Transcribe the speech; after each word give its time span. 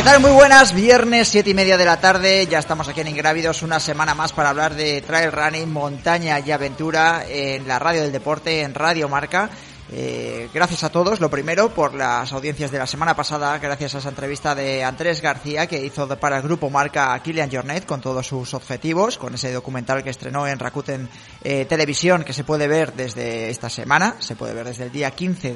¿Qué 0.00 0.04
tal? 0.04 0.20
Muy 0.20 0.30
buenas, 0.30 0.72
viernes, 0.72 1.28
siete 1.28 1.50
y 1.50 1.54
media 1.54 1.76
de 1.76 1.84
la 1.84 2.00
tarde, 2.00 2.46
ya 2.46 2.58
estamos 2.58 2.88
aquí 2.88 3.02
en 3.02 3.08
Ingrávidos, 3.08 3.60
una 3.60 3.78
semana 3.78 4.14
más 4.14 4.32
para 4.32 4.48
hablar 4.48 4.74
de 4.74 5.02
trail 5.02 5.30
running, 5.30 5.70
montaña 5.70 6.40
y 6.40 6.50
aventura 6.50 7.26
en 7.28 7.68
la 7.68 7.78
radio 7.78 8.00
del 8.00 8.10
deporte, 8.10 8.62
en 8.62 8.72
Radio 8.72 9.10
Marca. 9.10 9.50
Eh, 9.92 10.48
gracias 10.54 10.84
a 10.84 10.90
todos, 10.90 11.18
lo 11.18 11.28
primero, 11.30 11.70
por 11.70 11.94
las 11.94 12.32
audiencias 12.32 12.70
de 12.70 12.78
la 12.78 12.86
semana 12.86 13.16
pasada, 13.16 13.58
gracias 13.58 13.96
a 13.96 13.98
esa 13.98 14.08
entrevista 14.08 14.54
de 14.54 14.84
Andrés 14.84 15.20
García 15.20 15.66
que 15.66 15.84
hizo 15.84 16.08
para 16.20 16.36
el 16.36 16.42
grupo 16.44 16.70
marca 16.70 17.18
Kilian 17.24 17.50
Jornet 17.50 17.86
con 17.86 18.00
todos 18.00 18.24
sus 18.24 18.54
objetivos, 18.54 19.18
con 19.18 19.34
ese 19.34 19.52
documental 19.52 20.04
que 20.04 20.10
estrenó 20.10 20.46
en 20.46 20.60
Rakuten 20.60 21.08
eh, 21.42 21.64
Televisión 21.64 22.22
que 22.22 22.32
se 22.32 22.44
puede 22.44 22.68
ver 22.68 22.92
desde 22.92 23.50
esta 23.50 23.68
semana, 23.68 24.14
se 24.20 24.36
puede 24.36 24.54
ver 24.54 24.66
desde 24.66 24.84
el 24.84 24.92
día 24.92 25.10
15 25.10 25.54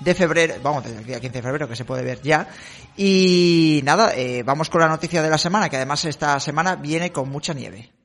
de, 0.00 0.14
febrero, 0.16 0.54
vamos, 0.64 0.82
desde 0.82 0.98
el 0.98 1.06
día 1.06 1.20
15 1.20 1.38
de 1.38 1.42
febrero 1.42 1.68
que 1.68 1.76
se 1.76 1.84
puede 1.84 2.02
ver 2.02 2.20
ya. 2.22 2.48
Y 2.96 3.82
nada, 3.84 4.12
eh, 4.16 4.42
vamos 4.44 4.68
con 4.68 4.80
la 4.80 4.88
noticia 4.88 5.22
de 5.22 5.30
la 5.30 5.38
semana, 5.38 5.68
que 5.68 5.76
además 5.76 6.04
esta 6.04 6.40
semana 6.40 6.74
viene 6.74 7.12
con 7.12 7.28
mucha 7.28 7.54
nieve. 7.54 7.99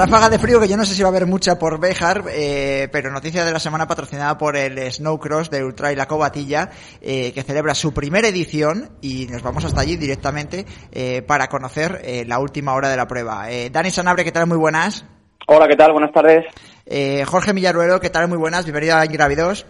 Ráfaga 0.00 0.30
de 0.30 0.38
frío 0.38 0.58
que 0.58 0.66
yo 0.66 0.78
no 0.78 0.86
sé 0.86 0.94
si 0.94 1.02
va 1.02 1.08
a 1.08 1.10
haber 1.10 1.26
mucha 1.26 1.58
por 1.58 1.78
Bejar, 1.78 2.24
eh, 2.30 2.88
pero 2.90 3.10
noticia 3.10 3.44
de 3.44 3.52
la 3.52 3.60
semana 3.60 3.86
patrocinada 3.86 4.38
por 4.38 4.56
el 4.56 4.90
Snowcross 4.90 5.50
de 5.50 5.62
Ultra 5.62 5.92
y 5.92 5.96
la 5.96 6.08
Cobatilla, 6.08 6.70
eh, 7.02 7.32
que 7.34 7.42
celebra 7.42 7.74
su 7.74 7.92
primera 7.92 8.26
edición 8.26 8.96
y 9.02 9.26
nos 9.26 9.42
vamos 9.42 9.66
hasta 9.66 9.82
allí 9.82 9.96
directamente 9.96 10.64
eh, 10.90 11.20
para 11.20 11.48
conocer 11.48 12.00
eh, 12.02 12.24
la 12.26 12.38
última 12.38 12.72
hora 12.72 12.88
de 12.88 12.96
la 12.96 13.06
prueba. 13.06 13.50
Eh, 13.50 13.68
Dani 13.68 13.90
Sanabre, 13.90 14.24
¿qué 14.24 14.32
tal? 14.32 14.46
Muy 14.46 14.56
buenas. 14.56 15.04
Hola, 15.48 15.68
¿qué 15.68 15.76
tal? 15.76 15.92
Buenas 15.92 16.12
tardes. 16.12 16.46
Eh, 16.86 17.22
Jorge 17.26 17.52
Millaruelo, 17.52 18.00
¿qué 18.00 18.08
tal? 18.08 18.26
Muy 18.26 18.38
buenas. 18.38 18.64
Bienvenido 18.64 18.96
a 18.96 19.04
Ingrávidos. 19.04 19.66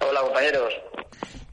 Hola, 0.00 0.22
compañeros. 0.22 0.74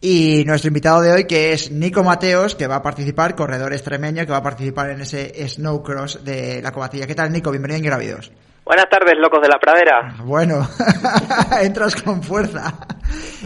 Y 0.05 0.43
nuestro 0.45 0.67
invitado 0.67 0.99
de 0.99 1.13
hoy, 1.13 1.23
que 1.23 1.53
es 1.53 1.71
Nico 1.71 2.03
Mateos, 2.03 2.55
que 2.55 2.67
va 2.67 2.75
a 2.75 2.81
participar, 2.81 3.35
corredor 3.35 3.71
extremeño, 3.71 4.25
que 4.25 4.33
va 4.33 4.39
a 4.39 4.43
participar 4.43 4.89
en 4.89 4.99
ese 4.99 5.47
Snowcross 5.47 6.25
de 6.25 6.61
la 6.61 6.73
Cobatilla. 6.73 7.07
¿Qué 7.07 7.15
tal, 7.15 7.31
Nico? 7.31 7.51
Bienvenido 7.51 7.75
a 7.75 7.79
Ingrávidos. 7.79 8.29
Buenas 8.65 8.89
tardes, 8.89 9.13
locos 9.17 9.41
de 9.41 9.47
la 9.47 9.57
pradera. 9.59 10.15
Bueno, 10.25 10.67
entras 11.61 11.95
con 11.95 12.21
fuerza. 12.21 12.85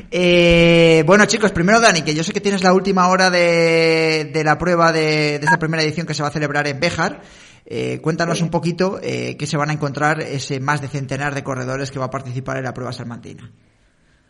Eh, 0.10 1.04
bueno, 1.06 1.28
chicos, 1.28 1.52
primero 1.52 1.80
Dani, 1.80 2.02
que 2.02 2.16
yo 2.16 2.24
sé 2.24 2.34
que 2.34 2.42
tienes 2.42 2.64
la 2.64 2.74
última 2.74 3.08
hora 3.10 3.30
de, 3.30 4.32
de 4.34 4.44
la 4.44 4.58
prueba 4.58 4.92
de, 4.92 5.38
de, 5.38 5.46
esta 5.46 5.60
primera 5.60 5.84
edición 5.84 6.08
que 6.08 6.16
se 6.16 6.24
va 6.24 6.30
a 6.30 6.32
celebrar 6.32 6.68
en 6.68 6.80
Béjar. 6.80 7.22
Eh, 7.68 8.00
cuéntanos 8.02 8.42
un 8.42 8.50
poquito 8.50 9.00
eh, 9.04 9.38
qué 9.38 9.46
se 9.46 9.58
van 9.58 9.70
a 9.70 9.74
encontrar 9.74 10.22
ese 10.22 10.60
más 10.60 10.82
de 10.82 10.88
centenar 10.88 11.36
de 11.36 11.44
corredores 11.44 11.92
que 11.92 12.00
va 12.00 12.06
a 12.06 12.10
participar 12.10 12.58
en 12.58 12.64
la 12.64 12.74
prueba 12.74 12.94
salmantina. 12.94 13.52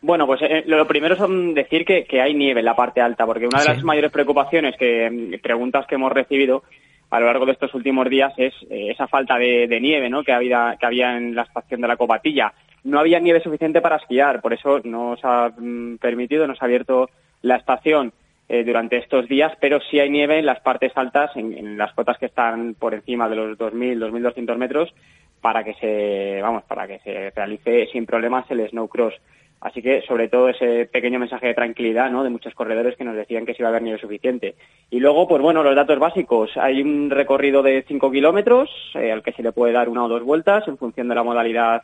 Bueno, 0.01 0.27
pues 0.27 0.41
eh, 0.43 0.63
lo 0.67 0.87
primero 0.87 1.15
es 1.15 1.55
decir 1.55 1.83
que, 1.83 2.05
que, 2.05 2.21
hay 2.21 2.33
nieve 2.33 2.59
en 2.59 2.65
la 2.65 2.75
parte 2.75 3.01
alta, 3.01 3.25
porque 3.25 3.47
una 3.47 3.61
de 3.61 3.73
las 3.73 3.83
mayores 3.83 4.11
preocupaciones 4.11 4.75
que 4.77 5.39
preguntas 5.41 5.87
que 5.87 5.95
hemos 5.95 6.11
recibido 6.11 6.63
a 7.09 7.19
lo 7.19 7.25
largo 7.25 7.45
de 7.45 7.53
estos 7.53 7.73
últimos 7.73 8.09
días 8.09 8.33
es 8.37 8.53
eh, 8.69 8.91
esa 8.91 9.07
falta 9.07 9.37
de, 9.37 9.67
de 9.67 9.79
nieve 9.79 10.09
¿no? 10.09 10.23
que, 10.23 10.33
había, 10.33 10.75
que 10.79 10.85
había 10.85 11.17
en 11.17 11.35
la 11.35 11.43
estación 11.43 11.81
de 11.81 11.87
la 11.87 11.97
Cobatilla. 11.97 12.53
No 12.83 12.99
había 12.99 13.19
nieve 13.19 13.41
suficiente 13.41 13.81
para 13.81 13.97
esquiar, 13.97 14.41
por 14.41 14.53
eso 14.53 14.79
nos 14.83 15.19
ha 15.23 15.49
mm, 15.57 15.97
permitido, 15.97 16.47
nos 16.47 16.61
ha 16.61 16.65
abierto 16.65 17.09
la 17.41 17.55
estación 17.55 18.13
eh, 18.49 18.63
durante 18.63 18.97
estos 18.97 19.27
días, 19.27 19.53
pero 19.59 19.79
sí 19.89 19.99
hay 19.99 20.09
nieve 20.09 20.39
en 20.39 20.45
las 20.45 20.59
partes 20.59 20.91
altas, 20.95 21.35
en, 21.35 21.53
en 21.57 21.77
las 21.77 21.93
cotas 21.93 22.17
que 22.17 22.27
están 22.27 22.75
por 22.75 22.93
encima 22.93 23.27
de 23.29 23.35
los 23.35 23.57
2.000, 23.57 23.99
2.200 23.99 24.57
metros, 24.57 24.93
para 25.41 25.63
que 25.63 25.73
se, 25.75 26.41
vamos, 26.41 26.63
para 26.63 26.87
que 26.87 26.99
se 26.99 27.31
realice 27.31 27.87
sin 27.91 28.05
problemas 28.05 28.49
el 28.51 28.67
snowcross. 28.69 29.13
Así 29.59 29.81
que, 29.81 30.01
sobre 30.03 30.27
todo, 30.27 30.49
ese 30.49 30.85
pequeño 30.85 31.19
mensaje 31.19 31.47
de 31.47 31.53
tranquilidad, 31.55 32.11
¿no? 32.11 32.23
De 32.23 32.29
muchos 32.29 32.53
corredores 32.53 32.95
que 32.95 33.03
nos 33.03 33.15
decían 33.15 33.45
que 33.45 33.53
sí 33.53 33.57
iba 33.59 33.69
a 33.69 33.71
haber 33.71 33.81
nieve 33.81 33.99
suficiente. 33.99 34.55
Y 34.91 34.99
luego, 34.99 35.27
pues 35.27 35.41
bueno, 35.41 35.63
los 35.63 35.75
datos 35.75 35.97
básicos. 35.97 36.51
Hay 36.57 36.81
un 36.81 37.09
recorrido 37.09 37.63
de 37.63 37.83
5 37.87 38.11
kilómetros, 38.11 38.69
eh, 38.93 39.11
al 39.11 39.23
que 39.23 39.31
se 39.31 39.41
le 39.41 39.51
puede 39.51 39.73
dar 39.73 39.89
una 39.89 40.05
o 40.05 40.07
dos 40.07 40.23
vueltas 40.23 40.67
en 40.67 40.77
función 40.77 41.07
de 41.07 41.15
la 41.15 41.23
modalidad 41.23 41.81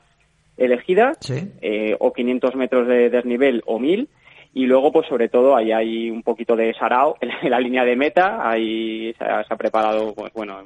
elegida, 0.56 1.13
¿Sí? 1.19 1.51
eh, 1.61 1.95
o 2.00 2.13
500 2.13 2.56
metros 2.56 2.88
de 2.88 3.09
desnivel 3.09 3.63
o 3.66 3.79
1000. 3.79 4.07
Y 4.53 4.67
luego, 4.67 4.91
pues 4.91 5.07
sobre 5.07 5.29
todo, 5.29 5.55
ahí 5.55 5.72
hay 5.72 6.11
un 6.11 6.22
poquito 6.22 6.55
de 6.55 6.75
sarao 6.75 7.17
en 7.22 7.50
la 7.50 7.59
línea 7.59 7.84
de 7.85 7.95
meta. 7.95 8.47
Ahí 8.47 9.16
se 9.17 9.23
ha, 9.23 9.44
se 9.44 9.51
ha 9.51 9.57
preparado, 9.57 10.13
pues 10.13 10.31
bueno, 10.34 10.61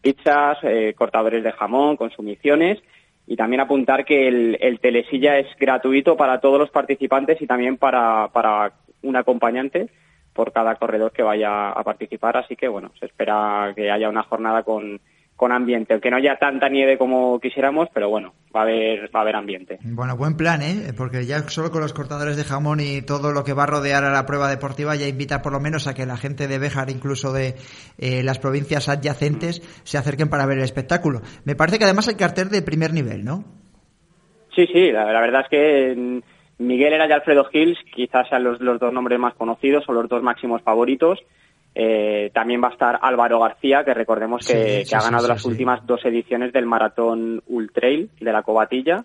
pizzas, 0.00 0.58
eh, 0.62 0.94
cortadores 0.96 1.42
de 1.42 1.50
jamón, 1.50 1.96
consumiciones 1.96 2.78
y 3.30 3.36
también 3.36 3.60
apuntar 3.60 4.04
que 4.04 4.26
el, 4.26 4.58
el, 4.60 4.80
telesilla 4.80 5.38
es 5.38 5.46
gratuito 5.56 6.16
para 6.16 6.40
todos 6.40 6.58
los 6.58 6.68
participantes 6.70 7.40
y 7.40 7.46
también 7.46 7.76
para, 7.76 8.26
para 8.32 8.72
un 9.02 9.14
acompañante 9.14 9.88
por 10.32 10.52
cada 10.52 10.74
corredor 10.74 11.12
que 11.12 11.22
vaya 11.22 11.70
a 11.70 11.84
participar. 11.84 12.36
Así 12.38 12.56
que, 12.56 12.66
bueno, 12.66 12.90
se 12.98 13.06
espera 13.06 13.72
que 13.76 13.88
haya 13.88 14.08
una 14.08 14.24
jornada 14.24 14.64
con, 14.64 15.00
con 15.40 15.52
ambiente, 15.52 15.94
aunque 15.94 16.10
no 16.10 16.18
haya 16.18 16.36
tanta 16.36 16.68
nieve 16.68 16.98
como 16.98 17.40
quisiéramos, 17.40 17.88
pero 17.94 18.10
bueno, 18.10 18.34
va 18.54 18.60
a 18.60 18.62
haber, 18.64 19.06
va 19.06 19.20
a 19.20 19.22
haber 19.22 19.36
ambiente. 19.36 19.78
Bueno, 19.82 20.14
buen 20.14 20.36
plan, 20.36 20.60
¿eh? 20.60 20.92
Porque 20.94 21.24
ya 21.24 21.38
solo 21.48 21.70
con 21.70 21.80
los 21.80 21.94
cortadores 21.94 22.36
de 22.36 22.44
jamón 22.44 22.80
y 22.80 23.00
todo 23.00 23.32
lo 23.32 23.42
que 23.42 23.54
va 23.54 23.62
a 23.62 23.66
rodear 23.66 24.04
a 24.04 24.10
la 24.10 24.26
prueba 24.26 24.50
deportiva 24.50 24.96
ya 24.96 25.08
invita 25.08 25.40
por 25.40 25.54
lo 25.54 25.58
menos 25.58 25.86
a 25.86 25.94
que 25.94 26.04
la 26.04 26.18
gente 26.18 26.46
de 26.46 26.58
Béjar, 26.58 26.90
incluso 26.90 27.32
de 27.32 27.54
eh, 27.96 28.22
las 28.22 28.38
provincias 28.38 28.90
adyacentes, 28.90 29.62
se 29.82 29.96
acerquen 29.96 30.28
para 30.28 30.44
ver 30.44 30.58
el 30.58 30.64
espectáculo. 30.64 31.22
Me 31.46 31.56
parece 31.56 31.78
que 31.78 31.84
además 31.84 32.06
hay 32.08 32.16
cartel 32.16 32.50
de 32.50 32.60
primer 32.60 32.92
nivel, 32.92 33.24
¿no? 33.24 33.44
Sí, 34.54 34.66
sí, 34.66 34.92
la, 34.92 35.10
la 35.10 35.22
verdad 35.22 35.40
es 35.44 35.48
que 35.48 36.20
Miguel 36.58 36.92
era 36.92 37.08
y 37.08 37.12
Alfredo 37.12 37.46
Hills 37.50 37.78
quizás 37.94 38.28
sean 38.28 38.44
los, 38.44 38.60
los 38.60 38.78
dos 38.78 38.92
nombres 38.92 39.18
más 39.18 39.32
conocidos 39.36 39.88
o 39.88 39.94
los 39.94 40.06
dos 40.06 40.22
máximos 40.22 40.60
favoritos. 40.60 41.18
Eh, 41.74 42.30
también 42.34 42.62
va 42.62 42.68
a 42.68 42.72
estar 42.72 42.98
Álvaro 43.00 43.40
García, 43.40 43.84
que 43.84 43.94
recordemos 43.94 44.46
que, 44.46 44.52
sí, 44.52 44.84
sí, 44.84 44.90
que 44.90 44.96
ha 44.96 45.02
ganado 45.02 45.24
sí, 45.24 45.28
las 45.28 45.44
últimas 45.44 45.86
dos 45.86 46.04
ediciones 46.04 46.52
del 46.52 46.66
maratón 46.66 47.42
Ultrail 47.46 48.10
de 48.20 48.32
la 48.32 48.42
Cobatilla. 48.42 49.02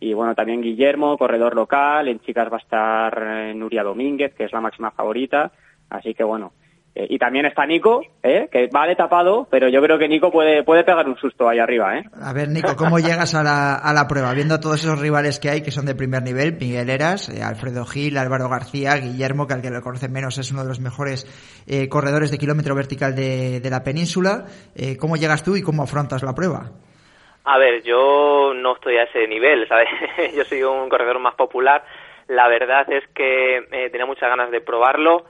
Y 0.00 0.12
bueno, 0.12 0.34
también 0.34 0.60
Guillermo, 0.60 1.16
corredor 1.16 1.54
local. 1.54 2.08
En 2.08 2.20
chicas 2.20 2.52
va 2.52 2.56
a 2.56 2.60
estar 2.60 3.22
eh, 3.22 3.54
Nuria 3.54 3.82
Domínguez, 3.82 4.34
que 4.34 4.44
es 4.44 4.52
la 4.52 4.60
máxima 4.60 4.90
favorita. 4.90 5.52
Así 5.88 6.14
que 6.14 6.24
bueno. 6.24 6.52
Eh, 6.94 7.06
y 7.10 7.18
también 7.18 7.44
está 7.44 7.66
Nico, 7.66 8.02
¿eh? 8.22 8.48
que 8.52 8.68
va 8.68 8.86
de 8.86 8.94
tapado, 8.94 9.48
pero 9.50 9.68
yo 9.68 9.82
creo 9.82 9.98
que 9.98 10.06
Nico 10.06 10.30
puede, 10.30 10.62
puede 10.62 10.84
pegar 10.84 11.08
un 11.08 11.16
susto 11.16 11.48
ahí 11.48 11.58
arriba. 11.58 11.98
¿eh? 11.98 12.04
A 12.22 12.32
ver, 12.32 12.48
Nico, 12.48 12.76
¿cómo 12.76 13.00
llegas 13.00 13.34
a 13.34 13.42
la, 13.42 13.74
a 13.74 13.92
la 13.92 14.06
prueba? 14.06 14.32
Viendo 14.32 14.54
a 14.54 14.60
todos 14.60 14.84
esos 14.84 15.00
rivales 15.00 15.40
que 15.40 15.50
hay, 15.50 15.62
que 15.62 15.72
son 15.72 15.86
de 15.86 15.96
primer 15.96 16.22
nivel, 16.22 16.52
Miguel 16.52 16.90
Eras, 16.90 17.28
eh, 17.28 17.42
Alfredo 17.42 17.84
Gil, 17.84 18.16
Álvaro 18.16 18.48
García, 18.48 18.94
Guillermo, 18.94 19.48
que 19.48 19.54
al 19.54 19.62
que 19.62 19.70
lo 19.70 19.82
conoce 19.82 20.08
menos 20.08 20.38
es 20.38 20.52
uno 20.52 20.62
de 20.62 20.68
los 20.68 20.78
mejores 20.78 21.26
eh, 21.66 21.88
corredores 21.88 22.30
de 22.30 22.38
kilómetro 22.38 22.76
vertical 22.76 23.16
de, 23.16 23.58
de 23.58 23.70
la 23.70 23.82
península. 23.82 24.44
Eh, 24.76 24.96
¿Cómo 24.96 25.16
llegas 25.16 25.42
tú 25.42 25.56
y 25.56 25.62
cómo 25.62 25.82
afrontas 25.82 26.22
la 26.22 26.34
prueba? 26.34 26.70
A 27.44 27.58
ver, 27.58 27.82
yo 27.82 28.54
no 28.54 28.74
estoy 28.74 28.96
a 28.96 29.02
ese 29.02 29.26
nivel, 29.26 29.68
¿sabes? 29.68 29.88
yo 30.36 30.44
soy 30.44 30.62
un 30.62 30.88
corredor 30.88 31.18
más 31.18 31.34
popular. 31.34 31.84
La 32.28 32.48
verdad 32.48 32.90
es 32.90 33.04
que 33.14 33.58
eh, 33.58 33.90
tenía 33.90 34.06
muchas 34.06 34.30
ganas 34.30 34.50
de 34.50 34.60
probarlo 34.60 35.24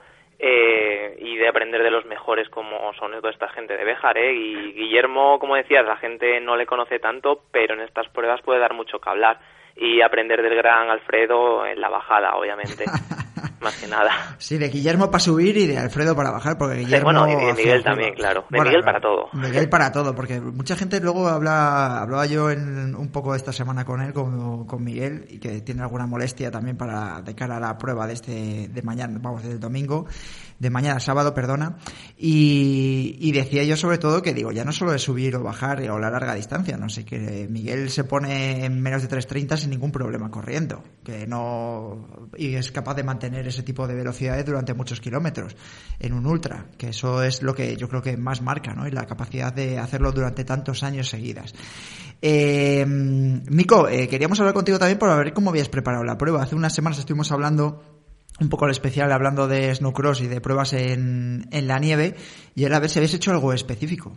eh, 0.47 1.17
y 1.21 1.37
de 1.37 1.47
aprender 1.47 1.81
de 1.81 1.89
los 1.89 2.05
mejores 2.05 2.47
como 2.49 2.93
son 2.93 3.15
esta 3.15 3.49
gente 3.49 3.75
de 3.75 3.83
Béjar, 3.83 4.15
¿eh? 4.19 4.31
Y 4.31 4.73
Guillermo, 4.73 5.39
como 5.39 5.55
decías, 5.55 5.83
la 5.83 5.97
gente 5.97 6.39
no 6.39 6.55
le 6.55 6.67
conoce 6.67 6.99
tanto, 6.99 7.41
pero 7.51 7.73
en 7.73 7.81
estas 7.81 8.07
pruebas 8.09 8.43
puede 8.43 8.59
dar 8.59 8.75
mucho 8.75 8.99
que 8.99 9.09
hablar 9.09 9.39
y 9.75 10.01
aprender 10.01 10.43
del 10.43 10.53
gran 10.53 10.91
Alfredo 10.91 11.65
en 11.65 11.81
la 11.81 11.89
bajada, 11.89 12.35
obviamente. 12.35 12.85
más 13.61 13.75
que 13.75 13.87
nada. 13.87 14.35
Sí, 14.37 14.57
de 14.57 14.69
Guillermo 14.69 15.11
para 15.11 15.19
subir 15.19 15.57
y 15.57 15.67
de 15.67 15.77
Alfredo 15.77 16.15
para 16.15 16.31
bajar, 16.31 16.57
porque 16.57 16.77
Guillermo... 16.77 17.05
bueno, 17.05 17.27
y 17.27 17.35
de 17.35 17.53
Miguel 17.53 17.83
también, 17.83 18.13
claro. 18.13 18.45
De 18.49 18.61
Miguel 18.61 18.83
para 18.83 18.99
todo. 18.99 19.29
Miguel 19.33 19.69
para 19.69 19.91
todo, 19.91 20.15
porque 20.15 20.39
mucha 20.41 20.75
gente 20.75 20.99
luego 20.99 21.27
habla, 21.27 22.01
hablaba 22.01 22.25
yo 22.25 22.51
en, 22.51 22.95
un 22.95 23.09
poco 23.09 23.35
esta 23.35 23.51
semana 23.51 23.85
con 23.85 24.01
él, 24.01 24.13
con, 24.13 24.65
con 24.65 24.83
Miguel, 24.83 25.25
y 25.29 25.39
que 25.39 25.61
tiene 25.61 25.81
alguna 25.81 26.05
molestia 26.05 26.51
también 26.51 26.77
para 26.77 27.21
de 27.21 27.35
cara 27.35 27.57
a 27.57 27.59
la 27.59 27.77
prueba 27.77 28.07
de 28.07 28.13
este 28.13 28.67
de 28.67 28.81
mañana, 28.81 29.17
vamos, 29.21 29.43
del 29.43 29.59
domingo, 29.59 30.05
de 30.59 30.69
mañana 30.69 30.99
sábado, 30.99 31.33
perdona, 31.33 31.77
y, 32.17 33.17
y, 33.19 33.31
decía 33.31 33.63
yo 33.63 33.75
sobre 33.75 33.97
todo 33.97 34.21
que 34.21 34.33
digo, 34.33 34.51
ya 34.51 34.63
no 34.63 34.71
solo 34.71 34.93
es 34.93 35.01
subir 35.01 35.35
o 35.35 35.43
bajar 35.43 35.81
o 35.89 35.99
la 35.99 36.09
larga 36.09 36.33
distancia, 36.35 36.77
no 36.77 36.89
sé, 36.89 37.03
que 37.05 37.47
Miguel 37.49 37.89
se 37.89 38.03
pone 38.03 38.65
en 38.65 38.81
menos 38.81 39.01
de 39.01 39.09
3.30 39.09 39.57
sin 39.57 39.69
ningún 39.71 39.91
problema 39.91 40.31
corriendo, 40.31 40.83
que 41.03 41.27
no, 41.27 42.07
y 42.37 42.55
es 42.55 42.71
capaz 42.71 42.95
de 42.95 43.03
mantener 43.03 43.34
ese 43.39 43.63
tipo 43.63 43.87
de 43.87 43.95
velocidades 43.95 44.45
durante 44.45 44.73
muchos 44.73 44.99
kilómetros 44.99 45.55
en 45.99 46.13
un 46.13 46.25
ultra, 46.25 46.65
que 46.77 46.89
eso 46.89 47.23
es 47.23 47.43
lo 47.43 47.53
que 47.53 47.75
yo 47.75 47.87
creo 47.89 48.01
que 48.01 48.17
más 48.17 48.41
marca, 48.41 48.73
¿no? 48.73 48.87
Y 48.87 48.91
la 48.91 49.05
capacidad 49.05 49.53
de 49.53 49.77
hacerlo 49.79 50.11
durante 50.11 50.45
tantos 50.45 50.83
años 50.83 51.09
seguidas. 51.09 51.53
Eh, 52.21 52.85
Nico, 52.87 53.87
eh, 53.87 54.07
queríamos 54.07 54.39
hablar 54.39 54.53
contigo 54.53 54.79
también 54.79 54.99
para 54.99 55.15
ver 55.15 55.33
cómo 55.33 55.49
habías 55.49 55.69
preparado 55.69 56.03
la 56.03 56.17
prueba. 56.17 56.41
Hace 56.41 56.55
unas 56.55 56.73
semanas 56.73 56.99
estuvimos 56.99 57.31
hablando 57.31 57.83
un 58.39 58.49
poco 58.49 58.65
al 58.65 58.71
especial 58.71 59.11
hablando 59.11 59.47
de 59.47 59.73
snowcross 59.73 60.21
y 60.21 60.27
de 60.27 60.41
pruebas 60.41 60.73
en, 60.73 61.43
en 61.51 61.67
la 61.67 61.79
nieve 61.79 62.15
y 62.55 62.65
era 62.65 62.77
a 62.77 62.79
ver 62.79 62.89
si 62.89 62.99
habéis 62.99 63.13
hecho 63.13 63.31
algo 63.31 63.53
específico. 63.53 64.11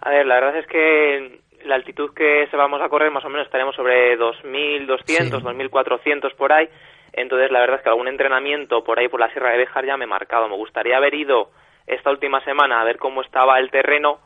A 0.00 0.10
ver, 0.10 0.26
la 0.26 0.36
verdad 0.36 0.58
es 0.58 0.66
que 0.66 1.40
la 1.64 1.74
altitud 1.74 2.12
que 2.14 2.46
se 2.50 2.56
vamos 2.56 2.80
a 2.82 2.88
correr 2.88 3.10
más 3.10 3.24
o 3.24 3.28
menos 3.28 3.46
estaremos 3.46 3.74
sobre 3.74 4.18
2.200, 4.18 5.42
2.400 5.42 6.34
por 6.34 6.52
ahí. 6.52 6.68
Entonces, 7.12 7.50
la 7.50 7.60
verdad 7.60 7.76
es 7.76 7.82
que 7.82 7.88
algún 7.88 8.08
entrenamiento 8.08 8.84
por 8.84 8.98
ahí 8.98 9.08
por 9.08 9.20
la 9.20 9.30
Sierra 9.30 9.50
de 9.50 9.58
Bejar 9.58 9.84
ya 9.84 9.96
me 9.96 10.04
he 10.04 10.08
marcado. 10.08 10.48
Me 10.48 10.56
gustaría 10.56 10.96
haber 10.96 11.14
ido 11.14 11.50
esta 11.86 12.10
última 12.10 12.42
semana 12.44 12.80
a 12.80 12.84
ver 12.84 12.98
cómo 12.98 13.22
estaba 13.22 13.58
el 13.58 13.70
terreno, 13.70 14.20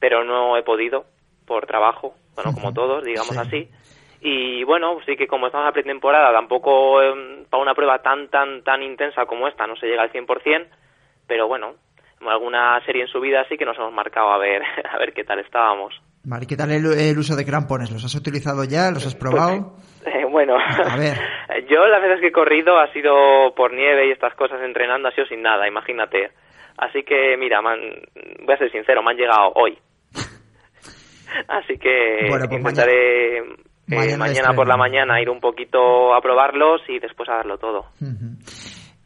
pero 0.00 0.24
no 0.24 0.56
he 0.56 0.62
podido 0.62 1.04
por 1.46 1.66
trabajo, 1.66 2.14
bueno, 2.34 2.52
como 2.54 2.72
todos, 2.72 3.04
digamos 3.04 3.36
así. 3.36 3.68
Y 4.20 4.62
bueno, 4.64 4.98
sí 5.04 5.16
que 5.16 5.26
como 5.26 5.46
estamos 5.46 5.68
a 5.68 5.72
pretemporada, 5.72 6.32
tampoco 6.32 7.02
em, 7.02 7.44
para 7.50 7.62
una 7.62 7.74
prueba 7.74 8.00
tan, 8.00 8.28
tan, 8.28 8.62
tan 8.62 8.82
intensa 8.82 9.26
como 9.26 9.48
esta 9.48 9.66
no 9.66 9.76
se 9.76 9.86
llega 9.86 10.02
al 10.02 10.12
100%, 10.12 10.68
pero 11.26 11.48
bueno, 11.48 11.74
alguna 12.26 12.80
serie 12.84 13.02
en 13.02 13.08
su 13.08 13.20
vida 13.20 13.44
sí 13.48 13.58
que 13.58 13.64
nos 13.64 13.76
hemos 13.78 13.92
marcado 13.92 14.30
a 14.30 14.38
ver, 14.38 14.62
a 14.90 14.96
ver 14.98 15.12
qué 15.12 15.24
tal 15.24 15.40
estábamos. 15.40 16.00
Vale, 16.24 16.46
¿qué 16.46 16.56
tal 16.56 16.70
el, 16.70 17.18
uso 17.18 17.34
de 17.34 17.44
crampones? 17.44 17.90
¿Los 17.90 18.04
has 18.04 18.14
utilizado 18.14 18.62
ya? 18.64 18.90
¿Los 18.92 19.06
has 19.06 19.16
probado? 19.16 19.74
Pues, 20.02 20.14
eh, 20.14 20.24
bueno, 20.30 20.54
a 20.56 20.96
ver. 20.96 21.18
yo 21.68 21.84
las 21.88 22.00
veces 22.00 22.20
que 22.20 22.28
he 22.28 22.32
corrido 22.32 22.78
ha 22.78 22.92
sido 22.92 23.54
por 23.56 23.72
nieve 23.72 24.06
y 24.06 24.12
estas 24.12 24.34
cosas 24.34 24.60
entrenando, 24.62 25.08
ha 25.08 25.12
sido 25.12 25.26
sin 25.26 25.42
nada, 25.42 25.66
imagínate. 25.66 26.30
Así 26.78 27.02
que, 27.02 27.36
mira, 27.36 27.60
man, 27.60 27.78
voy 28.44 28.54
a 28.54 28.58
ser 28.58 28.70
sincero, 28.70 29.02
me 29.02 29.10
han 29.10 29.16
llegado 29.16 29.52
hoy. 29.56 29.76
Así 31.48 31.76
que 31.78 32.28
bueno, 32.28 32.46
pues 32.46 32.58
intentaré 32.58 33.42
mañana, 33.88 34.54
por 34.54 34.68
la 34.68 34.76
mañana 34.76 35.20
ir 35.20 35.28
un 35.28 35.40
poquito 35.40 36.14
a 36.14 36.20
probarlos 36.20 36.82
y 36.88 37.00
después 37.00 37.28
a 37.28 37.36
darlo 37.36 37.58
todo. 37.58 37.86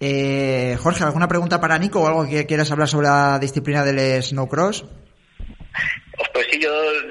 eh, 0.01 0.77
Jorge, 0.79 1.03
¿alguna 1.03 1.29
pregunta 1.29 1.61
para 1.61 1.79
Nico 1.79 2.03
o 2.03 2.07
algo 2.07 2.29
que 2.29 2.47
quieras 2.47 2.71
hablar 2.71 2.89
sobre 2.89 3.07
la 3.07 3.39
disciplina 3.39 3.85
del 3.85 4.23
snowcross? 4.23 5.06
Pues 6.33 6.47
sí, 6.51 6.59
yo 6.61 6.71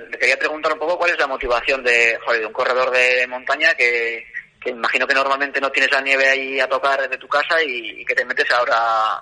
le 0.10 0.18
quería 0.18 0.38
preguntar 0.38 0.74
un 0.74 0.80
poco 0.80 0.98
cuál 0.98 1.12
es 1.12 1.20
la 1.20 1.28
motivación 1.28 1.84
de, 1.84 2.18
de 2.40 2.46
un 2.46 2.54
corredor 2.54 2.92
de 2.92 3.28
montaña 3.28 3.74
que, 3.76 4.26
imagino 4.66 5.06
que 5.06 5.14
normalmente 5.14 5.62
no 5.62 5.70
tienes 5.70 5.92
la 5.92 6.02
nieve 6.02 6.28
ahí 6.28 6.60
a 6.60 6.68
tocar 6.68 7.00
desde 7.00 7.18
tu 7.18 7.28
casa 7.28 7.62
y, 7.64 8.04
que 8.04 8.16
te 8.16 8.26
metes 8.26 8.50
ahora 8.52 8.76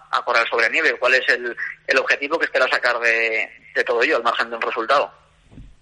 a, 0.09 0.23
correr 0.23 0.47
sobre 0.47 0.69
nieve. 0.69 0.95
¿Cuál 0.97 1.15
es 1.15 1.27
el, 1.29 1.55
el 1.87 1.97
objetivo 1.97 2.39
que 2.39 2.45
esperas 2.45 2.69
sacar 2.69 2.97
de, 2.99 3.49
de 3.75 3.83
todo 3.83 4.01
ello 4.01 4.17
al 4.17 4.23
margen 4.23 4.49
de 4.49 4.55
un 4.55 4.61
resultado? 4.61 5.11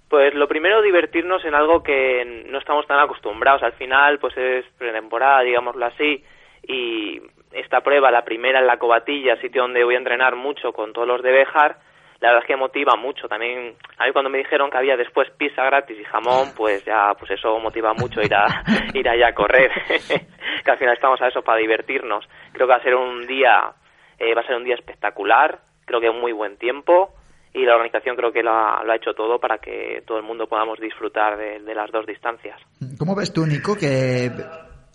Pues 0.09 0.33
lo 0.33 0.47
primero, 0.47 0.81
divertirnos 0.81 1.45
en 1.45 1.55
algo 1.55 1.83
que 1.83 2.43
no 2.47 2.59
estamos 2.59 2.85
tan 2.85 2.99
acostumbrados. 2.99 3.63
Al 3.63 3.73
final, 3.73 4.19
pues 4.19 4.35
es 4.35 4.65
pretemporada, 4.77 5.41
digámoslo 5.41 5.85
así, 5.85 6.23
y 6.67 7.21
esta 7.53 7.81
prueba, 7.81 8.11
la 8.11 8.25
primera 8.25 8.59
en 8.59 8.67
la 8.67 8.77
Cobatilla, 8.77 9.39
sitio 9.39 9.61
donde 9.61 9.83
voy 9.83 9.95
a 9.95 9.99
entrenar 9.99 10.35
mucho 10.35 10.73
con 10.73 10.93
todos 10.93 11.07
los 11.07 11.21
de 11.21 11.31
Bejar, 11.31 11.77
la 12.21 12.29
verdad 12.29 12.43
es 12.43 12.47
que 12.47 12.55
motiva 12.55 12.95
mucho. 12.95 13.27
También, 13.27 13.75
a 13.97 14.05
mí 14.05 14.11
cuando 14.13 14.29
me 14.29 14.37
dijeron 14.37 14.69
que 14.69 14.77
había 14.77 14.95
después 14.95 15.29
pizza 15.37 15.63
gratis 15.65 15.97
y 15.99 16.03
jamón, 16.03 16.53
pues 16.55 16.85
ya, 16.85 17.13
pues 17.17 17.31
eso 17.31 17.59
motiva 17.59 17.93
mucho 17.93 18.21
ir 18.21 18.33
a, 18.35 18.63
ir 18.93 19.09
allá 19.09 19.29
a 19.29 19.33
correr. 19.33 19.71
que 20.63 20.71
al 20.71 20.77
final 20.77 20.93
estamos 20.93 21.19
a 21.21 21.27
eso 21.27 21.41
para 21.41 21.57
divertirnos. 21.57 22.23
Creo 22.53 22.67
que 22.67 22.73
va 22.73 22.77
a 22.77 22.83
ser 22.83 22.93
un 22.93 23.25
día, 23.25 23.73
eh, 24.19 24.35
va 24.35 24.41
a 24.41 24.45
ser 24.45 24.55
un 24.55 24.63
día 24.63 24.75
espectacular. 24.75 25.59
Creo 25.85 25.99
que 25.99 26.09
un 26.09 26.21
muy 26.21 26.31
buen 26.31 26.57
tiempo 26.57 27.15
y 27.53 27.65
la 27.65 27.73
organización 27.73 28.15
creo 28.15 28.31
que 28.31 28.43
lo 28.43 28.51
ha, 28.51 28.95
hecho 28.95 29.13
todo 29.13 29.39
para 29.39 29.57
que 29.57 30.03
todo 30.05 30.17
el 30.17 30.23
mundo 30.23 30.47
podamos 30.47 30.79
disfrutar 30.79 31.37
de, 31.37 31.59
las 31.73 31.91
dos 31.91 32.05
distancias. 32.05 32.57
¿Cómo 32.97 33.15
ves 33.15 33.33
tú, 33.33 33.45
Nico, 33.45 33.75
que... 33.75 34.31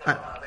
Ah. 0.06 0.40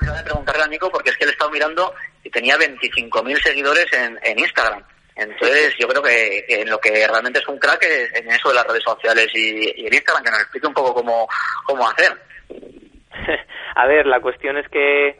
de 0.00 0.24
preguntarle 0.24 0.62
a 0.62 0.68
Nico 0.68 0.90
porque 0.90 1.10
es 1.10 1.16
que 1.18 1.24
él 1.24 1.30
estado 1.30 1.50
mirando 1.50 1.92
y 2.24 2.30
tenía 2.30 2.56
25.000 2.56 3.36
seguidores 3.42 3.86
en, 3.92 4.18
en 4.22 4.38
Instagram. 4.38 4.82
Entonces, 5.18 5.74
yo 5.78 5.88
creo 5.88 6.02
que, 6.02 6.44
en 6.48 6.70
lo 6.70 6.78
que 6.78 7.06
realmente 7.06 7.40
es 7.40 7.48
un 7.48 7.58
crack 7.58 7.82
es 7.82 8.14
en 8.14 8.30
eso 8.30 8.50
de 8.50 8.54
las 8.54 8.66
redes 8.66 8.84
sociales 8.84 9.28
y, 9.34 9.82
y 9.82 9.86
el 9.86 9.94
Instagram, 9.94 10.22
que 10.22 10.30
nos 10.30 10.40
explique 10.40 10.66
un 10.66 10.74
poco 10.74 10.94
cómo, 10.94 11.28
cómo 11.66 11.88
hacer. 11.88 12.12
a 13.74 13.86
ver, 13.86 14.06
la 14.06 14.20
cuestión 14.20 14.56
es 14.56 14.68
que 14.68 15.16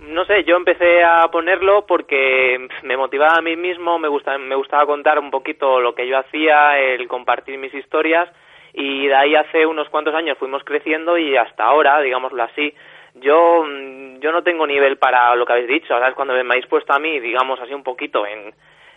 no 0.00 0.24
sé, 0.24 0.44
yo 0.44 0.56
empecé 0.56 1.02
a 1.04 1.28
ponerlo 1.28 1.86
porque 1.86 2.68
me 2.82 2.96
motivaba 2.96 3.36
a 3.38 3.42
mí 3.42 3.56
mismo, 3.56 3.98
me, 3.98 4.08
gusta, 4.08 4.36
me 4.38 4.56
gustaba 4.56 4.86
contar 4.86 5.18
un 5.18 5.30
poquito 5.30 5.80
lo 5.80 5.94
que 5.94 6.06
yo 6.06 6.18
hacía, 6.18 6.78
el 6.78 7.06
compartir 7.08 7.56
mis 7.58 7.72
historias 7.72 8.28
y 8.72 9.06
de 9.06 9.14
ahí 9.14 9.34
hace 9.36 9.64
unos 9.64 9.88
cuantos 9.88 10.14
años 10.14 10.36
fuimos 10.38 10.64
creciendo 10.64 11.16
y 11.16 11.36
hasta 11.36 11.64
ahora, 11.64 12.00
digámoslo 12.00 12.42
así, 12.42 12.74
yo, 13.14 13.64
yo 14.18 14.32
no 14.32 14.42
tengo 14.42 14.66
nivel 14.66 14.98
para 14.98 15.34
lo 15.36 15.46
que 15.46 15.52
habéis 15.52 15.68
dicho, 15.68 15.88
¿sabes? 15.88 16.14
Cuando 16.14 16.34
me 16.34 16.40
habéis 16.40 16.66
puesto 16.66 16.92
a 16.92 16.98
mí, 16.98 17.20
digamos 17.20 17.60
así 17.60 17.72
un 17.72 17.84
poquito 17.84 18.26
en, 18.26 18.52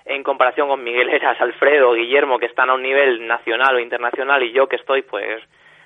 en 0.07 0.23
comparación 0.23 0.67
con 0.67 0.83
Miguel 0.83 1.09
Eras, 1.09 1.39
Alfredo, 1.39 1.93
Guillermo, 1.93 2.39
que 2.39 2.45
están 2.45 2.69
a 2.69 2.75
un 2.75 2.81
nivel 2.81 3.27
nacional 3.27 3.75
o 3.75 3.79
internacional 3.79 4.43
y 4.43 4.51
yo 4.51 4.67
que 4.67 4.77
estoy 4.77 5.01
pues 5.01 5.41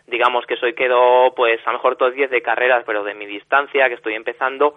digamos 0.07 0.45
que 0.45 0.57
soy 0.57 0.73
quedo 0.73 1.33
pues 1.35 1.59
a 1.65 1.71
lo 1.71 1.77
mejor 1.77 1.95
todos 1.95 2.13
10 2.13 2.29
de 2.29 2.41
carreras, 2.41 2.83
pero 2.85 3.03
de 3.03 3.15
mi 3.15 3.25
distancia, 3.25 3.87
que 3.87 3.95
estoy 3.95 4.13
empezando, 4.13 4.75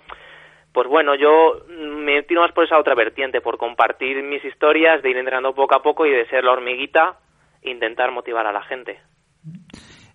pues 0.73 0.89
bueno, 0.89 1.15
yo 1.15 1.63
me 1.69 2.23
tiro 2.23 2.41
más 2.41 2.53
por 2.53 2.65
esa 2.65 2.79
otra 2.79 2.95
vertiente, 2.95 3.41
por 3.41 3.59
compartir 3.59 4.23
mis 4.23 4.45
historias, 4.45 5.03
de 5.03 5.11
ir 5.11 5.17
entrenando 5.17 5.55
poco 5.55 5.75
a 5.75 5.83
poco 5.83 6.07
y 6.07 6.11
de 6.11 6.27
ser 6.27 6.45
la 6.45 6.53
hormiguita, 6.53 7.19
intentar 7.63 8.11
motivar 8.11 8.47
a 8.47 8.53
la 8.53 8.63
gente. 8.63 9.01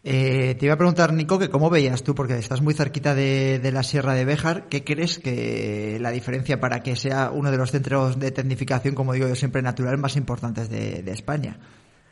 Eh, 0.04 0.56
te 0.58 0.66
iba 0.66 0.76
a 0.76 0.78
preguntar, 0.78 1.12
Nico, 1.12 1.38
que 1.40 1.50
cómo 1.50 1.70
veías 1.70 2.04
tú, 2.04 2.16
porque 2.16 2.34
estás 2.34 2.62
muy 2.62 2.74
cerquita 2.74 3.14
de, 3.16 3.60
la 3.74 3.84
Sierra 3.84 4.14
de 4.14 4.26
Béjar, 4.26 4.70
¿qué 4.70 4.84
crees 4.84 5.20
que 5.20 5.98
la 6.00 6.12
diferencia 6.12 6.60
para 6.60 6.82
que 6.82 6.96
sea 6.96 7.32
uno 7.32 7.52
de 7.52 7.58
los 7.58 7.72
centros 7.72 8.20
de 8.20 8.32
tecnificación, 8.32 8.96
como 8.96 9.14
digo 9.14 9.28
yo 9.28 9.36
siempre, 9.36 9.62
natural 9.62 9.98
más 9.98 10.16
importantes 10.16 10.70
de, 10.70 11.12
España? 11.12 11.58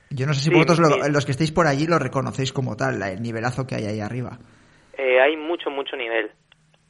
Yo 0.09 0.25
no 0.25 0.33
sé 0.33 0.41
si 0.41 0.49
vosotros, 0.49 0.79
los 1.09 1.25
que 1.25 1.31
estéis 1.31 1.51
por 1.51 1.67
allí, 1.67 1.87
lo 1.87 1.99
reconocéis 1.99 2.51
como 2.51 2.75
tal, 2.75 3.01
el 3.01 3.21
nivelazo 3.21 3.65
que 3.65 3.75
hay 3.75 3.85
ahí 3.85 3.99
arriba. 3.99 4.37
Eh, 4.97 5.21
hay 5.21 5.37
mucho, 5.37 5.69
mucho 5.69 5.95
nivel 5.95 6.31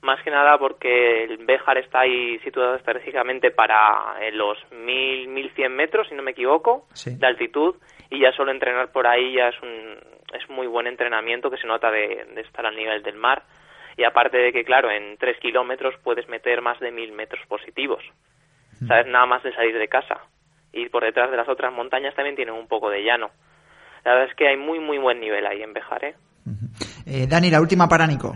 más 0.01 0.23
que 0.23 0.31
nada 0.31 0.57
porque 0.57 1.23
el 1.23 1.37
Béjar 1.45 1.77
está 1.77 2.01
ahí 2.01 2.39
situado 2.39 2.75
estratégicamente 2.75 3.51
para 3.51 4.15
eh, 4.21 4.31
los 4.31 4.57
1000, 4.71 5.27
1100 5.27 5.75
metros, 5.75 6.07
si 6.07 6.15
no 6.15 6.23
me 6.23 6.31
equivoco, 6.31 6.87
de 7.05 7.27
altitud, 7.27 7.75
y 8.09 8.21
ya 8.21 8.31
solo 8.33 8.51
entrenar 8.51 8.91
por 8.91 9.07
ahí 9.07 9.35
ya 9.35 9.49
es 9.49 9.61
un 9.61 9.97
es 10.33 10.49
muy 10.49 10.67
buen 10.67 10.87
entrenamiento 10.87 11.49
que 11.49 11.57
se 11.57 11.67
nota 11.67 11.89
de, 11.91 12.27
estar 12.37 12.65
al 12.65 12.75
nivel 12.75 13.01
del 13.03 13.15
mar. 13.15 13.43
Y 13.95 14.03
aparte 14.03 14.37
de 14.37 14.51
que, 14.51 14.63
claro, 14.63 14.91
en 14.91 15.17
3 15.17 15.39
kilómetros 15.39 15.95
puedes 16.03 16.27
meter 16.27 16.61
más 16.61 16.79
de 16.79 16.91
1000 16.91 17.13
metros 17.13 17.41
positivos. 17.47 18.03
¿Sabes? 18.87 19.07
Nada 19.07 19.25
más 19.25 19.41
de 19.41 19.53
salir 19.53 19.75
de 19.75 19.87
casa. 19.87 20.19
Y 20.71 20.87
por 20.89 21.03
detrás 21.03 21.31
de 21.31 21.37
las 21.37 21.49
otras 21.49 21.73
montañas 21.73 22.13
también 22.13 22.35
tienen 22.35 22.53
un 22.53 22.67
poco 22.67 22.89
de 22.89 23.03
llano. 23.03 23.31
La 24.05 24.13
verdad 24.13 24.29
es 24.29 24.35
que 24.35 24.47
hay 24.47 24.57
muy, 24.57 24.79
muy 24.79 24.99
buen 24.99 25.19
nivel 25.19 25.47
ahí 25.47 25.63
en 25.63 25.73
Béjar, 25.73 26.05
¿eh? 26.05 26.15
eh 27.07 27.25
Dani, 27.27 27.49
la 27.49 27.59
última 27.59 27.87
para 27.87 28.05
Nico. 28.05 28.35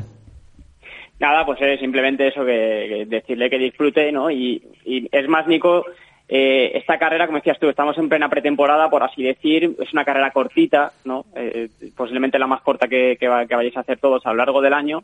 Nada, 1.20 1.46
pues 1.46 1.62
es 1.62 1.80
simplemente 1.80 2.28
eso, 2.28 2.44
que, 2.44 3.06
decirle 3.08 3.50
que 3.52 3.60
disfrute, 3.60 4.12
¿no? 4.12 4.32
Y, 4.32 4.64
es 5.12 5.28
más, 5.28 5.46
Nico, 5.46 5.86
eh, 6.34 6.72
esta 6.78 6.98
carrera, 6.98 7.26
como 7.26 7.40
decías 7.40 7.60
tú, 7.60 7.68
estamos 7.68 7.98
en 7.98 8.08
plena 8.08 8.30
pretemporada, 8.30 8.90
por 8.90 9.04
así 9.04 9.22
decir, 9.22 9.76
es 9.78 9.92
una 9.92 10.06
carrera 10.06 10.32
cortita, 10.32 10.94
¿no? 11.04 11.26
Eh, 11.36 11.68
posiblemente 11.94 12.40
la 12.40 12.48
más 12.48 12.62
corta 12.62 12.88
que, 12.88 13.18
que, 13.20 13.28
vayáis 13.28 13.76
a 13.76 13.82
hacer 13.82 13.98
todos 13.98 14.26
a 14.26 14.30
lo 14.30 14.38
largo 14.38 14.62
del 14.62 14.74
año. 14.74 15.04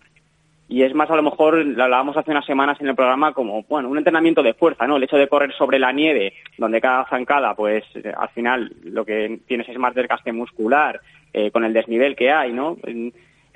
Y 0.70 0.84
es 0.84 0.96
más, 0.96 1.12
a 1.12 1.18
lo 1.18 1.24
mejor, 1.24 1.66
lo 1.66 1.84
hablábamos 1.84 2.16
hace 2.16 2.32
unas 2.32 2.46
semanas 2.46 2.80
en 2.80 2.88
el 2.88 2.96
programa 2.96 3.34
como, 3.34 3.62
bueno, 3.64 3.90
un 3.90 3.98
entrenamiento 3.98 4.42
de 4.42 4.54
fuerza, 4.54 4.88
¿no? 4.88 4.96
El 4.96 5.04
hecho 5.04 5.18
de 5.18 5.28
correr 5.28 5.52
sobre 5.52 5.80
la 5.80 5.92
nieve, 5.92 6.32
donde 6.58 6.80
cada 6.80 7.04
zancada, 7.10 7.54
pues, 7.56 7.84
al 8.18 8.30
final 8.30 8.74
lo 8.86 9.04
que 9.04 9.42
tienes 9.48 9.68
es 9.68 9.78
más 9.78 9.94
desgaste 9.96 10.32
muscular, 10.32 11.02
eh, 11.34 11.52
con 11.52 11.66
el 11.66 11.74
desnivel 11.74 12.16
que 12.16 12.32
hay, 12.32 12.54
¿no? 12.54 12.78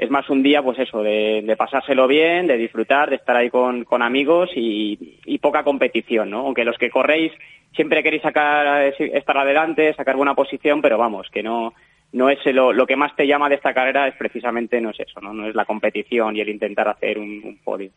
Es 0.02 0.10
más 0.10 0.28
un 0.32 0.42
día, 0.42 0.64
pues 0.64 0.80
eso, 0.80 1.04
de, 1.04 1.56
pasárselo 1.56 2.08
bien, 2.08 2.48
de 2.48 2.58
disfrutar, 2.58 3.12
de 3.12 3.18
estar 3.18 3.36
ahí 3.36 3.52
con, 3.52 3.84
con 3.84 4.02
amigos 4.02 4.50
y, 4.56 5.20
y, 5.26 5.38
poca 5.38 5.64
competición, 5.64 6.32
¿no? 6.32 6.40
Aunque 6.40 6.66
los 6.66 6.76
que 6.80 6.90
corréis 6.90 7.32
siempre 7.76 8.02
queréis 8.02 8.24
sacar, 8.24 8.82
estar 8.98 9.38
adelante, 9.38 9.94
sacar 9.94 10.16
buena 10.16 10.34
posición, 10.34 10.82
pero 10.82 10.98
vamos, 10.98 11.30
que 11.32 11.44
no, 11.44 11.76
no 12.14 12.32
es 12.32 12.40
lo, 12.48 12.74
lo 12.74 12.88
que 12.88 12.96
más 12.96 13.16
te 13.16 13.28
llama 13.28 13.48
de 13.48 13.56
esta 13.56 13.76
carrera 13.76 14.08
es 14.08 14.16
precisamente 14.16 14.82
no 14.82 14.90
es 14.90 15.00
eso, 15.02 15.22
¿no? 15.22 15.34
No 15.34 15.48
es 15.48 15.54
la 15.54 15.66
competición 15.66 16.36
y 16.36 16.42
el 16.42 16.50
intentar 16.50 16.88
hacer 16.88 17.20
un, 17.20 17.40
un 17.44 17.60
podio. 17.64 17.92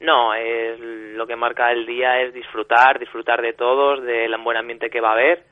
No, 0.00 0.32
es, 0.32 0.80
lo 0.80 1.26
que 1.26 1.36
marca 1.36 1.70
el 1.72 1.84
día 1.84 2.22
es 2.22 2.32
disfrutar, 2.32 2.98
disfrutar 2.98 3.42
de 3.42 3.52
todos, 3.52 4.02
del 4.02 4.34
buen 4.38 4.56
ambiente 4.56 4.88
que 4.88 5.02
va 5.02 5.10
a 5.10 5.12
haber 5.12 5.44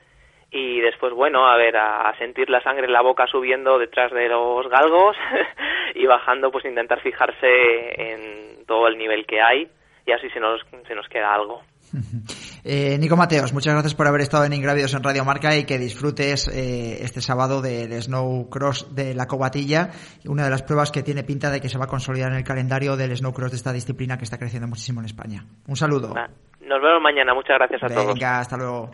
y 0.51 0.79
después, 0.79 1.13
bueno, 1.13 1.47
a 1.47 1.57
ver, 1.57 1.75
a, 1.77 2.13
sentir 2.17 2.49
la 2.49 2.61
sangre 2.61 2.85
en 2.85 2.93
la 2.93 3.01
boca 3.01 3.27
subiendo 3.27 3.77
detrás 3.77 4.11
de 4.11 4.29
los 4.29 4.67
galgos 4.69 5.15
y 5.95 6.05
bajando, 6.05 6.51
pues 6.51 6.65
intentar 6.65 7.01
fijarse 7.01 7.93
en 7.97 8.65
todo 8.65 8.87
el 8.87 8.97
nivel 8.97 9.25
que 9.25 9.41
hay 9.41 9.69
y 10.05 10.11
así 10.13 10.29
se 10.29 10.39
nos, 10.39 10.61
se 10.87 10.95
nos 10.95 11.07
queda 11.09 11.33
algo. 11.33 11.61
Eh, 12.69 12.97
Nico 12.97 13.15
Mateos, 13.15 13.53
muchas 13.53 13.73
gracias 13.73 13.95
por 13.95 14.07
haber 14.07 14.19
estado 14.19 14.43
en 14.43 14.51
Ingrávidos 14.51 14.93
en 14.93 15.01
Radio 15.01 15.23
Marca 15.23 15.55
y 15.55 15.65
que 15.65 15.77
disfrutes 15.77 16.49
eh, 16.49 16.97
este 17.01 17.21
sábado 17.21 17.61
del 17.61 17.93
Snow 17.93 18.49
Cross 18.49 18.93
de 18.93 19.15
la 19.15 19.25
Cobatilla, 19.25 19.91
una 20.25 20.43
de 20.43 20.49
las 20.49 20.63
pruebas 20.63 20.91
que 20.91 21.01
tiene 21.01 21.23
pinta 21.23 21.49
de 21.49 21.61
que 21.61 21.69
se 21.69 21.77
va 21.77 21.85
a 21.85 21.87
consolidar 21.87 22.29
en 22.31 22.39
el 22.39 22.43
calendario 22.43 22.97
del 22.97 23.15
Snow 23.15 23.31
Cross 23.31 23.51
de 23.51 23.57
esta 23.57 23.71
disciplina 23.71 24.17
que 24.17 24.25
está 24.25 24.37
creciendo 24.37 24.67
muchísimo 24.67 24.99
en 24.99 25.05
España. 25.05 25.45
Un 25.65 25.77
saludo. 25.77 26.09
Nos 26.09 26.81
vemos 26.81 27.01
mañana, 27.01 27.33
muchas 27.33 27.55
gracias 27.57 27.83
a 27.83 27.87
todos. 27.87 28.15
Venga, 28.15 28.39
hasta 28.39 28.57
luego. 28.57 28.91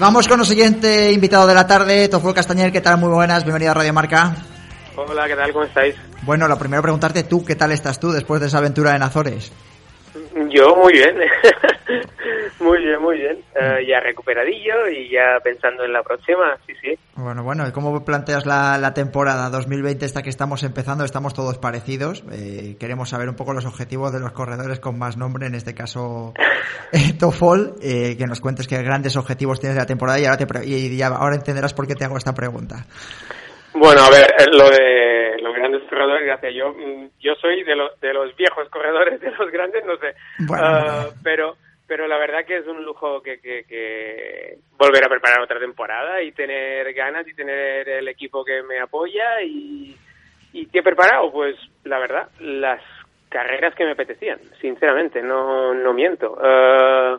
Vamos 0.00 0.26
con 0.26 0.40
el 0.40 0.46
siguiente 0.46 1.12
invitado 1.12 1.46
de 1.46 1.54
la 1.54 1.66
tarde, 1.66 2.08
Tofol 2.08 2.34
Castañer, 2.34 2.72
¿qué 2.72 2.80
tal? 2.80 2.98
Muy 2.98 3.10
buenas, 3.10 3.44
bienvenido 3.44 3.72
a 3.72 3.74
Radio 3.74 3.92
Marca. 3.92 4.34
Hola, 4.96 5.28
¿qué 5.28 5.36
tal? 5.36 5.52
¿Cómo 5.52 5.66
estáis? 5.66 5.94
Bueno, 6.22 6.48
lo 6.48 6.58
primero 6.58 6.82
preguntarte 6.82 7.22
tú, 7.24 7.44
¿qué 7.44 7.54
tal 7.54 7.70
estás 7.70 8.00
tú 8.00 8.10
después 8.10 8.40
de 8.40 8.46
esa 8.46 8.58
aventura 8.58 8.96
en 8.96 9.02
Azores? 9.02 9.52
Yo 10.48 10.76
muy 10.76 10.92
bien, 10.92 11.16
muy 12.60 12.78
bien, 12.78 13.02
muy 13.02 13.18
bien. 13.18 13.38
Eh, 13.54 13.86
ya 13.88 13.98
recuperadillo 14.00 14.88
y 14.88 15.10
ya 15.10 15.40
pensando 15.42 15.84
en 15.84 15.92
la 15.92 16.02
próxima, 16.02 16.56
sí, 16.66 16.72
sí. 16.80 16.96
Bueno, 17.16 17.42
bueno, 17.42 17.66
¿y 17.66 17.72
cómo 17.72 18.04
planteas 18.04 18.46
la, 18.46 18.92
temporada 18.94 19.50
2020 19.50 20.04
esta 20.04 20.22
que 20.22 20.30
estamos 20.30 20.62
empezando? 20.62 21.04
Estamos 21.04 21.34
todos 21.34 21.58
parecidos. 21.58 22.22
Eh, 22.32 22.76
queremos 22.78 23.08
saber 23.08 23.28
un 23.28 23.34
poco 23.34 23.52
los 23.52 23.66
objetivos 23.66 24.12
de 24.12 24.20
los 24.20 24.32
corredores 24.32 24.78
con 24.78 24.98
más 24.98 25.16
nombre, 25.16 25.46
en 25.46 25.56
este 25.56 25.74
caso 25.74 26.32
eh, 26.92 27.14
Tofol, 27.18 27.74
que 27.80 28.26
nos 28.28 28.40
cuentes 28.40 28.68
qué 28.68 28.80
grandes 28.82 29.16
objetivos 29.16 29.58
tienes 29.58 29.74
de 29.74 29.82
la 29.82 29.86
temporada 29.86 30.20
y 30.20 30.26
ahora, 30.26 30.36
te 30.36 30.66
y 30.66 31.02
ahora 31.02 31.34
entenderás 31.34 31.74
por 31.74 31.88
qué 31.88 31.94
te 31.96 32.04
hago 32.04 32.16
esta 32.16 32.34
pregunta. 32.34 32.86
Bueno, 33.74 34.02
a 34.02 34.10
ver, 34.10 34.26
lo 34.52 34.68
de 34.70 35.10
gracias. 36.22 36.54
Yo, 36.54 36.72
mm, 36.72 37.10
yo 37.20 37.34
soy 37.36 37.62
de, 37.64 37.76
los 37.76 37.98
de 38.00 38.12
los 38.12 38.34
viejos 38.36 38.68
corredores, 38.68 39.20
de 39.20 39.30
los 39.32 39.50
grandes, 39.50 39.84
no 39.84 39.96
sé. 39.96 40.14
Ah, 40.52 41.08
pero, 41.22 41.56
pero 41.86 42.06
la 42.06 42.18
verdad 42.18 42.44
que 42.46 42.58
es 42.58 42.66
un 42.66 42.84
lujo 42.84 43.22
que, 43.22 43.40
que, 43.40 44.58
volver 44.78 45.04
a 45.04 45.08
preparar 45.08 45.40
otra 45.40 45.58
temporada 45.58 46.22
y 46.22 46.32
tener 46.32 46.92
ganas 46.94 47.26
y 47.26 47.34
tener 47.34 47.88
el 47.88 48.08
equipo 48.08 48.44
que 48.44 48.62
me 48.62 48.80
apoya 48.80 49.42
y, 49.42 49.96
y 50.52 50.66
¿qué 50.66 50.78
he 50.78 50.82
preparado? 50.82 51.30
Pues 51.32 51.56
la 51.84 51.98
verdad, 51.98 52.28
las 52.40 52.82
carreras 53.28 53.74
que 53.74 53.84
me 53.84 53.92
apetecían, 53.92 54.40
sinceramente, 54.60 55.22
no, 55.22 55.72
no 55.74 55.92
miento. 55.92 56.32
Uh, 56.32 57.18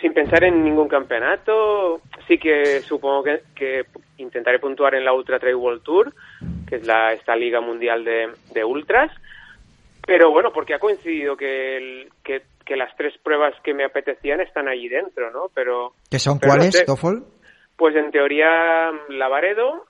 sin 0.00 0.12
pensar 0.12 0.44
en 0.44 0.64
ningún 0.64 0.88
campeonato, 0.88 2.00
sí 2.26 2.38
que 2.38 2.80
supongo 2.80 3.22
que, 3.22 3.42
que 3.54 3.84
intentaré 4.18 4.58
puntuar 4.58 4.94
en 4.94 5.04
la 5.04 5.12
Ultra 5.12 5.38
Trail 5.38 5.56
World 5.56 5.82
Tour, 5.82 6.12
que 6.68 6.76
es 6.76 6.86
la, 6.86 7.12
esta 7.12 7.36
liga 7.36 7.60
mundial 7.60 8.04
de, 8.04 8.30
de 8.52 8.64
ultras. 8.64 9.10
Pero 10.06 10.30
bueno, 10.30 10.50
porque 10.52 10.74
ha 10.74 10.78
coincidido 10.78 11.36
que, 11.36 12.08
que, 12.22 12.42
las 12.76 12.94
tres 12.96 13.14
pruebas 13.22 13.54
que 13.62 13.72
me 13.72 13.84
apetecían 13.84 14.40
están 14.40 14.68
allí 14.68 14.88
dentro, 14.88 15.30
¿no? 15.30 15.50
Pero 15.54 15.92
¿Qué 16.10 16.18
son 16.18 16.38
cuáles, 16.38 16.84
Toffol? 16.84 17.24
Pues 17.76 17.94
en 17.96 18.10
teoría 18.10 18.90
la 19.08 19.28
Varedo, 19.28 19.86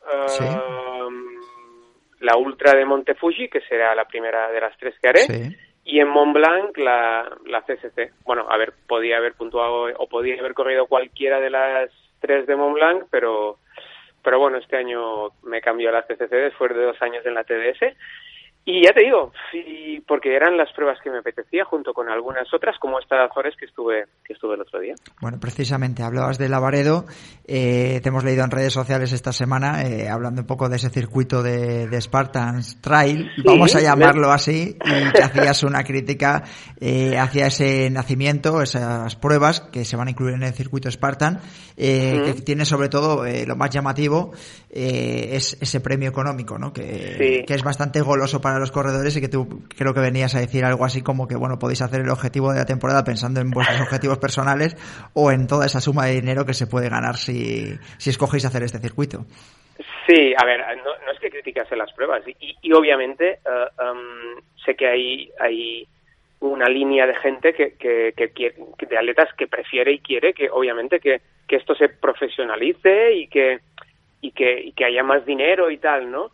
um, 1.03 1.25
la 2.21 2.37
Ultra 2.37 2.77
de 2.77 2.85
Monte 2.85 3.15
Fuji, 3.15 3.49
que 3.49 3.61
será 3.63 3.95
la 3.95 4.05
primera 4.05 4.51
de 4.51 4.61
las 4.61 4.77
tres 4.79 4.95
que 5.01 5.09
haré, 5.09 5.57
y 5.85 6.01
en 6.01 6.09
Mont 6.09 6.35
Blanc 6.35 6.77
la, 6.79 7.31
la 7.47 7.63
CCC. 7.63 8.13
Bueno, 8.25 8.47
a 8.49 8.57
ver, 8.57 8.73
podía 8.87 9.19
haber 9.19 9.35
puntuado 9.35 9.89
o 9.97 10.09
podía 10.09 10.39
haber 10.39 10.55
corrido 10.55 10.87
cualquiera 10.87 11.41
de 11.41 11.51
las 11.51 11.91
tres 12.21 12.47
de 12.47 12.57
Mont 12.57 12.75
Blanc, 12.75 13.05
pero 13.11 13.59
pero 14.23 14.39
bueno, 14.39 14.57
este 14.57 14.77
año 14.77 15.29
me 15.43 15.61
cambió 15.61 15.93
la 15.93 16.03
CCC 16.07 16.31
después 16.31 16.75
de 16.75 16.83
dos 16.83 17.01
años 17.03 17.25
en 17.27 17.35
la 17.35 17.45
TDS 17.45 17.95
y 18.65 18.85
ya 18.85 18.93
te 18.93 19.01
digo, 19.01 19.33
sí, 19.53 20.03
porque 20.07 20.35
eran 20.35 20.57
las 20.57 20.73
pruebas 20.73 20.99
que 21.03 21.11
me 21.11 21.19
apetecía 21.19 21.65
junto 21.65 21.93
con 21.93 22.09
algunas 22.09 22.53
otras, 22.55 22.79
como 22.79 22.99
esta 22.99 23.17
de 23.17 23.25
Azores 23.25 23.55
que 23.59 23.67
estuve, 23.67 24.07
que 24.25 24.33
estuve 24.33 24.55
el 24.55 24.63
otro 24.63 24.81
día. 24.81 24.95
Bueno, 25.21 25.39
precisamente, 25.39 26.03
hablabas 26.03 26.39
de 26.39 26.49
Lavaredo, 26.49 27.05
eh, 27.47 28.01
te 28.03 28.09
hemos 28.09 28.25
leído 28.25 28.43
en 28.45 28.51
redes 28.51 28.73
sociales 28.73 29.13
esta 29.13 29.33
semana, 29.33 29.83
eh, 29.83 30.09
hablando 30.09 30.41
un 30.41 30.47
poco 30.47 30.69
de 30.69 30.77
ese 30.77 30.89
circuito 30.89 31.43
de, 31.43 31.89
de 31.89 32.01
Spartans 32.01 32.81
Trail, 32.81 33.31
vamos 33.45 33.75
a 33.75 33.81
llamarlo 33.81 34.31
así, 34.31 34.79
y 34.83 35.13
que 35.13 35.23
hacías 35.23 35.63
una 35.63 35.85
crítica 35.85 36.45
eh, 36.81 37.19
hacia 37.19 37.49
ese 37.49 37.91
nacimiento, 37.91 38.63
esas 38.63 39.15
pruebas 39.17 39.61
que 39.61 39.85
se 39.85 39.97
van 39.97 40.09
a 40.09 40.11
incluir 40.13 40.35
en 40.35 40.43
el 40.43 40.55
circuito 40.55 40.91
Spartan, 40.91 41.41
eh, 41.77 42.23
que 42.25 42.33
tiene 42.43 42.65
sobre 42.65 42.89
todo, 42.89 43.27
eh, 43.27 43.45
lo 43.47 43.57
más 43.57 43.71
llamativo, 43.71 44.33
es 44.71 45.57
ese 45.61 45.81
premio 45.81 46.09
económico, 46.09 46.59
¿no? 46.59 46.73
Que, 46.73 47.45
que 47.47 47.55
es 47.55 47.63
bastante 47.63 48.01
goloso 48.01 48.41
para 48.41 48.54
los 48.59 48.73
corredores 48.73 49.17
y 49.17 49.21
que 49.21 49.29
tú 49.29 49.65
creo 49.77 49.95
que 49.95 50.01
venías 50.01 50.35
a 50.35 50.41
decir 50.41 50.65
algo 50.65 50.85
así 50.85 51.03
como 51.03 51.27
que, 51.29 51.37
bueno, 51.37 51.59
podéis 51.59 51.83
hacer 51.83 52.01
el 52.01 52.11
objetivo 52.11 52.53
de 52.53 52.59
la 52.59 52.67
temporada 52.67 53.05
pensando 53.05 53.41
en 53.41 53.51
vuestros 53.51 53.81
objetivos 53.81 54.19
personales 54.19 54.77
o 55.15 55.31
en 55.31 55.47
toda 55.47 55.67
esa 55.67 55.81
suma 55.81 56.07
de 56.07 56.15
dinero 56.15 56.45
que 56.45 56.55
se 56.55 56.67
puede 56.67 56.89
ganar 56.89 57.17
si, 57.17 57.75
si 57.99 58.11
escogéis 58.11 58.45
hacer 58.45 58.63
este 58.63 58.79
circuito. 58.79 59.25
Sí, 60.07 60.35
a 60.37 60.45
ver, 60.45 60.61
no, 60.85 61.13
es 61.13 61.19
que 61.19 61.31
criticase 61.31 61.77
las 61.77 61.93
pruebas 61.93 62.23
y, 62.29 62.57
y 62.61 62.73
obviamente 62.73 63.39
em, 63.81 64.43
sé 64.65 64.75
que 64.75 64.87
hay, 64.87 65.31
hay 65.41 65.89
una 66.41 66.69
línea 66.69 67.07
de 67.07 67.15
gente 67.17 67.55
que, 67.55 67.75
que, 67.77 68.13
que, 68.15 68.87
de 68.87 68.99
atletas 68.99 69.31
que 69.37 69.47
prefiere 69.47 69.93
y 69.93 69.99
quiere 70.01 70.35
que 70.35 70.51
obviamente 70.51 71.01
que, 71.01 71.21
que 71.49 71.57
esto 71.57 71.75
se 71.75 71.89
profesionalice 71.89 73.15
y 73.15 73.29
que, 73.29 73.61
y 74.21 74.31
que, 74.33 74.61
y 74.61 74.73
que 74.73 74.85
haya 74.85 75.03
más 75.03 75.25
dinero 75.25 75.71
y 75.71 75.79
tal, 75.79 76.11
¿no? 76.11 76.31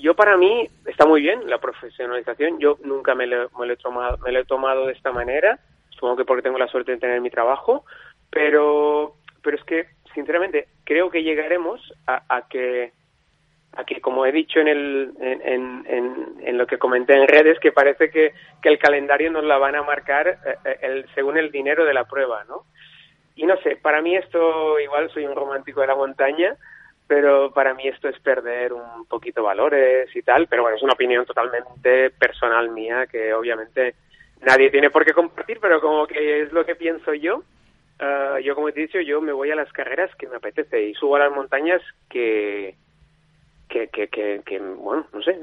Yo 0.00 0.14
para 0.14 0.36
mí 0.36 0.68
está 0.86 1.06
muy 1.06 1.20
bien 1.22 1.48
la 1.48 1.58
profesionalización. 1.58 2.58
Yo 2.58 2.78
nunca 2.82 3.14
me 3.14 3.26
lo, 3.26 3.50
me 3.58 3.72
he, 3.72 3.76
tomado, 3.76 4.18
me 4.18 4.32
lo 4.32 4.40
he 4.40 4.44
tomado 4.44 4.86
de 4.86 4.92
esta 4.92 5.12
manera. 5.12 5.58
Supongo 5.90 6.16
que 6.16 6.24
porque 6.24 6.42
tengo 6.42 6.58
la 6.58 6.68
suerte 6.68 6.92
de 6.92 6.98
tener 6.98 7.20
mi 7.20 7.30
trabajo. 7.30 7.84
Pero, 8.30 9.14
pero 9.42 9.56
es 9.56 9.64
que, 9.64 9.86
sinceramente, 10.14 10.68
creo 10.84 11.10
que 11.10 11.22
llegaremos 11.22 11.80
a, 12.06 12.22
a 12.28 12.48
que 12.48 12.92
a 13.78 13.84
que 13.84 14.00
como 14.00 14.24
he 14.24 14.32
dicho 14.32 14.58
en, 14.58 14.68
el, 14.68 15.12
en, 15.20 15.84
en, 15.86 16.26
en, 16.40 16.56
lo 16.56 16.66
que 16.66 16.78
comenté 16.78 17.12
en 17.12 17.28
redes, 17.28 17.58
que 17.60 17.72
parece 17.72 18.10
que, 18.10 18.32
que 18.62 18.70
el 18.70 18.78
calendario 18.78 19.30
nos 19.30 19.44
la 19.44 19.58
van 19.58 19.74
a 19.74 19.82
marcar 19.82 20.28
eh, 20.28 20.56
eh, 20.64 20.78
el, 20.80 21.06
según 21.14 21.36
el 21.36 21.50
dinero 21.50 21.84
de 21.84 21.92
la 21.92 22.04
prueba, 22.04 22.42
¿no? 22.44 22.64
y 23.36 23.44
no 23.44 23.56
sé, 23.58 23.76
para 23.76 24.00
mí 24.00 24.16
esto, 24.16 24.80
igual 24.80 25.10
soy 25.10 25.26
un 25.26 25.36
romántico 25.36 25.82
de 25.82 25.86
la 25.86 25.94
montaña, 25.94 26.56
pero 27.06 27.52
para 27.52 27.74
mí 27.74 27.86
esto 27.86 28.08
es 28.08 28.18
perder 28.20 28.72
un 28.72 29.06
poquito 29.06 29.42
valores 29.42 30.14
y 30.14 30.22
tal, 30.22 30.46
pero 30.48 30.62
bueno, 30.62 30.76
es 30.76 30.82
una 30.82 30.94
opinión 30.94 31.24
totalmente 31.24 32.10
personal 32.10 32.70
mía 32.70 33.06
que 33.06 33.32
obviamente 33.32 33.94
nadie 34.42 34.70
tiene 34.70 34.90
por 34.90 35.04
qué 35.04 35.12
compartir, 35.12 35.58
pero 35.60 35.80
como 35.80 36.06
que 36.06 36.42
es 36.42 36.52
lo 36.52 36.64
que 36.64 36.74
pienso 36.74 37.14
yo. 37.14 37.42
Ah, 37.98 38.38
yo, 38.42 38.54
como 38.54 38.68
he 38.68 38.72
dicho, 38.72 39.00
yo 39.00 39.20
me 39.20 39.32
voy 39.32 39.50
a 39.50 39.56
las 39.56 39.72
carreras 39.72 40.10
que 40.16 40.26
me 40.28 40.36
apetece 40.36 40.82
y 40.82 40.94
subo 40.94 41.16
a 41.16 41.20
las 41.20 41.32
montañas 41.32 41.80
que, 42.10 42.74
que, 43.68 43.88
que, 43.88 44.08
que, 44.08 44.58
bueno, 44.58 45.06
no 45.12 45.22
sé, 45.22 45.38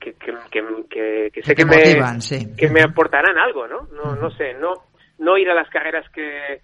que, 0.00 0.14
que, 0.14 1.30
que, 1.32 1.42
sé 1.42 1.54
que, 1.54 1.64
me, 1.64 2.56
que 2.56 2.68
me 2.70 2.82
aportarán 2.82 3.38
algo, 3.38 3.68
¿no? 3.68 3.88
No, 3.92 4.16
no 4.16 4.30
sé, 4.32 4.54
no, 4.54 4.74
no 5.18 5.38
ir 5.38 5.48
a 5.50 5.54
las 5.54 5.68
carreras 5.70 6.08
que, 6.10 6.60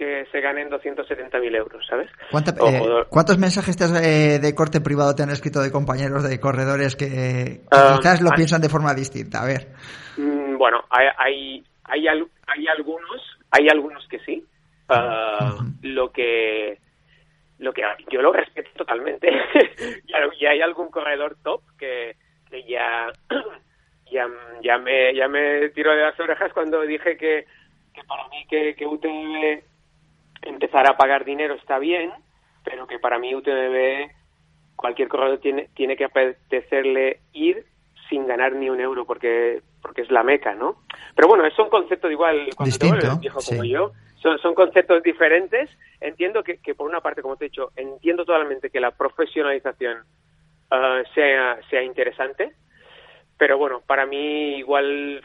que 0.00 0.24
se 0.32 0.40
ganen 0.40 0.70
270.000 0.70 1.56
euros, 1.56 1.86
¿sabes? 1.86 2.08
Eh, 2.08 3.04
¿Cuántos 3.10 3.36
mensajes 3.36 3.76
eh, 4.02 4.38
de 4.38 4.54
corte 4.54 4.80
privado 4.80 5.14
te 5.14 5.22
han 5.22 5.28
escrito 5.28 5.60
de 5.60 5.70
compañeros 5.70 6.26
de 6.26 6.40
corredores 6.40 6.96
que, 6.96 7.60
ah, 7.70 7.98
quizás 7.98 8.22
lo 8.22 8.30
piensan 8.30 8.62
de 8.62 8.70
forma 8.70 8.94
distinta? 8.94 9.42
A 9.42 9.44
ver. 9.44 9.68
Mm, 10.16 10.56
bueno, 10.56 10.84
hay, 10.88 11.06
hay, 11.18 11.64
hay, 11.84 12.08
hay, 12.46 12.66
algunos, 12.68 13.38
hay 13.50 13.68
algunos 13.68 14.08
que 14.08 14.20
sí. 14.20 14.42
Ah, 14.88 15.58
lo 15.82 16.10
que 16.10 16.78
lo 17.58 17.74
que 17.74 17.82
yo 18.10 18.22
lo 18.22 18.32
respeto 18.32 18.70
totalmente 18.74 19.28
y 20.40 20.46
hay 20.46 20.62
algún 20.62 20.90
corredor 20.90 21.36
top 21.44 21.60
que, 21.78 22.16
que 22.48 22.64
ya, 22.64 23.12
ya 24.10 24.26
ya 24.62 24.78
me 24.78 25.14
ya 25.14 25.28
me 25.28 25.68
tiró 25.68 25.92
de 25.92 26.00
las 26.00 26.18
orejas 26.18 26.50
cuando 26.54 26.80
dije 26.80 27.18
que, 27.18 27.44
que 27.92 28.02
para 28.04 28.26
mí 28.28 28.46
que, 28.48 28.74
que 28.74 28.86
UTMB 28.86 29.69
empezar 30.42 30.88
a 30.88 30.96
pagar 30.96 31.24
dinero 31.24 31.54
está 31.54 31.78
bien, 31.78 32.10
pero 32.64 32.86
que 32.86 32.98
para 32.98 33.18
mí 33.18 33.34
UTMB 33.34 34.10
cualquier 34.76 35.08
corredor 35.08 35.38
tiene, 35.38 35.68
tiene 35.74 35.96
que 35.96 36.04
apetecerle 36.04 37.20
ir 37.32 37.66
sin 38.08 38.26
ganar 38.26 38.54
ni 38.54 38.70
un 38.70 38.80
euro 38.80 39.04
porque 39.06 39.62
porque 39.82 40.02
es 40.02 40.10
la 40.10 40.22
meca, 40.22 40.54
¿no? 40.54 40.82
Pero 41.14 41.28
bueno, 41.28 41.46
es 41.46 41.58
un 41.58 41.68
concepto 41.68 42.10
igual 42.10 42.50
cuando 42.54 42.76
Distinto, 42.76 43.18
viejo 43.18 43.40
como 43.46 43.64
yo, 43.64 43.92
son, 44.16 44.38
son 44.38 44.54
conceptos 44.54 45.02
diferentes. 45.02 45.70
Entiendo 46.00 46.42
que, 46.42 46.58
que, 46.58 46.74
por 46.74 46.88
una 46.88 47.00
parte, 47.00 47.22
como 47.22 47.36
te 47.36 47.46
he 47.46 47.48
dicho, 47.48 47.70
entiendo 47.76 48.24
totalmente 48.24 48.70
que 48.70 48.80
la 48.80 48.90
profesionalización 48.90 49.98
uh, 50.70 51.14
sea, 51.14 51.58
sea 51.70 51.82
interesante, 51.82 52.52
pero 53.38 53.56
bueno, 53.56 53.82
para 53.86 54.06
mí 54.06 54.56
igual 54.56 55.22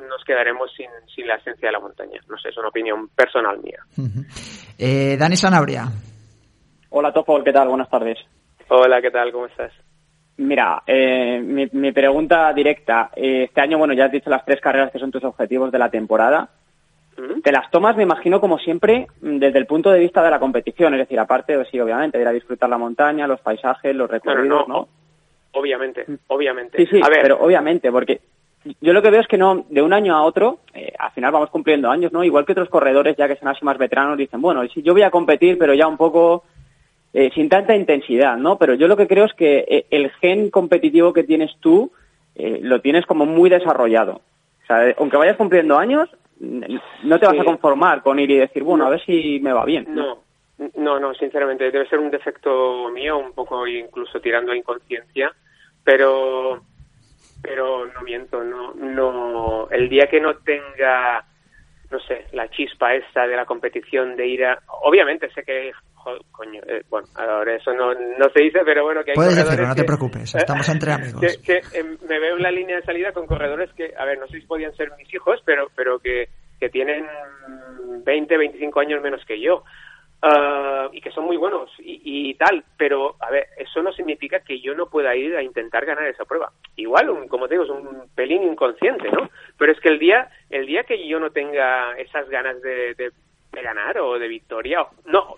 nos 0.00 0.24
quedaremos 0.24 0.70
sin, 0.76 0.88
sin 1.14 1.26
la 1.26 1.36
esencia 1.36 1.68
de 1.68 1.72
la 1.72 1.80
montaña. 1.80 2.20
No 2.28 2.38
sé, 2.38 2.48
es 2.50 2.56
una 2.58 2.68
opinión 2.68 3.08
personal 3.08 3.58
mía. 3.60 3.80
eh, 4.78 5.16
Dani 5.18 5.36
Sanabria. 5.36 5.86
Hola, 6.90 7.12
Topol, 7.12 7.44
¿qué 7.44 7.52
tal? 7.52 7.68
Buenas 7.68 7.90
tardes. 7.90 8.18
Hola, 8.68 9.00
¿qué 9.00 9.10
tal? 9.10 9.32
¿Cómo 9.32 9.46
estás? 9.46 9.72
Mira, 10.38 10.82
eh, 10.86 11.40
mi, 11.42 11.66
mi, 11.72 11.92
pregunta 11.92 12.52
directa. 12.52 13.10
Eh, 13.16 13.44
este 13.44 13.60
año, 13.60 13.78
bueno, 13.78 13.94
ya 13.94 14.06
has 14.06 14.12
dicho 14.12 14.28
las 14.28 14.44
tres 14.44 14.60
carreras 14.60 14.90
que 14.92 14.98
son 14.98 15.10
tus 15.10 15.24
objetivos 15.24 15.72
de 15.72 15.78
la 15.78 15.90
temporada. 15.90 16.48
Te 17.42 17.50
las 17.50 17.70
tomas, 17.70 17.96
me 17.96 18.02
imagino, 18.02 18.42
como 18.42 18.58
siempre, 18.58 19.06
desde 19.22 19.58
el 19.58 19.64
punto 19.64 19.90
de 19.90 20.00
vista 20.00 20.22
de 20.22 20.30
la 20.30 20.38
competición. 20.38 20.92
Es 20.92 21.00
decir, 21.00 21.18
aparte, 21.18 21.54
pues 21.54 21.68
sí, 21.70 21.80
obviamente, 21.80 22.18
de 22.18 22.22
ir 22.24 22.28
a 22.28 22.32
disfrutar 22.32 22.68
la 22.68 22.76
montaña, 22.76 23.26
los 23.26 23.40
paisajes, 23.40 23.96
los 23.96 24.10
recorridos, 24.10 24.68
¿no? 24.68 24.86
Obviamente, 25.52 26.04
obviamente. 26.26 26.76
Sí, 26.76 26.86
sí, 26.86 27.00
a 27.02 27.08
ver. 27.08 27.22
pero 27.22 27.38
obviamente, 27.40 27.90
porque 27.90 28.20
yo 28.80 28.92
lo 28.92 29.02
que 29.02 29.10
veo 29.10 29.20
es 29.20 29.28
que 29.28 29.38
no, 29.38 29.64
de 29.68 29.82
un 29.82 29.92
año 29.92 30.16
a 30.16 30.22
otro, 30.22 30.58
eh, 30.74 30.92
al 30.98 31.12
final 31.12 31.32
vamos 31.32 31.50
cumpliendo 31.50 31.90
años, 31.90 32.12
¿no? 32.12 32.24
Igual 32.24 32.44
que 32.44 32.52
otros 32.52 32.68
corredores, 32.68 33.16
ya 33.16 33.28
que 33.28 33.36
son 33.36 33.48
así 33.48 33.64
más 33.64 33.78
veteranos, 33.78 34.18
dicen, 34.18 34.40
bueno, 34.40 34.66
si 34.68 34.82
yo 34.82 34.92
voy 34.92 35.02
a 35.02 35.10
competir, 35.10 35.58
pero 35.58 35.74
ya 35.74 35.86
un 35.86 35.96
poco 35.96 36.44
eh, 37.18 37.30
sin 37.34 37.48
tanta 37.48 37.74
intensidad, 37.74 38.36
¿no? 38.36 38.58
Pero 38.58 38.74
yo 38.74 38.88
lo 38.88 38.96
que 38.96 39.06
creo 39.06 39.24
es 39.24 39.32
que 39.32 39.64
eh, 39.66 39.86
el 39.90 40.10
gen 40.20 40.50
competitivo 40.50 41.14
que 41.14 41.24
tienes 41.24 41.50
tú 41.60 41.90
eh, 42.34 42.58
lo 42.60 42.82
tienes 42.82 43.06
como 43.06 43.24
muy 43.24 43.48
desarrollado. 43.48 44.20
O 44.62 44.66
sea, 44.66 44.94
aunque 44.98 45.16
vayas 45.16 45.38
cumpliendo 45.38 45.78
años, 45.78 46.10
no 46.38 47.18
te 47.18 47.26
vas 47.26 47.38
a 47.40 47.44
conformar 47.44 48.02
con 48.02 48.18
ir 48.18 48.30
y 48.30 48.36
decir, 48.36 48.62
bueno, 48.62 48.84
a 48.84 48.90
ver 48.90 49.02
si 49.02 49.40
me 49.40 49.54
va 49.54 49.64
bien. 49.64 49.86
No, 49.88 50.18
no, 50.76 51.00
no, 51.00 51.14
sinceramente, 51.14 51.70
debe 51.70 51.88
ser 51.88 52.00
un 52.00 52.10
defecto 52.10 52.90
mío, 52.90 53.16
un 53.16 53.32
poco 53.32 53.66
incluso 53.66 54.20
tirando 54.20 54.52
a 54.52 54.56
inconsciencia, 54.56 55.32
pero 55.82 56.60
pero 57.46 57.86
no 57.86 58.02
miento, 58.02 58.42
no, 58.42 58.74
no, 58.74 59.68
el 59.70 59.88
día 59.88 60.06
que 60.10 60.20
no 60.20 60.34
tenga, 60.38 61.24
no 61.90 62.00
sé, 62.00 62.26
la 62.32 62.48
chispa 62.48 62.94
esta 62.94 63.26
de 63.26 63.36
la 63.36 63.44
competición 63.44 64.16
de 64.16 64.26
ir 64.26 64.44
a, 64.44 64.58
obviamente 64.82 65.30
sé 65.30 65.44
que, 65.44 65.70
coño, 66.32 66.60
eh, 66.66 66.82
bueno, 66.88 67.06
ahora 67.14 67.54
eso 67.54 67.72
no, 67.72 67.94
no 67.94 68.28
se 68.34 68.42
dice, 68.42 68.60
pero 68.64 68.84
bueno, 68.84 69.04
que 69.04 69.12
hay 69.12 69.14
Puedes 69.14 69.36
decirlo, 69.36 69.68
no 69.68 69.74
te 69.74 69.84
preocupes, 69.84 70.34
estamos 70.34 70.68
entre 70.68 70.92
amigos. 70.92 71.38
Que, 71.44 71.60
em, 71.72 71.96
me 72.08 72.18
veo 72.18 72.36
en 72.36 72.42
la 72.42 72.50
línea 72.50 72.76
de 72.76 72.82
salida 72.82 73.12
con 73.12 73.26
corredores 73.26 73.72
que, 73.74 73.92
a 73.96 74.04
ver, 74.04 74.18
no 74.18 74.26
sé 74.26 74.40
si 74.40 74.46
podían 74.46 74.74
ser 74.74 74.90
mis 74.98 75.12
hijos, 75.14 75.40
pero, 75.44 75.68
pero 75.76 75.98
que, 76.00 76.28
que 76.58 76.68
tienen 76.68 77.06
20, 78.04 78.36
25 78.36 78.80
años 78.80 79.02
menos 79.02 79.24
que 79.24 79.40
yo. 79.40 79.62
Uh, 80.22 80.88
y 80.92 81.02
que 81.02 81.10
son 81.10 81.26
muy 81.26 81.36
buenos 81.36 81.70
y, 81.78 82.00
y, 82.30 82.34
tal, 82.34 82.64
pero 82.78 83.16
a 83.20 83.30
ver, 83.30 83.48
eso 83.58 83.82
no 83.82 83.92
significa 83.92 84.40
que 84.40 84.60
yo 84.60 84.74
no 84.74 84.86
pueda 84.86 85.14
ir 85.14 85.36
a 85.36 85.42
intentar 85.42 85.84
ganar 85.84 86.06
esa 86.06 86.24
prueba. 86.24 86.50
Igual, 86.74 87.10
un, 87.10 87.28
como 87.28 87.46
te 87.46 87.54
digo, 87.54 87.64
es 87.64 87.70
un 87.70 88.08
pelín 88.14 88.42
inconsciente, 88.42 89.10
¿no? 89.10 89.28
Pero 89.58 89.72
es 89.72 89.78
que 89.78 89.90
el 89.90 89.98
día, 89.98 90.30
el 90.48 90.66
día 90.66 90.84
que 90.84 91.06
yo 91.06 91.20
no 91.20 91.30
tenga 91.30 91.92
esas 91.98 92.28
ganas 92.30 92.60
de, 92.62 92.94
de, 92.94 93.12
de 93.52 93.62
ganar 93.62 93.98
o 93.98 94.18
de 94.18 94.26
victoria, 94.26 94.86
no, 95.04 95.36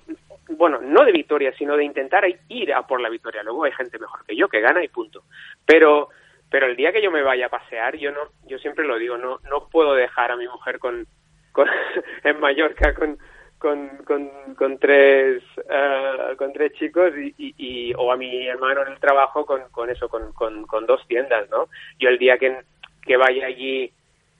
bueno, 0.51 0.81
no 0.81 1.05
de 1.05 1.12
victoria, 1.12 1.53
sino 1.59 1.77
de 1.77 1.85
intentar 1.85 2.25
ir 2.49 2.73
a 2.73 2.87
por 2.87 3.01
la 3.01 3.09
victoria. 3.09 3.43
Luego 3.43 3.64
hay 3.64 3.73
gente 3.73 3.99
mejor 3.99 4.25
que 4.25 4.37
yo 4.37 4.49
que 4.49 4.61
gana 4.61 4.83
y 4.83 4.88
punto. 4.88 5.25
Pero, 5.67 6.09
pero 6.51 6.67
el 6.67 6.77
día 6.77 6.93
que 6.93 7.03
yo 7.03 7.11
me 7.11 7.23
vaya 7.23 7.47
a 7.47 7.51
pasear, 7.51 7.97
yo 7.97 8.12
no, 8.12 8.21
yo 8.47 8.59
siempre 8.59 8.87
lo 8.87 8.97
digo, 8.97 9.19
no, 9.19 9.41
no 9.51 9.69
puedo 9.69 9.95
dejar 9.95 10.31
a 10.31 10.37
mi 10.37 10.47
mujer 10.47 10.79
con, 10.79 11.07
con 11.53 11.69
en 12.25 12.41
Mallorca 12.41 12.95
con 12.95 13.19
con, 13.59 13.88
con, 14.05 14.31
con 14.57 14.79
tres 14.79 15.42
uh, 15.57 16.37
con 16.37 16.53
tres 16.53 16.73
chicos 16.75 17.12
y, 17.16 17.35
y, 17.37 17.55
y, 17.59 17.92
o 17.97 18.12
a 18.12 18.16
mi 18.16 18.47
hermano 18.47 18.83
en 18.83 18.92
el 18.92 19.01
trabajo 19.01 19.44
con, 19.44 19.62
con 19.71 19.90
eso 19.90 20.09
con, 20.09 20.33
con, 20.33 20.64
con 20.66 20.87
dos 20.87 21.01
tiendas 21.09 21.49
no 21.51 21.68
yo 21.99 22.09
el 22.09 22.18
día 22.18 22.38
que, 22.38 22.57
que 23.03 23.16
vaya 23.16 23.47
allí 23.47 23.92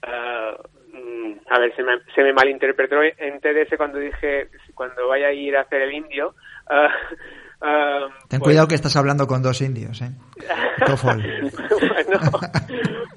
uh, 0.03 0.63
a 1.49 1.59
ver 1.59 1.75
se 1.75 1.83
me, 1.83 1.99
se 2.15 2.23
me 2.23 2.33
malinterpretó 2.33 3.03
en 3.03 3.39
TDS 3.39 3.75
cuando 3.77 3.99
dije 3.99 4.49
cuando 4.73 5.07
vaya 5.07 5.27
a 5.27 5.33
ir 5.33 5.55
a 5.57 5.61
hacer 5.61 5.81
el 5.81 5.93
indio 5.93 6.33
uh, 6.69 7.29
Ten 7.61 8.39
pues, 8.39 8.39
cuidado 8.39 8.67
que 8.69 8.75
estás 8.75 8.95
hablando 8.95 9.27
con 9.27 9.43
dos 9.43 9.59
indios, 9.59 10.01
¿eh? 10.01 10.11
bueno, 11.03 11.23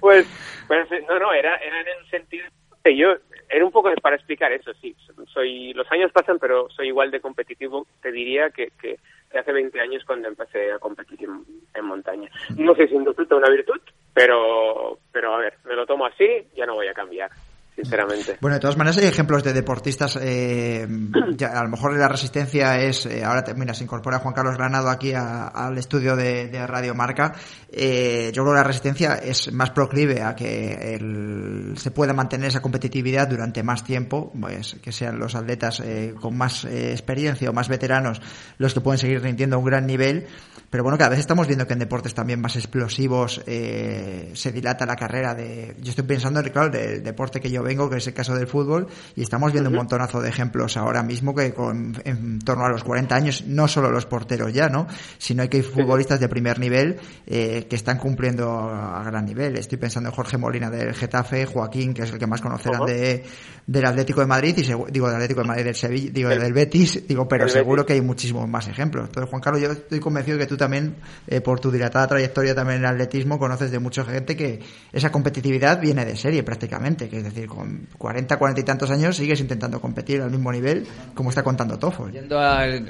pues, 0.00 0.26
pues, 0.66 0.88
no, 1.08 1.16
no, 1.20 1.32
era, 1.32 1.54
era 1.58 1.80
en 1.80 1.86
el 1.86 2.10
sentido 2.10 2.48
que 2.82 2.96
yo 2.96 3.14
era 3.52 3.66
un 3.66 3.70
poco 3.70 3.92
para 4.00 4.16
explicar 4.16 4.50
eso, 4.50 4.72
sí. 4.80 4.96
Soy, 5.32 5.74
los 5.74 5.90
años 5.92 6.10
pasan, 6.10 6.38
pero 6.38 6.70
soy 6.70 6.88
igual 6.88 7.10
de 7.10 7.20
competitivo, 7.20 7.86
te 8.00 8.10
diría, 8.10 8.48
que, 8.48 8.72
que 8.80 8.98
hace 9.38 9.52
20 9.52 9.78
años 9.78 10.02
cuando 10.06 10.28
empecé 10.28 10.72
a 10.72 10.78
competir 10.78 11.28
en, 11.74 11.84
montaña. 11.84 12.30
No 12.56 12.74
sé 12.74 12.88
si 12.88 12.96
o 12.96 13.36
una 13.36 13.50
virtud, 13.50 13.80
pero, 14.14 14.98
pero 15.12 15.34
a 15.34 15.38
ver, 15.38 15.54
me 15.64 15.74
lo 15.74 15.84
tomo 15.84 16.06
así, 16.06 16.46
ya 16.56 16.64
no 16.64 16.74
voy 16.74 16.86
a 16.88 16.94
cambiar 16.94 17.30
sinceramente. 17.74 18.36
Bueno, 18.40 18.54
de 18.54 18.60
todas 18.60 18.76
maneras 18.76 18.98
hay 18.98 19.06
ejemplos 19.06 19.42
de 19.42 19.52
deportistas, 19.52 20.18
eh, 20.20 20.86
ya, 21.36 21.48
a 21.58 21.62
lo 21.62 21.70
mejor 21.70 21.96
la 21.96 22.08
resistencia 22.08 22.80
es, 22.80 23.06
eh, 23.06 23.24
ahora 23.24 23.44
mira, 23.56 23.74
se 23.74 23.84
incorpora 23.84 24.18
Juan 24.18 24.34
Carlos 24.34 24.56
Granado 24.56 24.90
aquí 24.90 25.12
al 25.14 25.76
estudio 25.78 26.16
de, 26.16 26.66
Radio 26.66 26.94
Marca, 26.94 27.34
eh, 27.70 28.30
yo 28.34 28.42
creo 28.42 28.54
que 28.54 28.58
la 28.58 28.64
resistencia 28.64 29.14
es 29.14 29.52
más 29.52 29.70
proclive 29.70 30.22
a 30.22 30.36
que 30.36 30.94
el, 30.94 31.74
se 31.76 31.90
pueda 31.90 32.12
mantener 32.12 32.48
esa 32.48 32.60
competitividad 32.60 33.28
durante 33.28 33.62
más 33.62 33.84
tiempo, 33.84 34.30
pues 34.38 34.76
que 34.82 34.92
sean 34.92 35.18
los 35.18 35.34
atletas 35.34 35.80
eh, 35.80 36.14
con 36.20 36.36
más 36.36 36.64
eh, 36.64 36.92
experiencia 36.92 37.48
o 37.48 37.52
más 37.52 37.68
veteranos 37.68 38.20
los 38.58 38.74
que 38.74 38.80
pueden 38.80 38.98
seguir 38.98 39.22
rindiendo 39.22 39.58
un 39.58 39.64
gran 39.64 39.86
nivel, 39.86 40.26
pero 40.68 40.82
bueno, 40.82 40.98
cada 40.98 41.10
vez 41.10 41.20
estamos 41.20 41.46
viendo 41.46 41.66
que 41.66 41.72
en 41.72 41.78
deportes 41.78 42.14
también 42.14 42.40
más 42.40 42.56
explosivos 42.56 43.42
se 43.44 44.52
dilata 44.52 44.86
la 44.86 44.96
carrera 44.96 45.34
de, 45.34 45.74
yo 45.80 45.90
estoy 45.90 46.04
pensando, 46.04 46.42
claro, 46.42 46.70
del 46.70 47.02
deporte 47.02 47.40
que 47.40 47.50
yo 47.50 47.61
vengo, 47.62 47.88
que 47.88 47.96
es 47.96 48.06
el 48.06 48.14
caso 48.14 48.34
del 48.34 48.46
fútbol, 48.46 48.88
y 49.16 49.22
estamos 49.22 49.52
viendo 49.52 49.70
un 49.70 49.76
montonazo 49.76 50.20
de 50.20 50.28
ejemplos 50.28 50.76
ahora 50.76 51.02
mismo 51.02 51.34
que 51.34 51.52
con, 51.52 52.00
en 52.04 52.38
torno 52.40 52.64
a 52.64 52.68
los 52.68 52.84
40 52.84 53.14
años, 53.14 53.44
no 53.46 53.68
solo 53.68 53.90
los 53.90 54.06
porteros 54.06 54.52
ya, 54.52 54.68
¿no? 54.68 54.86
Sino 55.18 55.48
que 55.48 55.58
hay 55.58 55.62
futbolistas 55.62 56.20
de 56.20 56.28
primer 56.28 56.58
nivel 56.58 56.98
eh, 57.26 57.66
que 57.68 57.76
están 57.76 57.98
cumpliendo 57.98 58.50
a 58.50 59.02
gran 59.04 59.24
nivel. 59.24 59.56
Estoy 59.56 59.78
pensando 59.78 60.10
en 60.10 60.14
Jorge 60.14 60.38
Molina 60.38 60.70
del 60.70 60.94
Getafe, 60.94 61.46
Joaquín, 61.46 61.94
que 61.94 62.02
es 62.02 62.12
el 62.12 62.18
que 62.18 62.26
más 62.26 62.40
conocerán 62.40 62.84
de, 62.86 63.24
del 63.66 63.86
Atlético 63.86 64.20
de 64.20 64.26
Madrid, 64.26 64.56
y 64.58 64.62
digo 64.90 65.06
del 65.06 65.16
Atlético 65.16 65.40
de 65.42 65.48
Madrid 65.48 65.64
del 65.64 65.74
Sevilla, 65.74 66.10
digo 66.12 66.28
del 66.28 66.52
Betis, 66.52 67.06
digo, 67.06 67.28
pero 67.28 67.48
seguro 67.48 67.86
que 67.86 67.94
hay 67.94 68.00
muchísimos 68.00 68.48
más 68.48 68.68
ejemplos. 68.68 69.06
Entonces, 69.06 69.30
Juan 69.30 69.42
Carlos, 69.42 69.62
yo 69.62 69.72
estoy 69.72 70.00
convencido 70.00 70.38
que 70.38 70.46
tú 70.46 70.56
también, 70.56 70.96
eh, 71.26 71.40
por 71.40 71.60
tu 71.60 71.70
dilatada 71.70 72.06
trayectoria 72.08 72.54
también 72.54 72.78
en 72.78 72.84
el 72.84 72.90
atletismo, 72.90 73.38
conoces 73.38 73.70
de 73.70 73.78
mucha 73.78 74.04
gente 74.04 74.36
que 74.36 74.60
esa 74.92 75.10
competitividad 75.10 75.80
viene 75.80 76.04
de 76.04 76.16
serie 76.16 76.42
prácticamente, 76.42 77.08
que 77.08 77.18
es 77.18 77.24
decir, 77.24 77.46
con 77.54 77.88
40, 77.98 78.38
40 78.38 78.60
y 78.60 78.64
tantos 78.64 78.90
años 78.90 79.16
sigues 79.16 79.40
intentando 79.40 79.80
competir 79.80 80.20
al 80.22 80.30
mismo 80.30 80.50
nivel 80.50 80.86
como 81.14 81.30
está 81.30 81.42
contando 81.42 81.78
Tofo. 81.78 82.08
Yendo 82.08 82.38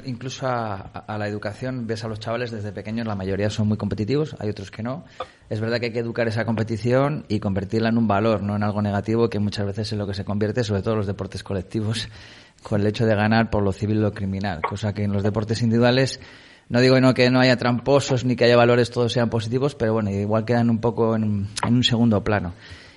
incluso 0.05 0.47
a, 0.47 1.15
la 1.17 1.27
educación, 1.27 1.85
ves 1.87 2.03
a 2.03 2.07
los 2.07 2.19
chavales 2.19 2.51
desde 2.51 2.71
pequeños, 2.71 3.05
la 3.05 3.15
mayoría 3.15 3.49
son 3.49 3.67
muy 3.67 3.77
competitivos, 3.77 4.35
hay 4.39 4.49
otros 4.49 4.71
que 4.71 4.83
no. 4.83 5.05
Es 5.49 5.59
verdad 5.59 5.79
que 5.79 5.87
hay 5.87 5.91
que 5.91 5.99
educar 5.99 6.27
esa 6.27 6.45
competición 6.45 7.25
y 7.27 7.39
convertirla 7.39 7.89
en 7.89 7.97
un 7.97 8.07
valor, 8.07 8.41
no 8.41 8.55
en 8.55 8.63
algo 8.63 8.81
negativo, 8.81 9.29
que 9.29 9.39
muchas 9.39 9.65
veces 9.65 9.91
es 9.91 9.97
lo 9.97 10.07
que 10.07 10.13
se 10.13 10.25
convierte, 10.25 10.63
sobre 10.63 10.81
todo 10.81 10.93
en 10.93 10.97
los 10.99 11.07
deportes 11.07 11.43
colectivos, 11.43 12.09
con 12.63 12.81
el 12.81 12.87
hecho 12.87 13.05
de 13.05 13.15
ganar 13.15 13.49
por 13.49 13.63
lo 13.63 13.71
civil 13.71 13.97
y 13.97 14.01
lo 14.01 14.11
criminal, 14.11 14.61
cosa 14.67 14.93
que 14.93 15.03
en 15.03 15.13
los 15.13 15.23
deportes 15.23 15.61
individuales 15.61 16.19
no 16.69 16.81
digo 16.81 16.99
no, 16.99 17.13
que 17.13 17.29
no 17.29 17.39
haya 17.39 17.57
tramposos 17.57 18.25
ni 18.25 18.35
que 18.35 18.45
haya 18.45 18.55
valores, 18.55 18.89
todos 18.89 19.11
sean 19.11 19.29
positivos, 19.29 19.75
pero 19.75 19.93
bueno, 19.93 20.09
igual 20.09 20.45
quedan 20.45 20.69
un 20.69 20.79
poco 20.79 21.15
en, 21.15 21.47
un 21.67 21.83
segundo 21.83 22.23
plano. 22.23 22.53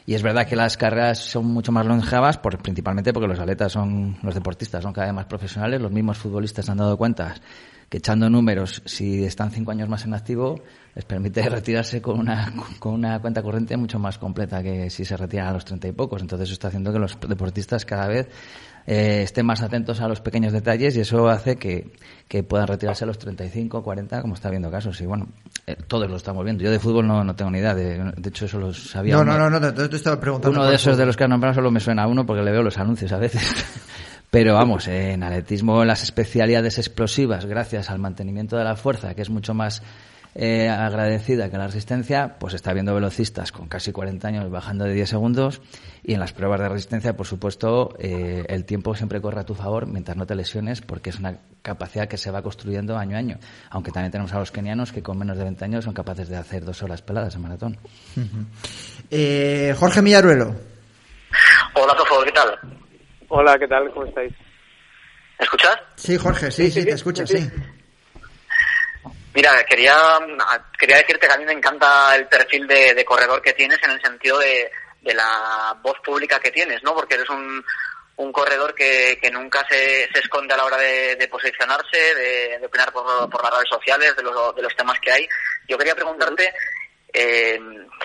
Y 0.06 0.14
es 0.14 0.22
verdad 0.22 0.46
que 0.46 0.54
las 0.54 0.76
carreras 0.76 1.18
son 1.18 1.46
mucho 1.46 1.72
más 1.72 1.84
longevas, 1.84 2.38
por, 2.38 2.56
principalmente 2.58 3.12
porque 3.12 3.26
los 3.26 3.40
atletas 3.40 3.72
son, 3.72 4.16
los 4.22 4.34
deportistas 4.34 4.82
son 4.82 4.92
cada 4.92 5.08
vez 5.08 5.14
más 5.14 5.26
profesionales, 5.26 5.80
los 5.80 5.90
mismos 5.90 6.16
futbolistas 6.16 6.68
han 6.68 6.78
dado 6.78 6.96
cuenta 6.96 7.34
que 7.88 7.98
echando 7.98 8.28
números, 8.28 8.82
si 8.84 9.24
están 9.24 9.50
cinco 9.50 9.70
años 9.70 9.88
más 9.88 10.04
en 10.04 10.14
activo, 10.14 10.60
les 10.94 11.04
permite 11.04 11.42
retirarse 11.48 12.02
con 12.02 12.18
una, 12.18 12.52
con 12.78 12.94
una 12.94 13.20
cuenta 13.20 13.42
corriente 13.42 13.76
mucho 13.76 13.98
más 13.98 14.18
completa 14.18 14.62
que 14.62 14.90
si 14.90 15.04
se 15.04 15.16
retiran 15.16 15.48
a 15.48 15.52
los 15.52 15.64
treinta 15.64 15.88
y 15.88 15.92
pocos. 15.92 16.20
Entonces 16.20 16.48
eso 16.48 16.54
está 16.54 16.68
haciendo 16.68 16.92
que 16.92 16.98
los 16.98 17.18
deportistas 17.28 17.84
cada 17.84 18.08
vez 18.08 18.28
eh, 18.86 19.22
estén 19.22 19.44
más 19.44 19.62
atentos 19.62 20.00
a 20.00 20.06
los 20.06 20.20
pequeños 20.20 20.52
detalles 20.52 20.96
y 20.96 21.00
eso 21.00 21.28
hace 21.28 21.56
que, 21.56 21.90
que 22.28 22.44
puedan 22.44 22.68
retirarse 22.68 23.02
a 23.02 23.08
los 23.08 23.18
35, 23.18 23.82
40, 23.82 24.22
como 24.22 24.34
está 24.34 24.48
viendo 24.48 24.70
casos. 24.70 25.00
Y 25.00 25.06
bueno, 25.06 25.26
eh, 25.66 25.76
todos 25.88 26.08
lo 26.08 26.16
estamos 26.16 26.44
viendo. 26.44 26.62
Yo 26.62 26.70
de 26.70 26.78
fútbol 26.78 27.06
no, 27.06 27.24
no 27.24 27.34
tengo 27.34 27.50
ni 27.50 27.58
idea. 27.58 27.74
De, 27.74 28.12
de 28.16 28.28
hecho, 28.28 28.46
eso 28.46 28.60
lo 28.60 28.72
sabía. 28.72 29.16
No, 29.16 29.24
no, 29.24 29.50
no, 29.50 29.58
no, 29.58 29.74
te, 29.74 29.96
estaba 29.96 30.20
preguntando. 30.20 30.60
Uno 30.60 30.68
de 30.68 30.76
esos 30.76 30.96
de 30.96 31.04
los 31.04 31.16
que 31.16 31.24
han 31.24 31.30
nombrado 31.30 31.54
solo 31.56 31.70
me 31.72 31.80
suena 31.80 32.04
a 32.04 32.06
uno 32.06 32.24
porque 32.24 32.42
le 32.42 32.52
veo 32.52 32.62
los 32.62 32.78
anuncios 32.78 33.12
a 33.12 33.18
veces. 33.18 33.42
Pero 34.30 34.54
vamos, 34.54 34.88
en 34.88 35.22
atletismo 35.22 35.84
las 35.84 36.02
especialidades 36.02 36.78
explosivas, 36.78 37.46
gracias 37.46 37.90
al 37.90 37.98
mantenimiento 37.98 38.56
de 38.56 38.64
la 38.64 38.76
fuerza, 38.76 39.14
que 39.14 39.22
es 39.22 39.30
mucho 39.30 39.54
más 39.54 39.82
eh, 40.38 40.68
agradecida 40.68 41.50
que 41.50 41.56
la 41.56 41.66
resistencia, 41.66 42.36
pues 42.38 42.52
está 42.52 42.74
viendo 42.74 42.94
velocistas 42.94 43.52
con 43.52 43.68
casi 43.68 43.90
40 43.90 44.28
años 44.28 44.50
bajando 44.50 44.84
de 44.84 44.92
10 44.92 45.08
segundos 45.08 45.62
y 46.04 46.12
en 46.12 46.20
las 46.20 46.34
pruebas 46.34 46.60
de 46.60 46.68
resistencia, 46.68 47.16
por 47.16 47.26
supuesto, 47.26 47.94
eh, 47.98 48.44
el 48.48 48.66
tiempo 48.66 48.94
siempre 48.94 49.22
corre 49.22 49.40
a 49.40 49.44
tu 49.44 49.54
favor 49.54 49.86
mientras 49.86 50.14
no 50.14 50.26
te 50.26 50.34
lesiones 50.34 50.82
porque 50.82 51.08
es 51.08 51.18
una 51.18 51.38
capacidad 51.62 52.06
que 52.06 52.18
se 52.18 52.30
va 52.30 52.42
construyendo 52.42 52.98
año 52.98 53.16
a 53.16 53.18
año. 53.18 53.38
Aunque 53.70 53.92
también 53.92 54.12
tenemos 54.12 54.34
a 54.34 54.38
los 54.38 54.52
kenianos 54.52 54.92
que 54.92 55.02
con 55.02 55.16
menos 55.16 55.38
de 55.38 55.44
20 55.44 55.64
años 55.64 55.84
son 55.84 55.94
capaces 55.94 56.28
de 56.28 56.36
hacer 56.36 56.66
dos 56.66 56.82
horas 56.82 57.00
peladas 57.00 57.34
en 57.34 57.40
maratón. 57.40 57.78
eh, 59.10 59.74
Jorge 59.78 60.02
Millaruelo. 60.02 60.54
Hola, 61.74 61.94
por 61.96 62.24
¿qué 62.26 62.32
tal? 62.32 62.85
Hola, 63.28 63.58
¿qué 63.58 63.66
tal? 63.66 63.90
¿Cómo 63.92 64.06
estáis? 64.06 64.32
¿Me 65.38 65.44
escuchas? 65.44 65.76
Sí, 65.96 66.16
Jorge, 66.16 66.50
sí, 66.50 66.70
sí, 66.70 66.84
te 66.84 66.92
escuchas, 66.92 67.28
sí. 67.28 67.50
Mira, 69.34 69.64
quería, 69.64 69.94
quería 70.78 70.96
decirte 70.96 71.26
que 71.26 71.32
a 71.32 71.36
mí 71.36 71.44
me 71.44 71.52
encanta 71.52 72.14
el 72.16 72.26
perfil 72.26 72.66
de, 72.66 73.04
corredor 73.04 73.42
que 73.42 73.52
tienes 73.52 73.78
en 73.82 73.90
el 73.90 74.00
sentido 74.00 74.38
de, 74.38 74.70
la 75.02 75.76
voz 75.82 75.96
pública 76.04 76.40
que 76.40 76.50
tienes, 76.50 76.82
¿no? 76.82 76.94
Porque 76.94 77.14
eres 77.14 77.28
un, 77.28 77.64
un 78.16 78.32
corredor 78.32 78.74
que, 78.74 79.18
que 79.20 79.30
nunca 79.30 79.64
se, 79.68 80.08
se, 80.12 80.20
esconde 80.20 80.54
a 80.54 80.56
la 80.56 80.64
hora 80.64 80.78
de, 80.78 81.28
posicionarse, 81.30 82.14
de, 82.14 82.64
opinar 82.64 82.92
por, 82.92 83.28
por, 83.28 83.42
las 83.42 83.52
redes 83.52 83.68
sociales, 83.68 84.16
de 84.16 84.22
los, 84.22 84.54
de 84.56 84.62
los 84.62 84.74
temas 84.74 84.98
que 85.00 85.12
hay. 85.12 85.28
Yo 85.68 85.76
quería 85.76 85.94
preguntarte 85.94 86.52
eh, 87.18 87.58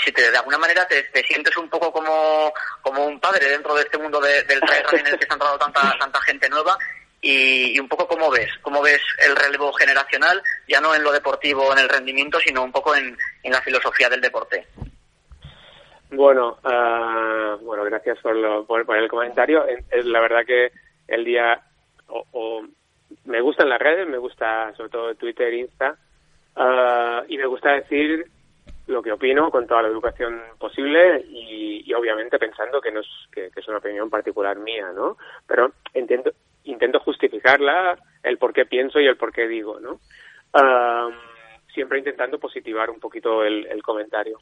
si 0.06 0.12
te, 0.14 0.32
de 0.32 0.38
alguna 0.38 0.58
manera 0.58 0.88
te, 0.88 1.24
sientes 1.24 1.56
un 1.58 1.70
poco 1.70 1.92
como, 1.92 2.54
como 2.82 3.06
un 3.06 3.20
padre 3.20 3.50
dentro 3.50 3.76
de 3.76 3.82
este 3.82 3.98
mundo 3.98 4.22
del 4.22 4.46
trail 4.62 4.86
en 4.94 5.08
el 5.08 5.20
que 5.20 5.26
se 5.26 5.34
han 5.34 5.36
entrado 5.36 5.58
tanta, 5.58 5.98
tanta 6.00 6.22
gente 6.22 6.50
nueva 6.50 6.78
y, 7.20 7.78
un 7.78 7.90
poco 7.90 8.08
cómo 8.08 8.32
ves, 8.32 8.50
cómo 8.62 8.82
ves 8.82 9.02
el 9.28 9.36
relevo 9.36 9.74
generacional, 9.74 10.42
ya 10.68 10.80
no 10.80 10.96
en 10.96 11.04
lo 11.04 11.12
deportivo, 11.12 11.74
en 11.74 11.80
el 11.80 11.90
rendimiento, 11.90 12.40
sino 12.40 12.64
un 12.64 12.72
poco 12.72 12.96
en, 12.96 13.18
la 13.44 13.62
filosofía 13.62 14.10
del 14.10 14.22
deporte. 14.22 14.66
Bueno, 16.10 16.58
uh, 16.64 17.58
bueno, 17.64 17.84
gracias 17.84 18.18
por, 18.20 18.36
lo, 18.36 18.66
por, 18.66 18.98
el 18.98 19.10
comentario. 19.10 19.66
Es 19.68 20.06
la 20.06 20.22
verdad 20.22 20.46
que 20.46 20.72
el 21.08 21.26
día 21.26 21.62
o, 22.08 22.64
me 23.26 23.42
gustan 23.42 23.70
las 23.70 23.80
redes, 23.80 24.08
me 24.08 24.18
gusta 24.18 24.74
sobre 24.76 24.90
todo 24.90 25.16
Twitter, 25.16 25.54
Insta, 25.54 25.98
uh, 26.56 27.26
y 27.28 27.38
me 27.38 27.46
gusta 27.46 27.74
decir 27.74 28.26
lo 28.92 29.02
que 29.02 29.12
opino 29.12 29.50
con 29.50 29.66
toda 29.66 29.82
la 29.82 29.88
educación 29.88 30.42
posible 30.60 31.26
y, 31.30 31.92
obviamente 31.94 32.40
pensando 32.40 32.80
que 32.80 32.92
no 32.92 33.02
es 33.02 33.08
que, 33.32 33.52
es 33.56 33.68
una 33.68 33.80
opinión 33.80 34.10
particular 34.10 34.58
mía, 34.58 34.92
¿no? 34.94 35.18
Pero 35.46 35.74
entiendo 35.94 36.32
intento 36.64 37.00
justificarla, 37.00 37.98
el 38.24 38.38
por 38.38 38.54
qué 38.54 38.66
pienso 38.66 39.00
y 39.00 39.08
el 39.08 39.18
por 39.18 39.32
qué 39.32 39.48
digo, 39.48 39.80
¿no? 39.80 40.00
siempre 41.74 42.00
intentando 42.00 42.38
positivar 42.38 42.90
un 42.90 43.00
poquito 43.00 43.46
el, 43.46 43.82
comentario. 43.82 44.40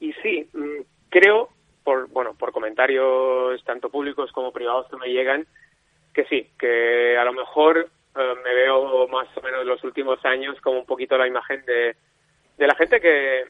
y 0.00 0.12
sí, 0.14 0.48
mm, 0.52 0.80
creo, 1.08 1.50
por, 1.84 2.08
bueno, 2.08 2.34
por 2.34 2.50
comentarios 2.50 3.62
tanto 3.64 3.88
públicos 3.88 4.32
como 4.32 4.52
privados 4.52 4.88
que 4.88 4.96
me 4.96 5.08
llegan, 5.08 5.46
que 6.12 6.24
sí, 6.24 6.50
que 6.58 7.16
a 7.16 7.24
lo 7.24 7.32
mejor 7.32 7.88
eh, 8.16 8.34
me 8.44 8.54
veo 8.54 9.06
más 9.06 9.28
o 9.36 9.40
menos 9.40 9.64
los 9.64 9.82
últimos 9.84 10.24
años 10.24 10.60
como 10.60 10.80
un 10.80 10.86
poquito 10.86 11.16
la 11.16 11.28
imagen 11.28 11.64
de, 11.64 11.94
de 12.58 12.66
la 12.66 12.74
gente 12.74 13.00
que, 13.00 13.44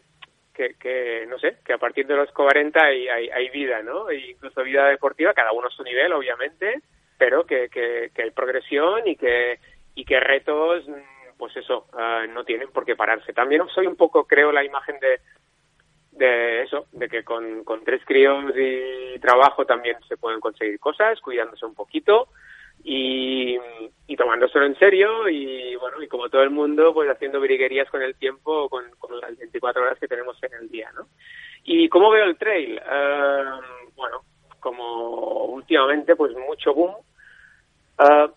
que, 0.55 1.27
no 1.29 1.39
sé, 1.39 1.57
que 1.65 1.73
a 1.73 1.79
partir 1.79 2.07
de 2.07 2.17
los 2.17 2.31
40 2.33 2.81
hay, 2.81 3.09
hay, 3.09 3.49
vida, 3.51 3.83
¿no? 3.83 4.11
E 4.11 4.31
incluso 4.31 4.63
vida 4.63 4.87
deportiva, 4.87 5.33
cada 5.33 5.53
uno 5.53 5.69
a 5.69 5.71
su 5.71 5.83
nivel, 5.83 6.13
obviamente, 6.13 6.83
pero 7.17 7.45
que, 7.45 7.69
que, 7.69 8.11
hay 8.23 8.31
progresión 8.31 9.07
y 9.07 9.17
que, 9.17 9.59
y 9.95 10.05
que 10.05 10.21
retos, 10.21 10.85
pues 11.39 11.57
eso, 11.57 11.87
ah, 11.95 12.27
no 12.29 12.45
tienen 12.45 12.71
por 12.71 12.85
qué 12.85 12.97
pararse. 12.97 13.33
También 13.33 13.63
soy 13.75 13.87
un 13.87 13.97
poco, 13.97 14.27
creo, 14.27 14.53
la 14.53 14.65
imagen 14.65 14.99
de, 15.01 15.21
de 16.13 16.63
eso, 16.63 16.87
de 16.93 17.09
que 17.09 17.25
con, 17.25 17.65
con 17.65 17.85
tres 17.85 18.03
críos 18.05 18.53
y 18.57 19.19
trabajo 19.21 19.65
también 19.65 19.97
se 20.09 20.17
pueden 20.17 20.41
conseguir 20.41 20.79
cosas, 20.81 21.21
cuidándose 21.21 21.65
un 21.65 21.75
poquito, 21.75 22.29
y, 22.85 23.59
y 24.07 24.17
tomándoselo 24.17 24.65
en 24.65 24.79
serio 24.79 25.29
y 25.29 25.77
bueno, 25.77 26.03
y 26.03 26.09
como 26.09 26.29
todo 26.29 26.43
el 26.43 26.51
mundo, 26.51 26.93
pues 26.95 27.11
haciendo 27.11 27.41
briguerías 27.41 27.91
con 27.91 28.03
el 28.03 28.15
tiempo, 28.17 28.69
con, 28.69 28.85
las 29.21 29.37
24 29.37 29.83
horas 29.83 29.99
que 29.99 30.09
tenemos 30.09 30.43
en 30.43 30.55
el 30.55 30.69
día, 30.69 30.91
¿no? 30.95 31.09
¿Y 31.65 31.89
cómo 31.89 32.11
veo 32.11 32.25
el 32.25 32.39
trail? 32.39 32.81
Uh, 32.81 33.93
bueno, 33.95 34.23
como 34.61 35.45
últimamente, 35.47 36.17
pues 36.17 36.35
mucho 36.35 36.73
boom. 36.73 36.95
Uh, 37.99 38.31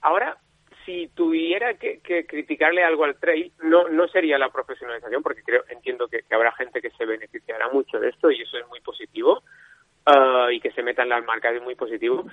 ahora, 0.00 0.38
si 0.86 1.08
tuviera 1.08 1.74
que, 1.74 2.00
criticarle 2.26 2.82
algo 2.82 3.04
al 3.04 3.16
trail, 3.16 3.52
no, 3.62 3.88
no 3.88 4.08
sería 4.08 4.38
la 4.38 4.48
profesionalización, 4.48 5.22
porque 5.22 5.42
creo, 5.42 5.64
entiendo 5.68 6.08
que, 6.08 6.22
que 6.22 6.34
habrá 6.34 6.52
gente 6.52 6.80
que 6.80 6.90
se 6.90 7.04
beneficiará 7.04 7.68
mucho 7.68 8.00
de 8.00 8.08
esto 8.08 8.30
y 8.30 8.40
eso 8.40 8.56
es 8.56 8.66
muy 8.68 8.80
positivo. 8.80 9.42
Uh, 10.06 10.48
y 10.50 10.60
que 10.60 10.70
se 10.70 10.82
metan 10.82 11.10
las 11.10 11.22
marcas 11.26 11.54
es 11.54 11.62
muy 11.62 11.74
positivo. 11.74 12.24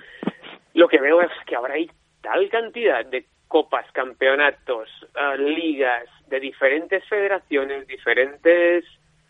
Lo 0.76 0.88
que 0.88 1.00
veo 1.00 1.22
es 1.22 1.32
que 1.46 1.56
ahora 1.56 1.72
hay 1.72 1.90
tal 2.20 2.50
cantidad 2.50 3.02
de 3.06 3.24
copas, 3.48 3.90
campeonatos, 3.92 4.90
eh, 5.14 5.38
ligas 5.38 6.04
de 6.28 6.38
diferentes 6.38 7.02
federaciones, 7.08 7.86
diferentes 7.86 8.84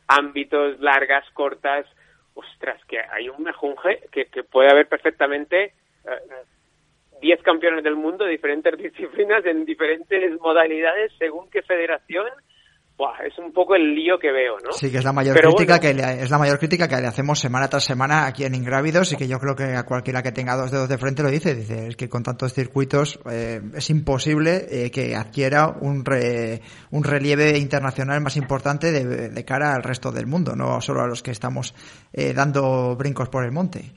ámbitos, 0.09 0.81
largas, 0.81 1.25
cortas. 1.31 1.87
Ostras, 2.35 2.85
que 2.87 2.99
hay 2.99 3.29
un 3.29 3.45
mejunje 3.45 4.01
que, 4.11 4.27
que 4.27 4.43
puede 4.43 4.71
haber 4.71 4.89
perfectamente 4.89 5.73
10 7.21 7.39
eh, 7.39 7.43
campeones 7.45 7.85
del 7.85 7.95
mundo 7.95 8.25
de 8.25 8.33
diferentes 8.33 8.77
disciplinas 8.79 9.47
en 9.47 9.65
diferentes 9.65 10.41
modalidades 10.41 11.13
según 11.17 11.49
qué 11.49 11.63
federación 11.63 12.27
es 13.25 13.39
un 13.39 13.53
poco 13.53 13.75
el 13.75 13.95
lío 13.95 14.19
que 14.19 14.33
veo, 14.33 14.59
¿no? 14.65 14.73
Sí, 14.73 14.91
que 14.91 14.99
es 14.99 15.05
la 15.05 15.13
mayor 15.13 15.39
crítica 15.39 15.79
que 15.79 15.93
le, 15.93 16.23
es 16.23 16.31
la 16.31 16.39
mayor 16.39 16.59
crítica 16.59 16.89
que 16.89 16.97
le 16.97 17.07
hacemos 17.07 17.39
semana 17.39 17.69
tras 17.69 17.85
semana 17.85 18.27
aquí 18.27 18.45
en 18.45 18.55
Ingrávidos 18.55 19.13
y 19.13 19.17
que 19.17 19.29
yo 19.29 19.39
creo 19.39 19.55
que 19.55 19.75
a 19.75 19.85
cualquiera 19.85 20.23
que 20.23 20.33
tenga 20.33 20.57
dos 20.57 20.71
dedos 20.71 20.89
de 20.89 20.97
frente 20.97 21.23
lo 21.23 21.29
dice, 21.29 21.55
dice 21.55 21.89
es 21.89 21.97
que 21.97 22.09
con 22.09 22.23
tantos 22.23 22.55
circuitos 22.55 23.21
eh, 23.31 23.61
es 23.75 23.91
imposible 23.91 24.67
eh, 24.71 24.91
que 24.91 25.15
adquiera 25.15 25.69
un 25.69 26.07
un 26.91 27.05
relieve 27.05 27.59
internacional 27.59 28.21
más 28.21 28.37
importante 28.37 28.93
de, 28.93 29.45
cara 29.45 29.75
al 29.75 29.83
resto 29.83 30.13
del 30.13 30.27
mundo, 30.27 30.55
no 30.55 30.81
solo 30.81 31.03
a 31.03 31.07
los 31.07 31.23
que 31.23 31.33
estamos 31.33 31.75
eh, 32.13 32.33
dando 32.33 32.95
brincos 32.97 33.29
por 33.29 33.45
el 33.45 33.53
monte. 33.53 33.93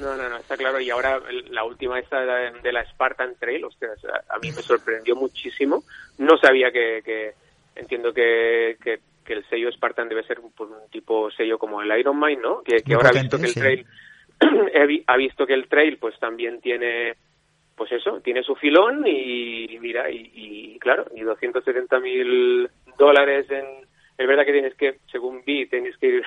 No, 0.00 0.16
no, 0.16 0.28
no, 0.28 0.36
está 0.36 0.56
claro. 0.56 0.80
Y 0.80 0.90
ahora 0.90 1.20
la 1.50 1.64
última 1.64 1.98
esta 1.98 2.18
de 2.18 2.72
la 2.72 2.84
Spartan 2.90 3.36
Trail, 3.38 3.64
a 3.64 4.38
mí 4.38 4.50
me 4.50 4.62
sorprendió 4.62 5.14
muchísimo. 5.14 5.84
No 6.18 6.36
sabía 6.36 6.70
que 6.70 7.34
entiendo 7.76 8.12
que, 8.12 8.76
que, 8.82 9.00
el 9.32 9.44
sello 9.48 9.70
Spartan 9.72 10.08
debe 10.08 10.22
ser 10.22 10.38
pues, 10.56 10.70
un 10.70 10.88
tipo 10.90 11.30
sello 11.32 11.58
como 11.58 11.82
el 11.82 11.98
Iron 11.98 12.16
Man, 12.16 12.40
¿no? 12.40 12.62
Que, 12.62 12.82
ahora 12.94 13.10
ha 13.10 13.12
visto 13.12 13.38
que 13.38 13.46
el 13.46 13.54
trail 13.54 13.86
ha 15.06 15.16
visto 15.16 15.46
que 15.46 15.54
el 15.54 15.68
trail 15.68 15.98
pues 15.98 16.16
también 16.18 16.60
tiene 16.60 17.14
pues 17.76 17.92
eso, 17.92 18.20
tiene 18.20 18.42
su 18.42 18.54
filón 18.54 19.06
y, 19.06 19.78
mira, 19.80 20.10
y, 20.10 20.78
claro, 20.80 21.04
y 21.14 21.20
270 21.20 22.00
mil 22.00 22.70
dólares 22.98 23.50
en... 23.50 23.66
Es 24.16 24.26
verdad 24.26 24.46
que 24.46 24.52
tienes 24.52 24.74
que, 24.76 24.96
según 25.12 25.42
vi, 25.44 25.66
tienes 25.66 25.94
que 25.98 26.06
ir 26.06 26.24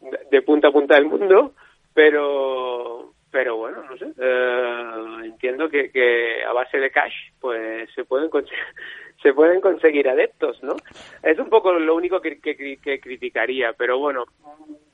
de 0.30 0.42
punta 0.42 0.68
a 0.68 0.72
punta 0.72 0.96
del 0.96 1.06
mundo, 1.06 1.54
pero 1.94 3.14
pero 3.30 3.56
bueno, 3.56 3.82
no 3.82 3.96
sé, 3.98 4.06
eh, 4.18 5.24
entiendo 5.24 5.68
que, 5.68 5.90
que 5.90 6.42
a 6.42 6.52
base 6.52 6.78
de 6.78 6.90
cash 6.90 7.12
pues 7.40 7.90
se 7.94 8.04
pueden 8.04 8.30
se 9.26 9.34
pueden 9.34 9.60
conseguir 9.60 10.08
adeptos, 10.08 10.62
¿no? 10.62 10.76
Es 11.20 11.36
un 11.40 11.50
poco 11.50 11.72
lo 11.72 11.96
único 11.96 12.20
que, 12.20 12.38
que, 12.38 13.00
criticaría, 13.00 13.72
pero 13.72 13.98
bueno, 13.98 14.24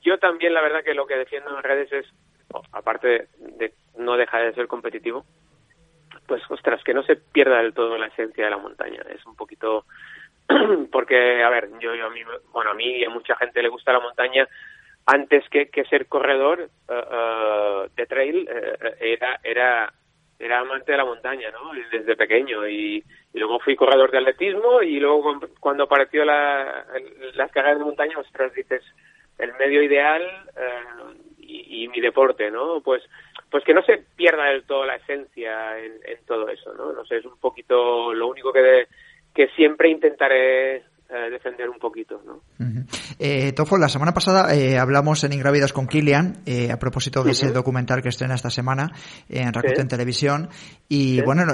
yo 0.01 0.17
también 0.17 0.55
la 0.55 0.63
verdad 0.63 0.83
que 0.83 0.95
lo 0.95 1.07
que 1.07 1.19
defiendo 1.19 1.55
en 1.55 1.63
redes 1.63 1.93
es, 1.93 2.07
aparte 2.73 3.29
de 3.37 3.75
no 3.99 4.17
dejar 4.17 4.47
de 4.47 4.55
ser 4.55 4.69
competitivo, 4.69 5.27
pues 6.27 6.41
ostras, 6.49 6.83
que 6.83 6.95
no 6.95 7.03
se 7.03 7.17
pierda 7.17 7.59
del 7.59 7.75
todo 7.75 7.99
la 7.99 8.07
esencia 8.07 8.45
de 8.47 8.51
la 8.51 8.57
montaña. 8.57 9.03
Es 9.15 9.27
un 9.27 9.37
poquito 9.37 9.85
porque, 10.91 11.43
a 11.43 11.51
ver, 11.51 11.69
yo, 11.79 11.95
yo 11.95 12.07
a 12.07 12.11
mí, 12.11 12.21
bueno, 12.55 12.71
a 12.71 12.75
mí 12.75 12.87
y 12.87 13.05
a 13.05 13.11
mucha 13.11 13.37
gente 13.37 13.61
le 13.61 13.69
gusta 13.69 13.93
la 13.93 14.01
montaña 14.01 14.49
antes 15.05 15.47
que, 15.51 15.69
que 15.69 15.85
ser 15.85 16.07
corredor 16.07 16.71
uh, 16.89 16.93
uh, 16.95 17.89
de 17.95 18.07
trail 18.07 18.49
uh, 18.49 18.87
era 18.99 19.41
era 19.45 19.93
era 20.43 20.59
amante 20.59 20.91
de 20.91 20.99
la 20.99 21.05
montaña, 21.05 21.51
¿no? 21.51 21.73
Desde 21.91 22.17
pequeño 22.17 22.67
y, 22.69 23.03
y 23.33 23.39
luego 23.39 23.61
fui 23.61 23.77
corredor 23.77 24.11
de 24.11 24.19
atletismo 24.19 24.83
y 24.83 24.99
luego 24.99 25.41
cuando 25.61 25.85
apareció 25.85 26.25
la, 26.25 26.85
las 27.35 27.51
carreras 27.53 27.79
de 27.79 27.85
montaña, 27.85 28.19
ostras, 28.19 28.53
dices 28.53 28.83
el 29.39 29.55
medio 29.55 29.83
ideal 29.83 30.23
y, 31.39 31.85
y, 31.85 31.89
mi 31.89 32.01
deporte, 32.01 32.51
¿no? 32.51 32.81
Pues 32.81 33.03
pues 33.51 33.65
que 33.65 33.75
no 33.75 33.83
se 33.83 33.99
pierda 34.17 34.47
del 34.47 34.65
todo 34.65 34.85
la 34.85 34.97
esencia 34.97 35.79
en, 35.79 36.01
en 36.05 36.25
todo 36.27 36.49
eso, 36.49 36.73
¿no? 36.75 36.93
No 36.93 37.05
sé, 37.05 37.19
es 37.19 37.25
un 37.25 37.39
poquito 37.39 38.13
lo 38.13 38.27
único 38.27 38.53
que 38.53 38.63
de, 38.63 38.89
que 39.35 39.49
siempre 39.49 39.91
intentaré 39.91 40.83
eh, 41.13 41.31
defender 41.31 41.69
un 41.69 41.79
poquito. 41.79 42.23
¿no? 42.25 42.41
eh, 43.19 43.53
Tofo, 43.53 43.77
la 43.77 43.91
semana 43.91 44.15
pasada 44.15 44.55
eh, 44.55 44.79
hablamos 44.79 45.23
en 45.25 45.35
Ingrávidos 45.35 45.73
con 45.73 45.87
Kilian 45.87 46.39
eh, 46.47 46.71
a 46.73 46.79
propósito 46.79 47.23
de 47.23 47.33
ese 47.33 47.53
documental 47.53 48.01
que 48.01 48.09
estrena 48.09 48.35
esta 48.35 48.49
semana 48.49 48.91
en 49.29 49.53
Rakuten 49.53 49.89
Televisión 49.89 50.49
y 50.89 51.21
bueno, 51.23 51.53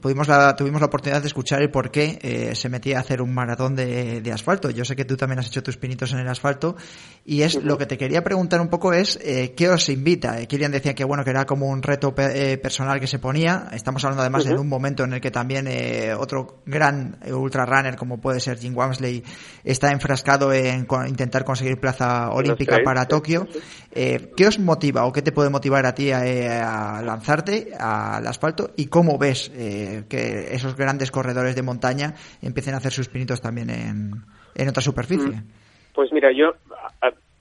tuvimos, 0.00 0.26
la, 0.26 0.56
tuvimos 0.56 0.80
la 0.80 0.88
oportunidad 0.88 1.20
de 1.20 1.28
escuchar 1.28 1.62
el 1.62 1.70
por 1.70 1.90
qué 1.90 2.52
se 2.54 2.68
metía 2.68 2.98
a 2.98 3.00
hacer 3.00 3.22
un 3.22 3.34
maratón 3.34 3.74
de, 3.74 4.30
asfalto. 4.32 4.70
Yo 4.70 4.84
sé 4.84 4.94
que 4.94 5.04
tú 5.04 5.16
también 5.16 5.40
has 5.40 5.48
hecho 5.48 5.62
tus 5.62 5.76
pinitos 5.76 6.12
en 6.12 6.20
el 6.20 6.28
asfalto 6.28 6.76
y 7.24 7.42
es 7.42 7.62
lo 7.62 7.78
que 7.78 7.86
te 7.86 7.98
quería 7.98 8.22
preguntar 8.22 8.60
un 8.60 8.68
poco 8.68 8.92
es 8.92 9.18
¿qué 9.56 9.68
os 9.68 9.88
invita? 9.88 10.46
Kilian 10.46 10.70
decía 10.70 10.94
que 10.94 11.04
bueno 11.04 11.24
que 11.24 11.30
era 11.30 11.46
como 11.46 11.68
un 11.68 11.82
reto 11.82 12.14
personal 12.14 13.00
que 13.00 13.06
se 13.06 13.18
ponía. 13.18 13.68
Estamos 13.72 14.04
hablando 14.04 14.22
además 14.22 14.44
de 14.44 14.54
un 14.54 14.68
momento 14.68 15.04
en 15.04 15.14
el 15.14 15.20
que 15.20 15.30
también 15.30 15.68
otro 16.16 16.62
gran 16.64 17.18
ultra 17.32 17.66
runner 17.66 17.96
como 17.96 18.20
puede 18.20 18.40
ser 18.40 18.58
Jim 18.58 18.74
Wamsley 18.80 19.22
está 19.64 19.92
enfrascado 19.92 20.52
en 20.52 20.86
intentar 21.06 21.44
conseguir 21.44 21.78
plaza 21.78 22.30
olímpica 22.30 22.78
para 22.82 23.06
Tokio. 23.06 23.46
Eh, 23.92 24.32
¿Qué 24.36 24.46
os 24.46 24.58
motiva 24.58 25.04
o 25.04 25.12
qué 25.12 25.22
te 25.22 25.32
puede 25.32 25.50
motivar 25.50 25.84
a 25.86 25.94
ti 25.94 26.10
a, 26.10 26.26
eh, 26.26 27.04
lanzarte 27.04 27.72
al 27.78 28.26
asfalto 28.26 28.70
y 28.76 28.88
cómo 28.88 29.18
ves 29.18 29.52
eh, 29.54 30.04
que 30.08 30.54
esos 30.54 30.76
grandes 30.76 31.10
corredores 31.10 31.54
de 31.54 31.62
montaña 31.62 32.14
empiecen 32.42 32.74
a 32.74 32.78
hacer 32.78 32.92
sus 32.92 33.08
pinitos 33.08 33.40
también 33.40 33.70
en, 33.70 34.68
otra 34.68 34.82
superficie? 34.82 35.36
Mm. 35.36 35.48
Pues 35.94 36.12
mira, 36.12 36.30
yo 36.32 36.54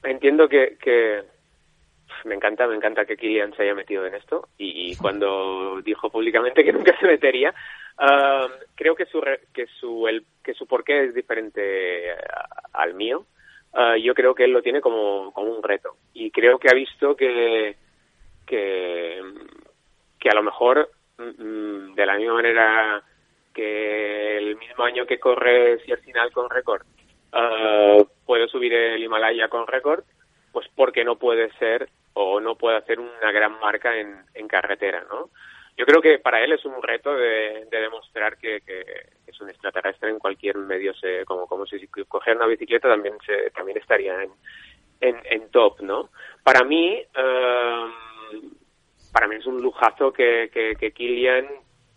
entiendo 0.04 0.48
que, 0.48 0.78
me 2.26 2.36
encanta, 2.36 2.68
me 2.68 2.76
encanta 2.76 3.06
que 3.06 3.16
Kilian 3.16 3.54
se 3.56 3.64
haya 3.64 3.76
metido 3.76 4.06
en 4.06 4.16
esto 4.16 4.50
y, 4.58 4.96
cuando 4.98 5.82
dijo 5.84 6.10
públicamente 6.10 6.64
que 6.64 6.74
nunca 6.74 6.98
se 7.00 7.08
metería, 7.08 7.54
creo 8.76 8.96
que 8.96 9.06
su 9.06 9.22
que 9.54 9.68
su 9.80 10.08
el 10.08 10.26
que 10.44 10.54
su 10.54 10.66
porqué 10.68 11.06
es 11.06 11.14
diferente 11.14 12.16
al 12.74 12.94
mío. 12.94 13.26
Uh, 13.72 13.96
yo 14.02 14.16
creo 14.16 14.34
que 14.34 14.46
él 14.46 14.52
lo 14.52 14.64
tiene 14.64 14.82
como, 14.82 15.32
como 15.32 15.52
un 15.52 15.62
reto 15.62 15.96
y 16.12 16.32
creo 16.32 16.58
que 16.58 16.70
ha 16.70 16.74
visto 16.74 17.16
que 17.16 17.76
que, 18.48 19.22
que 20.20 20.30
a 20.30 20.34
lo 20.34 20.42
mejor 20.42 20.90
mm, 21.20 21.94
de 21.94 22.06
la 22.08 22.18
misma 22.18 22.34
manera 22.34 23.04
que 23.54 24.38
el 24.38 24.58
mismo 24.58 24.84
año 24.84 25.06
que 25.06 25.20
corre 25.20 25.78
si 25.86 25.92
al 25.92 26.00
final 26.00 26.32
con 26.32 26.50
récord 26.50 26.82
uh, 27.32 28.04
puede 28.26 28.48
subir 28.48 28.74
el 28.74 29.04
Himalaya 29.04 29.50
con 29.50 29.68
récord 29.68 30.04
pues 30.52 30.68
porque 30.76 31.04
no 31.04 31.18
puede 31.18 31.52
ser 31.60 31.90
o 32.14 32.40
no 32.40 32.56
puede 32.56 32.78
hacer 32.78 33.00
una 33.00 33.32
gran 33.32 33.60
marca 33.60 33.96
en, 34.00 34.16
en 34.34 34.48
carretera 34.48 35.06
no 35.12 35.30
yo 35.80 35.86
creo 35.86 36.02
que 36.02 36.20
para 36.20 36.44
él 36.44 36.52
es 36.52 36.66
un 36.66 36.84
reto 36.84 37.16
de, 37.16 37.66
demostrar 37.72 38.38
que, 38.38 38.62
es 39.26 39.40
un 39.40 39.50
extraterrestre 39.50 40.10
en 40.10 40.20
cualquier 40.20 40.58
medio, 40.58 40.94
se, 40.94 41.24
como, 41.24 41.48
como 41.48 41.66
si 41.66 41.88
coger 42.06 42.36
una 42.36 42.48
bicicleta 42.48 42.90
también 42.90 43.16
se, 43.26 43.50
también 43.52 43.78
estaría 43.78 44.28
en, 45.00 45.50
top, 45.52 45.80
¿no? 45.80 46.10
Para 46.44 46.66
mí, 46.66 47.02
um, 47.18 48.52
para 49.14 49.30
mí 49.30 49.36
es 49.38 49.46
un 49.46 49.62
lujazo 49.62 50.12
que, 50.12 50.50
que, 50.52 50.76
que 50.76 50.92
Kilian, 50.92 51.48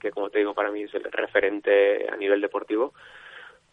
que 0.00 0.12
como 0.12 0.30
te 0.30 0.38
digo, 0.38 0.54
para 0.54 0.70
mí 0.70 0.84
es 0.84 0.94
el 0.94 1.02
referente 1.02 2.08
a 2.08 2.14
nivel 2.14 2.40
deportivo, 2.40 2.94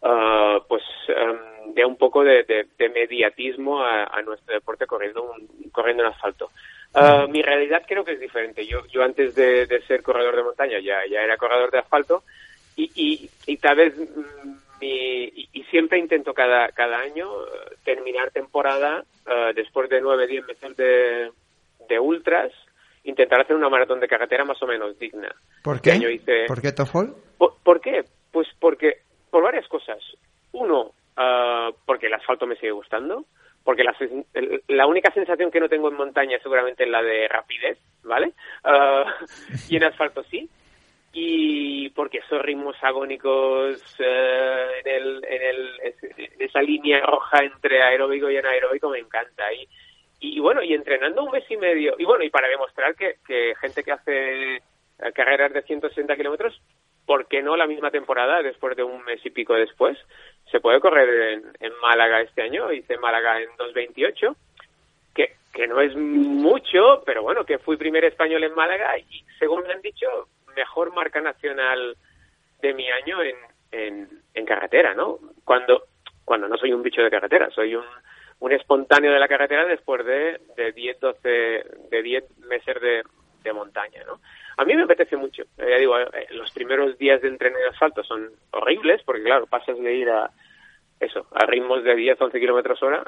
uh, 0.02 0.60
pues 0.66 0.82
um, 1.08 1.72
dé 1.72 1.84
un 1.84 1.96
poco 1.96 2.24
de, 2.24 2.66
mediatismo 2.92 3.80
a, 3.84 4.20
nuestro 4.22 4.54
deporte 4.54 4.88
corriendo, 4.88 5.36
corriendo 5.70 6.02
en 6.02 6.08
asfalto. 6.08 6.50
Uh, 6.92 7.28
mi 7.28 7.40
realidad 7.40 7.82
creo 7.86 8.04
que 8.04 8.12
es 8.12 8.20
diferente. 8.20 8.66
Yo, 8.66 8.84
yo 8.88 9.02
antes 9.02 9.34
de, 9.34 9.66
ser 9.86 10.02
corredor 10.02 10.34
de 10.34 10.42
montaña 10.42 10.80
ya, 10.80 11.06
ya 11.08 11.20
era 11.20 11.36
corredor 11.36 11.70
de 11.70 11.78
asfalto 11.78 12.24
y, 12.74 12.90
y, 12.94 13.30
y 13.46 13.56
tal 13.58 13.76
vez 13.76 13.96
mm, 13.96 14.80
mi, 14.80 15.24
y, 15.52 15.62
siempre 15.70 16.00
intento 16.00 16.34
cada, 16.34 16.68
cada 16.70 16.98
año 16.98 17.28
eh, 17.44 17.76
terminar 17.84 18.32
temporada 18.32 19.04
uh, 19.26 19.54
después 19.54 19.88
de 19.88 20.00
nueve, 20.00 20.26
diez 20.26 20.44
meses 20.44 20.76
de, 20.76 21.30
de 21.88 22.00
ultras, 22.00 22.50
intentar 23.04 23.40
hacer 23.40 23.54
una 23.54 23.68
maratón 23.68 24.00
de 24.00 24.08
carretera 24.08 24.44
más 24.44 24.60
o 24.60 24.66
menos 24.66 24.98
digna. 24.98 25.32
¿Por 25.62 25.76
este 25.76 26.00
qué? 26.00 26.12
hice... 26.12 26.44
¿Por 26.48 26.60
qué 26.60 26.72
Tofol? 26.72 27.14
¿Por, 27.38 27.80
qué? 27.80 28.04
Pues 28.32 28.48
porque, 28.58 29.02
por 29.30 29.44
varias 29.44 29.68
cosas. 29.68 29.98
Uno, 30.52 30.92
uh, 31.16 31.72
porque 31.86 32.06
el 32.06 32.14
asfalto 32.14 32.46
me 32.46 32.56
sigue 32.56 32.72
gustando 32.72 33.26
porque 33.64 33.84
la, 33.84 33.94
la, 34.68 34.86
única 34.86 35.10
sensación 35.12 35.50
que 35.50 35.60
no 35.60 35.68
tengo 35.68 35.88
en 35.88 35.96
montaña 35.96 36.36
es 36.36 36.42
seguramente 36.42 36.86
la 36.86 37.02
de 37.02 37.28
rapidez, 37.28 37.78
¿vale? 38.02 38.32
Uh, 38.64 39.08
y 39.68 39.76
en 39.76 39.84
asfalto 39.84 40.22
sí. 40.24 40.48
Y 41.12 41.90
porque 41.90 42.18
esos 42.18 42.40
ritmos 42.40 42.76
agónicos 42.82 43.80
uh, 43.98 44.02
en, 44.84 44.86
el, 44.86 45.24
en, 45.24 45.42
el, 45.42 45.94
esa 46.38 46.62
línea 46.62 47.00
roja 47.00 47.42
entre 47.42 47.82
aeróbico 47.82 48.30
y 48.30 48.36
anaeróbico 48.36 48.88
me 48.88 49.00
encanta. 49.00 49.52
Y, 49.52 49.68
y 50.20 50.40
bueno, 50.40 50.62
y 50.62 50.74
entrenando 50.74 51.24
un 51.24 51.32
mes 51.32 51.44
y 51.50 51.56
medio, 51.56 51.94
y 51.98 52.04
bueno, 52.04 52.22
y 52.24 52.30
para 52.30 52.48
demostrar 52.48 52.94
que, 52.94 53.16
que 53.26 53.54
gente 53.60 53.82
que 53.82 53.92
hace 53.92 54.56
eh, 54.56 55.12
carreras 55.14 55.52
de 55.52 55.62
160 55.62 56.14
kilómetros, 56.16 56.60
¿por 57.06 57.26
qué 57.26 57.42
no 57.42 57.56
la 57.56 57.66
misma 57.66 57.90
temporada 57.90 58.42
después 58.42 58.76
de 58.76 58.84
un 58.84 59.02
mes 59.04 59.24
y 59.24 59.30
pico 59.30 59.54
después? 59.54 59.98
Se 60.50 60.60
puede 60.60 60.80
correr 60.80 61.08
en, 61.32 61.44
en 61.60 61.72
Málaga 61.80 62.20
este 62.20 62.42
año, 62.42 62.72
hice 62.72 62.98
Málaga 62.98 63.40
en 63.40 63.50
2.28, 63.50 64.34
que, 65.14 65.34
que 65.52 65.66
no 65.66 65.80
es 65.80 65.94
mucho, 65.96 67.02
pero 67.04 67.22
bueno, 67.22 67.44
que 67.44 67.58
fui 67.58 67.76
primer 67.76 68.04
español 68.04 68.44
en 68.44 68.54
Málaga 68.54 68.98
y 68.98 69.24
según 69.38 69.62
me 69.66 69.72
han 69.72 69.82
dicho, 69.82 70.28
mejor 70.56 70.92
marca 70.92 71.20
nacional 71.20 71.96
de 72.60 72.74
mi 72.74 72.90
año 72.90 73.22
en, 73.22 73.36
en, 73.72 74.08
en 74.34 74.44
carretera, 74.44 74.94
¿no? 74.94 75.18
Cuando, 75.44 75.84
cuando 76.24 76.48
no 76.48 76.56
soy 76.56 76.72
un 76.72 76.82
bicho 76.82 77.02
de 77.02 77.10
carretera, 77.10 77.50
soy 77.50 77.74
un, 77.74 77.84
un 78.40 78.52
espontáneo 78.52 79.12
de 79.12 79.18
la 79.18 79.28
carretera 79.28 79.64
después 79.64 80.04
de, 80.04 80.40
de 80.56 80.72
10, 80.72 81.00
12, 81.00 81.28
de 81.90 82.02
10 82.02 82.38
meses 82.40 82.80
de, 82.80 83.02
de 83.42 83.52
montaña, 83.52 84.02
¿no? 84.06 84.20
A 84.56 84.64
mí 84.64 84.74
me 84.74 84.82
apetece 84.82 85.16
mucho. 85.16 85.42
Eh, 85.58 85.66
ya 85.70 85.76
digo, 85.78 85.98
eh, 85.98 86.26
los 86.30 86.50
primeros 86.52 86.98
días 86.98 87.20
de 87.22 87.28
entreno 87.28 87.58
de 87.58 87.68
asfalto 87.68 88.02
son 88.04 88.30
horribles 88.50 89.02
porque, 89.04 89.22
claro, 89.22 89.46
pasas 89.46 89.78
de 89.78 89.94
ir 89.94 90.10
a 90.10 90.30
eso, 90.98 91.26
a 91.32 91.46
ritmos 91.46 91.82
de 91.82 91.94
10, 91.94 92.20
11 92.20 92.40
kilómetros 92.40 92.82
hora 92.82 93.02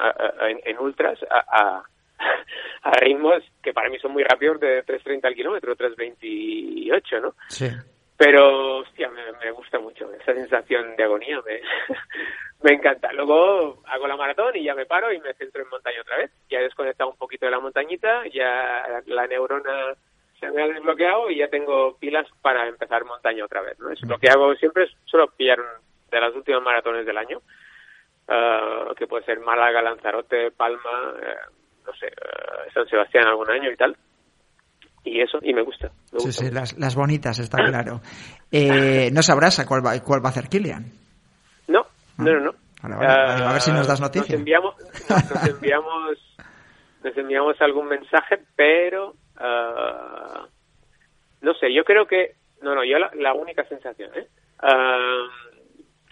en, 0.65 0.79
ultras 0.79 1.19
a, 1.31 1.83
a, 2.83 2.91
ritmos 2.93 3.43
que 3.63 3.75
para 3.75 3.91
mí 3.91 3.99
son 3.99 4.13
muy 4.13 4.25
rápidos 4.25 4.61
de 4.61 4.85
3.30 4.85 5.27
al 5.27 5.35
kilómetro, 5.35 5.77
3.28, 5.77 7.21
¿no? 7.21 7.35
Sí. 7.49 7.69
Pero, 8.17 8.79
hostia, 8.79 9.11
me, 9.11 9.51
gusta 9.51 9.79
mucho. 9.79 10.09
Esa 10.15 10.33
sensación 10.33 10.95
de 10.97 11.03
agonía 11.03 11.41
me, 11.45 11.61
me 12.63 12.77
encanta. 12.77 13.13
Luego 13.13 13.83
hago 13.87 14.07
la 14.07 14.17
maratón 14.17 14.57
y 14.57 14.65
ya 14.65 14.75
me 14.75 14.87
paro 14.87 15.13
y 15.13 15.21
me 15.21 15.35
centro 15.35 15.63
en 15.63 15.69
montaña 15.69 16.01
otra 16.01 16.19
vez. 16.19 16.31
Ya 16.49 16.61
he 16.61 16.63
desconectado 16.63 17.11
un 17.11 17.17
poquito 17.17 17.47
de 17.47 17.51
la 17.51 17.61
montañita, 17.61 18.23
ya 18.33 19.03
la 19.07 19.27
neurona 19.27 19.97
se 20.43 20.51
me 20.51 20.63
ha 20.63 20.67
desbloqueado 20.67 21.31
y 21.31 21.39
ya 21.39 21.49
tengo 21.49 21.97
pilas 21.99 22.27
para 22.43 22.67
empezar 22.67 23.05
montaña 23.05 23.45
otra 23.45 23.63
vez. 23.63 23.79
¿no? 23.79 23.91
Es 23.91 24.03
lo 24.03 24.19
que 24.19 24.29
hago 24.29 24.53
siempre 24.57 24.85
es 24.85 24.91
solo 25.05 25.29
pillar 25.37 25.59
de 26.11 26.21
las 26.21 26.35
últimas 26.35 26.63
maratones 26.63 27.07
del 27.07 27.17
año, 27.17 27.39
uh, 27.39 28.93
que 28.97 29.07
puede 29.07 29.25
ser 29.25 29.39
Málaga, 29.39 29.81
Lanzarote, 29.81 30.51
Palma, 30.51 31.15
uh, 31.15 31.87
no 31.87 31.93
sé, 31.95 32.07
uh, 32.09 32.73
San 32.75 32.89
Sebastián 32.89 33.29
algún 33.29 33.51
año 33.51 33.71
y 33.71 33.77
tal. 33.77 33.97
Y 35.05 35.21
eso, 35.21 35.39
y 35.43 35.55
me 35.55 35.63
gusta. 35.63 35.91
sí, 36.19 36.33
sí, 36.33 36.51
las, 36.51 36.77
las, 36.77 36.95
bonitas, 36.97 37.39
está 37.39 37.59
claro. 37.59 38.01
Eh, 38.51 39.11
¿No 39.13 39.23
sabrás 39.23 39.59
a 39.61 39.67
cuál 39.67 39.85
va, 39.85 39.99
cuál 40.01 40.25
va 40.25 40.29
a 40.29 40.31
hacer 40.31 40.49
Kilian? 40.49 40.93
No, 41.69 41.87
no, 42.19 42.33
no, 42.33 42.53
no. 42.83 43.01
a 43.01 43.53
ver 43.53 43.61
si 43.61 43.73
nos 43.73 43.87
das 43.87 44.01
noticias. 44.01 44.31
Nos 44.31 44.39
enviamos, 44.39 44.75
nos 45.09 45.49
enviamos 45.49 46.19
nos 47.03 47.17
enviamos 47.17 47.61
algún 47.61 47.89
mensaje, 47.89 48.39
pero 48.55 49.15
uh, 49.39 50.47
no 51.41 51.55
sé, 51.55 51.73
yo 51.73 51.85
creo 51.85 52.07
que, 52.07 52.35
no, 52.61 52.75
no, 52.75 52.85
yo 52.85 52.99
la, 52.99 53.35
única 53.35 53.65
sensación, 53.65 54.11
¿eh? 54.15 54.27
Uh, 54.63 55.29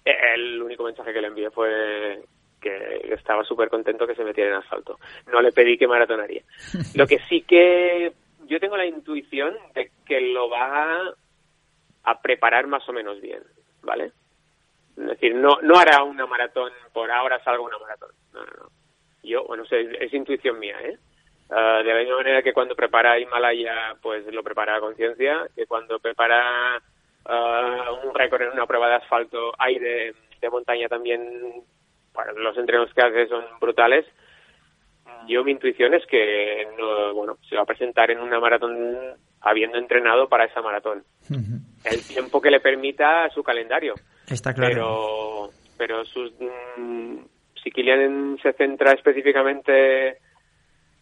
el 0.05 0.61
único 0.63 0.85
mensaje 0.85 1.13
que 1.13 1.21
le 1.21 1.29
envié 1.29 1.51
fue 1.51 2.23
que 2.61 3.15
estaba 3.15 3.45
súper 3.45 3.69
contento 3.69 4.07
que 4.07 4.15
se 4.15 4.25
metiera 4.25 4.51
en 4.51 4.57
asfalto. 4.57 4.99
No 5.33 5.41
le 5.41 5.53
pedí 5.53 5.79
que 5.79 5.87
maratonaría. 5.87 6.43
Lo 6.95 7.07
que 7.07 7.19
sí 7.29 7.43
que 7.43 8.13
yo 8.47 8.61
tengo 8.61 8.77
la 8.77 8.87
intuición 8.87 9.55
de 9.75 9.91
que 10.05 10.21
lo 10.21 10.51
va 10.51 11.15
a 12.03 12.21
preparar 12.21 12.67
más 12.67 12.87
o 12.89 12.93
menos 12.93 13.21
bien, 13.21 13.43
¿vale? 13.83 14.13
Es 14.97 15.07
decir, 15.07 15.35
no, 15.35 15.61
no 15.63 15.79
hará 15.79 16.03
una 16.03 16.27
maratón, 16.27 16.73
por 16.93 17.11
ahora 17.11 17.43
salga 17.45 17.61
una 17.61 17.79
maratón. 17.79 18.11
No, 18.35 18.41
no, 18.41 18.53
no. 18.59 18.71
Yo, 19.23 19.45
bueno, 19.45 19.65
es, 19.71 20.13
intuición 20.13 20.59
mía, 20.59 20.77
¿eh? 20.83 20.99
Ah, 21.51 21.83
de 21.85 21.93
la 21.93 22.01
misma 22.01 22.17
manera 22.17 22.43
que 22.43 22.53
cuando 22.53 22.77
prepara 22.77 23.19
Himalaya, 23.19 23.97
pues 24.01 24.25
lo 24.33 24.43
prepara 24.43 24.77
a 24.77 24.81
conciencia, 24.81 25.49
que 25.57 25.67
cuando 25.67 25.99
prepara 25.99 26.81
uh, 27.27 28.07
un 28.07 28.15
récord 28.15 28.43
en 28.43 28.53
una 28.53 28.67
prueba 28.67 28.89
de 28.89 28.95
asfalto, 28.95 29.53
aire 29.59 30.15
de 30.41 30.51
montaña 30.51 30.89
también, 30.89 31.65
los 32.37 32.57
entrenos 32.57 32.93
que 32.95 33.03
hace 33.03 33.27
son 33.27 33.45
brutales. 33.61 34.07
Yo 35.27 35.43
mi 35.43 35.51
intuición 35.51 35.93
es 35.95 36.07
que 36.07 36.69
no, 36.79 37.15
bueno, 37.15 37.37
se 37.49 37.57
va 37.57 37.63
a 37.63 37.67
presentar 37.67 38.13
en 38.13 38.21
una 38.21 38.39
maratón 38.39 38.97
habiendo 39.41 39.77
entrenado 39.77 40.29
para 40.29 40.45
esa 40.45 40.63
maratón. 40.63 41.03
El 41.85 42.07
tiempo 42.07 42.41
que 42.41 42.51
le 42.51 42.61
permita 42.61 43.29
su 43.31 43.43
calendario. 43.43 43.95
Está 44.29 44.55
claro. 44.55 44.71
Pero, 44.73 45.51
pero 45.77 46.05
sus, 46.05 46.33
mm, 46.41 47.17
si 47.63 47.71
Kilian 47.71 48.39
se 48.41 48.53
centra 48.53 48.93
específicamente 48.93 50.19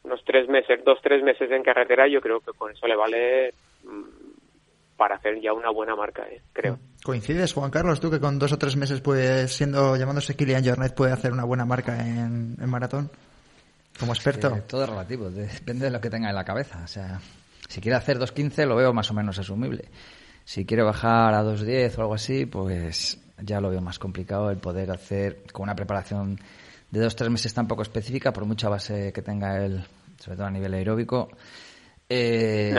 unos 0.09 0.25
tres 0.25 0.49
meses, 0.49 0.81
dos, 0.85 0.99
tres 1.03 1.23
meses 1.23 1.51
en 1.51 1.63
carretera, 1.63 2.09
yo 2.09 2.21
creo 2.21 2.41
que 2.41 2.53
con 2.53 2.73
eso 2.73 2.87
le 2.87 2.97
vale 2.97 3.53
mm, 3.85 4.97
para 4.97 5.17
hacer 5.17 5.41
ya 5.41 5.53
una 5.53 5.71
buena 5.71 5.95
marca, 5.95 6.27
¿eh? 6.29 6.41
creo. 6.53 6.79
¿Coincides, 7.05 7.53
Juan 7.53 7.71
Carlos, 7.71 8.01
tú 8.01 8.11
que 8.11 8.19
con 8.19 8.39
dos 8.39 8.53
o 8.53 8.59
tres 8.59 8.77
meses, 8.77 9.01
pues, 9.01 9.53
siendo 9.53 9.97
llamándose 9.97 10.35
Kilian 10.35 10.65
Jornet, 10.65 10.95
puede 10.95 11.13
hacer 11.13 11.33
una 11.33 11.45
buena 11.45 11.65
marca 11.65 11.97
en, 12.01 12.57
maratón? 12.69 13.11
Como 13.99 14.13
experto. 14.13 14.51
todo 14.67 14.85
es 14.85 14.89
relativo, 14.89 15.31
depende 15.31 15.87
de 15.87 15.91
lo 15.91 16.01
que 16.01 16.11
tenga 16.11 16.29
en 16.29 16.35
la 16.35 16.45
cabeza. 16.45 16.83
O 16.85 16.89
sea, 16.89 17.21
si 17.69 17.81
quiere 17.81 17.97
hacer 17.97 18.19
2.15 18.19 18.67
lo 18.67 18.77
veo 18.77 18.93
más 18.93 19.11
o 19.11 19.15
menos 19.15 19.39
asumible. 19.39 19.85
Si 20.45 20.65
quiere 20.65 20.83
bajar 20.83 21.35
a 21.35 21.43
2.10 21.43 21.99
o 21.99 22.01
algo 22.03 22.15
así, 22.15 22.47
pues 22.47 23.21
ya 23.41 23.61
lo 23.61 23.71
veo 23.71 23.81
más 23.81 23.99
complicado 23.99 24.51
el 24.51 24.59
poder 24.59 24.91
hacer 24.91 25.43
con 25.53 25.65
una 25.65 25.75
preparación 25.75 26.39
de 26.91 27.01
dos 27.01 27.17
tres 27.17 27.31
meses 27.31 27.53
tan 27.53 27.69
poco 27.69 27.83
específica, 27.83 28.33
por 28.33 28.45
mucha 28.45 28.69
base 28.69 29.13
que 29.13 29.23
tenga 29.23 29.65
él, 29.65 29.85
sobre 30.19 30.37
todo 30.37 30.47
a 30.47 30.51
nivel 30.51 30.75
aeróbico. 30.75 31.29
Eh, 32.09 32.75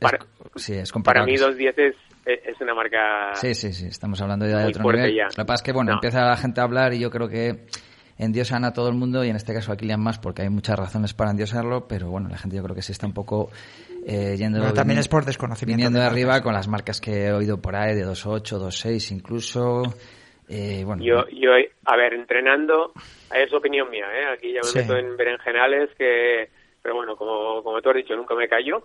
para, 0.00 0.18
sí, 0.56 0.74
es 0.74 0.90
para 0.92 1.24
mí 1.24 1.34
2.10 1.34 1.74
es, 1.76 1.96
es 2.24 2.60
una 2.60 2.74
marca. 2.74 3.34
Sí, 3.34 3.54
sí, 3.54 3.72
sí, 3.72 3.86
estamos 3.86 4.20
hablando 4.20 4.46
ya 4.46 4.58
de 4.58 4.66
otro 4.68 4.90
nivel. 4.90 5.16
Lo 5.16 5.28
que 5.28 5.44
pasa 5.44 5.54
es 5.54 5.62
que, 5.62 5.72
bueno, 5.72 5.92
empieza 5.92 6.24
la 6.24 6.36
gente 6.36 6.60
a 6.60 6.64
hablar 6.64 6.94
y 6.94 7.00
yo 7.00 7.10
creo 7.10 7.28
que 7.28 7.66
endiosan 8.18 8.64
a 8.64 8.72
todo 8.72 8.88
el 8.88 8.94
mundo 8.94 9.24
y 9.24 9.28
en 9.28 9.36
este 9.36 9.52
caso 9.52 9.72
a 9.72 9.76
Kilian 9.76 10.00
más 10.00 10.18
porque 10.18 10.42
hay 10.42 10.48
muchas 10.48 10.78
razones 10.78 11.14
para 11.14 11.30
endiosarlo, 11.30 11.86
pero 11.88 12.08
bueno, 12.08 12.28
la 12.28 12.38
gente 12.38 12.56
yo 12.56 12.62
creo 12.62 12.74
que 12.74 12.82
se 12.82 12.92
está 12.92 13.06
un 13.06 13.12
poco 13.12 13.50
eh, 14.06 14.36
yendo... 14.38 14.72
también 14.72 14.98
es 14.98 15.08
por 15.08 15.24
desconocimiento. 15.24 15.78
Viniendo 15.78 15.98
de, 15.98 16.06
arriba 16.06 16.40
con 16.40 16.54
las 16.54 16.68
marcas 16.68 17.00
que 17.00 17.26
he 17.26 17.32
oído 17.32 17.60
por 17.60 17.74
ahí 17.74 17.94
de 17.94 18.04
2.8, 18.06 18.58
2.6 18.58 19.12
incluso. 19.12 19.82
Eh, 20.48 20.82
bueno, 20.84 21.02
yo, 21.02 21.26
yo, 21.32 21.50
a 21.86 21.96
ver, 21.96 22.14
entrenando, 22.14 22.92
es 23.34 23.52
opinión 23.52 23.88
mía, 23.90 24.04
¿eh? 24.12 24.26
aquí 24.34 24.52
ya 24.52 24.60
me 24.62 24.82
meto 24.82 24.96
en 24.96 25.16
berenjenales 25.16 25.88
que, 25.96 26.50
pero 26.84 26.96
bueno, 26.96 27.16
como, 27.16 27.62
como 27.62 27.80
tú 27.80 27.88
has 27.88 27.96
dicho, 27.96 28.14
nunca 28.14 28.34
me 28.34 28.46
callo. 28.46 28.84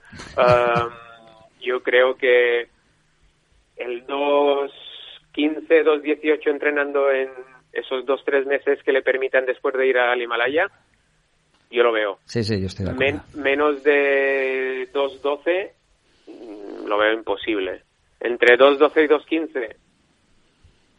yo 1.60 1.84
creo 1.84 2.16
que 2.16 2.70
el 3.76 4.08
2.15, 4.08 5.68
2.18 5.68 6.48
entrenando 6.48 7.12
en 7.12 7.30
esos 7.74 8.06
dos, 8.06 8.22
tres 8.26 8.48
meses 8.48 8.82
que 8.86 8.94
le 8.94 9.02
permitan 9.02 9.46
después 9.46 9.76
de 9.76 9.86
ir 9.86 9.98
al 9.98 10.22
Himalaya, 10.22 10.68
yo 11.70 11.84
lo 11.84 11.92
veo. 11.92 12.20
Sí, 12.24 12.42
sí, 12.46 12.62
yo 12.62 12.68
estoy 12.68 12.86
de 12.86 12.92
acuerdo. 12.92 13.20
menos 13.36 13.84
de 13.84 14.88
2.12 14.94 15.72
mm, 16.28 16.88
lo 16.88 16.98
veo 16.98 17.14
imposible. 17.14 17.84
Entre 18.22 18.58
2.12 18.58 19.04
y 19.04 19.08
2.15, 19.10 19.76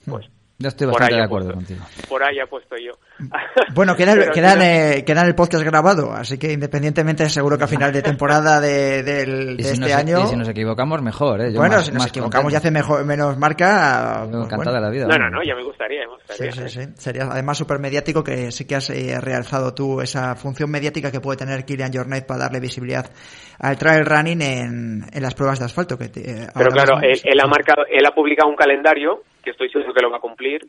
pues 0.06 0.30
yo 0.60 0.68
estoy 0.68 0.88
bastante 0.88 1.14
de 1.14 1.22
acuerdo 1.22 1.54
contigo. 1.54 1.82
Por 2.06 2.22
ahí 2.22 2.36
puesto 2.48 2.76
yo. 2.76 2.92
Bueno, 3.74 3.96
queda, 3.96 4.12
eh, 4.14 5.04
queda, 5.04 5.22
en 5.22 5.26
el 5.26 5.34
podcast 5.34 5.64
grabado, 5.64 6.12
así 6.12 6.38
que 6.38 6.52
independientemente 6.52 7.28
seguro 7.28 7.56
que 7.56 7.64
a 7.64 7.66
final 7.66 7.92
de 7.92 8.02
temporada 8.02 8.60
de, 8.60 9.56
este 9.58 9.92
año... 9.94 10.24
Y 10.24 10.26
si 10.26 10.36
nos 10.36 10.48
equivocamos, 10.48 11.00
mejor, 11.00 11.40
¿eh? 11.40 11.52
bueno, 11.54 11.80
si 11.80 11.92
nos 11.92 12.06
equivocamos 12.06 12.52
y 12.52 12.56
hace 12.56 12.70
mejor, 12.70 13.04
menos 13.06 13.38
marca... 13.38 14.26
Pues 14.30 14.66
la 14.66 14.90
vida. 14.90 15.06
No, 15.06 15.16
no, 15.16 15.30
no, 15.30 15.42
ya 15.42 15.54
me 15.54 15.64
gustaría, 15.64 16.00
me 16.00 16.14
gustaría. 16.14 16.52
Sí, 16.52 16.68
sí, 16.68 16.80
sí. 16.80 16.92
Sería 16.96 17.24
además 17.24 17.56
súper 17.56 17.78
mediático 17.78 18.22
que 18.22 18.52
sí 18.52 18.66
que 18.66 18.76
has 18.76 18.90
eh, 18.90 19.18
realzado 19.20 19.72
tú 19.72 20.00
esa 20.00 20.34
función 20.34 20.70
mediática 20.70 21.10
que 21.10 21.20
puede 21.20 21.38
tener 21.38 21.64
Kilian 21.64 21.92
Jornet 21.92 22.26
para 22.26 22.40
darle 22.40 22.60
visibilidad 22.60 23.10
al 23.58 23.78
trail 23.78 24.04
running 24.04 24.42
en, 24.42 25.06
en 25.12 25.22
las 25.22 25.34
pruebas 25.34 25.58
de 25.58 25.64
asfalto. 25.64 25.96
Que 25.96 26.06
eh, 26.06 26.46
Pero 26.54 26.70
claro, 26.70 27.00
él, 27.02 27.40
ha 27.40 27.46
marcado, 27.46 27.84
él 27.88 28.04
ha 28.06 28.14
publicado 28.14 28.48
un 28.48 28.56
calendario 28.56 29.22
que 29.42 29.50
estoy 29.50 29.70
seguro 29.70 29.94
que 29.94 30.02
lo 30.02 30.10
va 30.10 30.18
a 30.18 30.20
cumplir. 30.20 30.66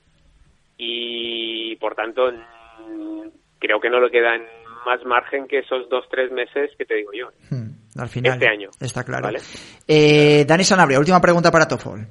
Y 0.77 1.75
por 1.77 1.95
tanto 1.95 2.31
creo 3.59 3.79
que 3.79 3.89
no 3.89 3.99
le 3.99 4.09
quedan 4.09 4.41
más 4.85 5.03
margen 5.05 5.47
que 5.47 5.59
esos 5.59 5.87
dos 5.89 6.05
tres 6.09 6.31
meses 6.31 6.71
que 6.77 6.85
te 6.85 6.95
digo 6.95 7.11
yo. 7.13 7.29
Hmm, 7.49 7.99
al 7.99 8.09
final 8.09 8.33
este 8.33 8.47
año 8.47 8.69
está 8.79 9.03
claro. 9.03 9.29
eh, 9.87 10.45
Dani 10.47 10.63
Sanabria 10.63 10.99
última 10.99 11.21
pregunta 11.21 11.51
para 11.51 11.67
Tofol. 11.67 12.07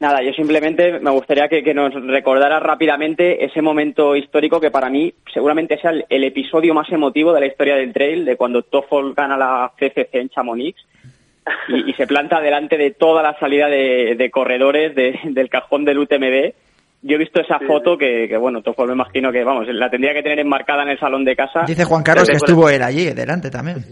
Nada, 0.00 0.22
yo 0.22 0.32
simplemente 0.32 0.98
me 0.98 1.10
gustaría 1.12 1.48
que, 1.48 1.72
nos 1.72 1.94
recordara 1.94 2.58
rápidamente 2.58 3.44
ese 3.44 3.62
momento 3.62 4.16
histórico 4.16 4.60
que 4.60 4.70
para 4.70 4.90
mí 4.90 5.14
seguramente 5.32 5.78
sea 5.80 5.92
el, 6.08 6.24
episodio 6.24 6.74
más 6.74 6.90
emotivo 6.90 7.32
de 7.32 7.40
la 7.40 7.46
historia 7.46 7.76
del 7.76 7.92
trail, 7.92 8.24
de 8.24 8.36
cuando 8.36 8.62
Toffol 8.62 9.14
gana 9.14 9.36
la 9.36 9.72
CCC 9.78 10.16
en 10.16 10.28
Chamonix 10.30 10.76
y, 11.68 11.92
se 11.94 12.06
planta 12.06 12.40
delante 12.40 12.76
de 12.76 12.92
toda 12.92 13.22
la 13.22 13.38
salida 13.38 13.68
de, 13.68 14.30
corredores 14.30 14.94
del 14.94 15.48
cajón 15.48 15.84
del 15.84 15.98
UTMB. 15.98 16.52
Yo 17.02 17.16
he 17.16 17.18
visto 17.18 17.40
esa 17.40 17.58
foto 17.58 17.98
que, 17.98 18.34
bueno, 18.38 18.62
todo 18.62 18.86
me 18.86 18.94
imagino 18.94 19.30
que, 19.30 19.44
vamos, 19.44 19.68
la 19.68 19.90
tendría 19.90 20.14
que 20.14 20.22
tener 20.22 20.40
enmarcada 20.40 20.82
en 20.82 20.90
el 20.90 20.98
salón 20.98 21.24
de 21.24 21.36
casa. 21.36 21.64
Dice 21.66 21.84
Juan 21.84 22.02
Carlos 22.02 22.28
que 22.28 22.36
estuvo 22.36 22.68
él 22.68 22.82
allí, 22.82 23.10
delante 23.12 23.50
también. 23.50 23.84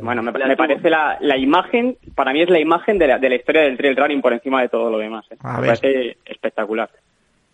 Bueno, 0.00 0.22
me, 0.22 0.56
parece 0.56 0.88
la, 0.88 1.18
la, 1.20 1.36
imagen, 1.36 1.96
para 2.14 2.32
mí 2.32 2.42
es 2.42 2.48
la 2.48 2.60
imagen 2.60 2.96
de 2.96 3.08
la, 3.08 3.18
de 3.18 3.28
la 3.28 3.34
historia 3.34 3.62
del 3.62 3.76
trail 3.76 3.96
running 3.96 4.20
por 4.22 4.32
encima 4.32 4.62
de 4.62 4.68
todo 4.68 4.88
lo 4.88 4.98
demás. 4.98 5.26
¿eh? 5.30 5.36
me 5.42 5.66
parece 5.66 6.16
espectacular. 6.24 6.88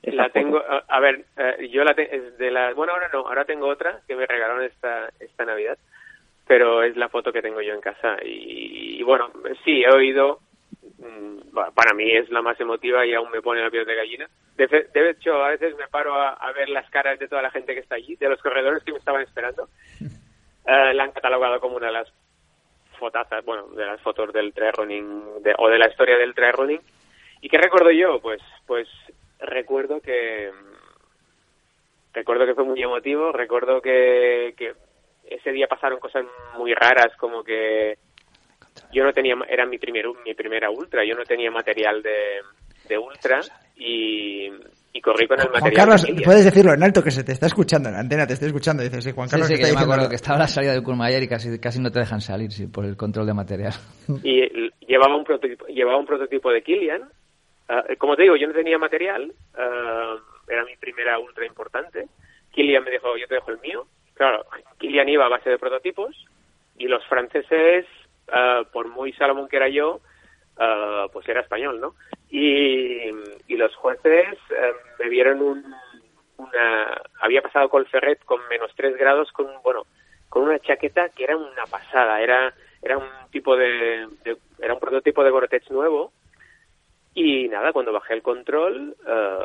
La 0.03 0.29
tengo, 0.29 0.63
a, 0.87 1.01
ver, 1.01 1.25
eh, 1.37 1.69
yo 1.73 1.83
la 1.83 1.93
de 1.95 2.51
la, 2.51 2.75
bueno, 2.75 2.93
ahora 2.93 3.09
no, 3.13 3.27
ahora 3.27 3.45
tengo 3.45 3.67
otra 3.67 4.01
que 4.07 4.15
me 4.15 4.25
regalaron 4.25 4.63
esta, 4.63 5.09
esta 5.19 5.45
Navidad 5.45 5.77
pero 6.47 6.83
es 6.83 6.97
la 6.97 7.09
foto 7.09 7.33
que 7.33 7.43
tengo 7.43 7.61
yo 7.61 7.75
en 7.75 7.81
casa. 7.81 8.17
Y, 8.25 9.03
bueno, 9.03 9.31
sí, 9.65 9.83
he 9.83 9.91
oído, 9.91 10.41
mm, 10.99 11.57
para 11.75 11.95
mí 11.95 12.11
es 12.11 12.31
la 12.31 12.43
más 12.43 12.59
emotiva 12.61 13.05
y 13.05 13.15
aún 13.15 13.31
me 13.31 13.43
pone 13.43 13.63
la 13.63 13.71
piel 13.71 13.85
de 13.85 13.97
gallina. 13.97 14.29
De, 14.57 15.11
hecho, 15.11 15.45
a 15.45 15.51
veces 15.51 15.77
me 15.77 15.89
paro 15.89 16.15
a, 16.15 16.53
ver 16.53 16.69
las 16.69 16.89
caras 16.91 17.19
de 17.19 17.29
toda 17.29 17.43
la 17.43 17.51
gente 17.51 17.75
que 17.75 17.81
está 17.81 17.97
allí, 17.97 18.17
de 18.17 18.29
los 18.29 18.41
corredores 18.41 18.83
que 18.85 18.93
me 18.93 18.99
estaban 18.99 19.23
esperando. 19.23 19.69
Eh, 20.69 20.95
la 20.95 21.05
han 21.05 21.13
catalogado 21.13 21.61
como 21.61 21.77
una 21.77 21.87
de 21.87 21.93
las 21.93 22.13
fotazas, 22.99 23.45
bueno, 23.45 23.69
de 23.69 23.87
las 23.87 24.01
fotos 24.01 24.33
del 24.33 24.53
trail 24.53 24.73
running, 24.73 25.23
o 25.59 25.69
de 25.69 25.79
la 25.79 25.89
historia 25.89 26.19
del 26.19 26.35
trail 26.35 26.55
running. 26.55 26.81
¿Y 27.41 27.49
qué 27.49 27.57
recuerdo 27.57 27.93
yo? 27.93 28.19
Pues, 28.21 28.43
pues 28.67 28.89
recuerdo 29.39 30.01
que 30.01 30.51
recuerdo 32.13 32.47
que 32.47 32.57
fue 32.57 32.65
muy 32.65 32.83
emotivo, 32.83 33.31
recuerdo 33.31 33.81
que, 33.81 34.55
que 34.57 34.75
ese 35.29 35.53
día 35.53 35.67
pasaron 35.67 35.99
cosas 35.99 36.25
muy 36.57 36.75
raras, 36.75 37.17
como 37.19 37.43
que 37.43 37.99
yo 38.93 39.05
no 39.05 39.13
tenía, 39.13 39.35
era 39.49 39.67
mi, 39.67 39.79
primer, 39.79 40.07
mi 40.25 40.35
primera 40.35 40.71
ultra, 40.71 41.05
yo 41.05 41.15
no 41.15 41.25
tenía 41.25 41.51
material 41.51 42.03
de, 42.03 42.41
de 42.89 42.99
ultra 42.99 43.41
y, 43.77 44.49
y 44.93 45.01
corrí 45.01 45.27
con 45.27 45.41
el 45.41 45.49
material. 45.51 45.61
Juan 45.61 45.73
Carlos, 45.75 46.07
puedes 46.25 46.45
decirlo 46.45 46.75
en 46.75 46.83
alto 46.83 47.03
que 47.03 47.11
se 47.11 47.25
te 47.25 47.33
está 47.33 47.47
escuchando, 47.47 47.89
en 47.89 47.95
la 47.95 48.01
antena 48.01 48.27
te 48.27 48.35
estoy 48.35 48.49
escuchando. 48.49 48.83
Dices, 48.83 49.05
sí, 49.05 49.13
Juan 49.13 49.29
Carlos, 49.29 49.49
sí, 49.49 49.57
sí, 49.57 49.63
que 49.63 49.69
yo 49.69 49.75
me 49.75 49.83
acuerdo 49.83 50.09
que 50.09 50.17
estaba 50.17 50.39
la 50.39 50.49
salida 50.49 50.73
de 50.73 50.83
Kurmayer 50.83 51.23
y 51.23 51.29
casi, 51.29 51.59
casi 51.59 51.81
no 51.81 51.91
te 51.91 52.01
dejan 52.01 52.21
salir 52.21 52.53
sí, 52.53 52.67
por 52.67 52.85
el 52.85 52.97
control 52.97 53.27
de 53.27 53.35
material. 53.35 53.73
Y 54.23 54.43
llevaba 54.87 55.17
un 55.17 55.25
prototipo, 55.25 55.67
llevaba 55.67 55.99
un 55.99 56.07
prototipo 56.07 56.51
de 56.51 56.63
Kilian. 56.63 57.03
Ah, 57.69 57.83
como 57.99 58.15
te 58.15 58.23
digo, 58.23 58.37
yo 58.37 58.47
no 58.47 58.55
tenía 58.55 58.79
material, 58.79 59.33
uh, 59.55 60.51
era 60.51 60.65
mi 60.65 60.77
primera 60.77 61.19
ultra 61.19 61.45
importante. 61.47 62.07
Kilian 62.53 62.85
me 62.85 62.93
dijo, 62.93 63.17
yo 63.17 63.27
te 63.27 63.35
dejo 63.35 63.51
el 63.51 63.59
mío. 63.61 63.87
Claro, 64.17 64.47
Kilian 64.79 65.09
iba 65.09 65.27
a 65.27 65.31
base 65.31 65.51
de 65.51 65.59
prototipos 65.59 66.27
y 66.79 66.89
los 66.89 67.05
franceses, 67.07 67.87
uh, 68.29 68.65
por 68.73 68.89
muy 68.89 69.13
Salomón 69.13 69.49
que 69.49 69.57
era 69.57 69.69
yo, 69.69 70.01
uh, 70.59 71.11
pues 71.13 71.29
era 71.29 71.43
español, 71.43 71.81
¿no? 71.81 71.95
Y, 72.31 73.11
y 73.47 73.57
los 73.57 73.75
jueces 73.77 74.39
uh, 74.51 75.03
me 75.03 75.09
vieron 75.09 75.43
un, 75.43 75.75
una... 76.39 77.01
Había 77.21 77.43
pasado 77.43 77.69
con 77.69 77.85
Ferret 77.87 78.25
con 78.25 78.41
menos 78.49 78.73
tres 78.75 78.97
grados 78.97 79.31
con, 79.33 79.49
bueno, 79.63 79.87
con 80.31 80.45
una 80.45 80.59
chaqueta 80.59 81.11
que 81.11 81.25
era 81.25 81.37
una 81.37 81.65
pasada, 81.71 82.21
era 82.21 82.55
era 82.83 82.99
un 82.99 83.09
tipo 83.31 83.57
de, 83.57 84.07
era 84.61 84.75
un 84.75 84.81
prototipo 84.81 85.25
de 85.25 85.31
Gore-Tex 85.31 85.71
nuevo 85.71 86.13
y 87.19 87.49
nada, 87.49 87.73
cuando 87.73 87.95
bajé 87.95 88.13
el 88.13 88.21
control, 88.21 88.95
eh, 89.09 89.39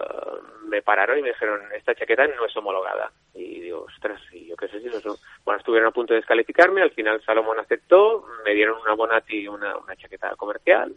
me 0.67 0.81
pararon 0.81 1.17
y 1.17 1.21
me 1.21 1.29
dijeron, 1.29 1.61
esta 1.73 1.95
chaqueta 1.95 2.27
no 2.27 2.45
es 2.45 2.57
homologada. 2.57 3.09
Y 3.33 3.61
digo, 3.61 3.85
ostras, 3.87 4.19
y 4.33 4.47
yo 4.47 4.57
qué 4.57 4.67
sé 4.67 4.81
si 4.81 4.87
no 4.87 4.99
son... 4.99 5.15
Bueno, 5.45 5.57
estuvieron 5.57 5.87
a 5.87 5.93
punto 5.93 6.13
de 6.13 6.19
descalificarme, 6.19 6.81
al 6.81 6.91
final 6.91 7.23
Salomón 7.23 7.59
aceptó, 7.59 8.25
me 8.43 8.53
dieron 8.53 8.77
una 8.81 8.93
Bonati, 8.93 9.47
una, 9.47 9.77
una 9.77 9.95
chaqueta 9.95 10.35
comercial, 10.35 10.93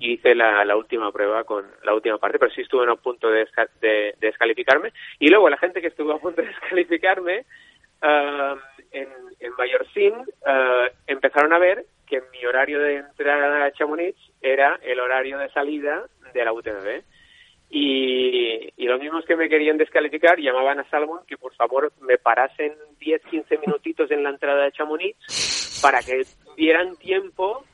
y 0.00 0.14
hice 0.14 0.34
la, 0.34 0.64
la, 0.64 0.74
última 0.74 1.12
prueba 1.12 1.44
con 1.44 1.66
la 1.84 1.92
última 1.92 2.16
parte, 2.16 2.38
pero 2.38 2.50
sí 2.50 2.62
estuvieron 2.62 2.96
a 2.96 3.02
punto 3.02 3.28
de, 3.28 3.46
de, 3.82 4.14
descalificarme. 4.18 4.94
Y 5.18 5.28
luego 5.28 5.50
la 5.50 5.58
gente 5.58 5.82
que 5.82 5.88
estuvo 5.88 6.12
a 6.14 6.18
punto 6.18 6.40
de 6.40 6.48
descalificarme, 6.60 7.44
uh, 8.02 8.56
en, 8.90 9.08
en 9.38 9.52
Mallorcín, 9.58 10.14
uh, 10.14 10.88
empezaron 11.06 11.52
a 11.52 11.58
ver 11.58 11.84
que 12.06 12.22
mi 12.32 12.44
horario 12.46 12.80
de 12.80 12.96
entrada 12.96 13.64
a 13.64 13.72
Chamonix 13.72 14.16
era 14.40 14.78
el 14.82 15.00
horario 15.00 15.38
de 15.38 15.50
salida 15.50 16.04
de 16.32 16.44
la 16.44 16.52
UTMB. 16.52 17.02
Y, 17.68 18.72
y 18.76 18.86
los 18.86 19.00
mismos 19.00 19.24
que 19.24 19.34
me 19.34 19.48
querían 19.48 19.76
descalificar 19.76 20.38
llamaban 20.38 20.78
a 20.78 20.88
Salomon 20.88 21.26
que 21.26 21.36
por 21.36 21.52
favor 21.54 21.92
me 22.00 22.16
parasen 22.16 22.74
10, 23.00 23.22
15 23.22 23.58
minutitos 23.58 24.10
en 24.12 24.22
la 24.22 24.30
entrada 24.30 24.64
de 24.64 24.72
Chamonix 24.72 25.80
para 25.82 26.00
que 26.00 26.22
dieran 26.56 26.96
tiempo 26.96 27.64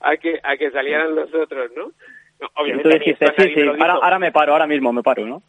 a, 0.00 0.16
que, 0.16 0.40
a 0.42 0.56
que 0.56 0.70
salieran 0.70 1.14
los 1.14 1.32
otros, 1.34 1.70
¿no? 1.76 1.92
obviamente 2.54 2.98
dijiste, 2.98 3.26
sí, 3.38 3.54
sí, 3.54 3.62
ahora, 3.62 3.94
ahora, 3.94 4.18
me 4.18 4.32
paro, 4.32 4.52
ahora 4.52 4.66
mismo 4.66 4.92
me 4.92 5.02
paro, 5.02 5.26
¿no? 5.26 5.42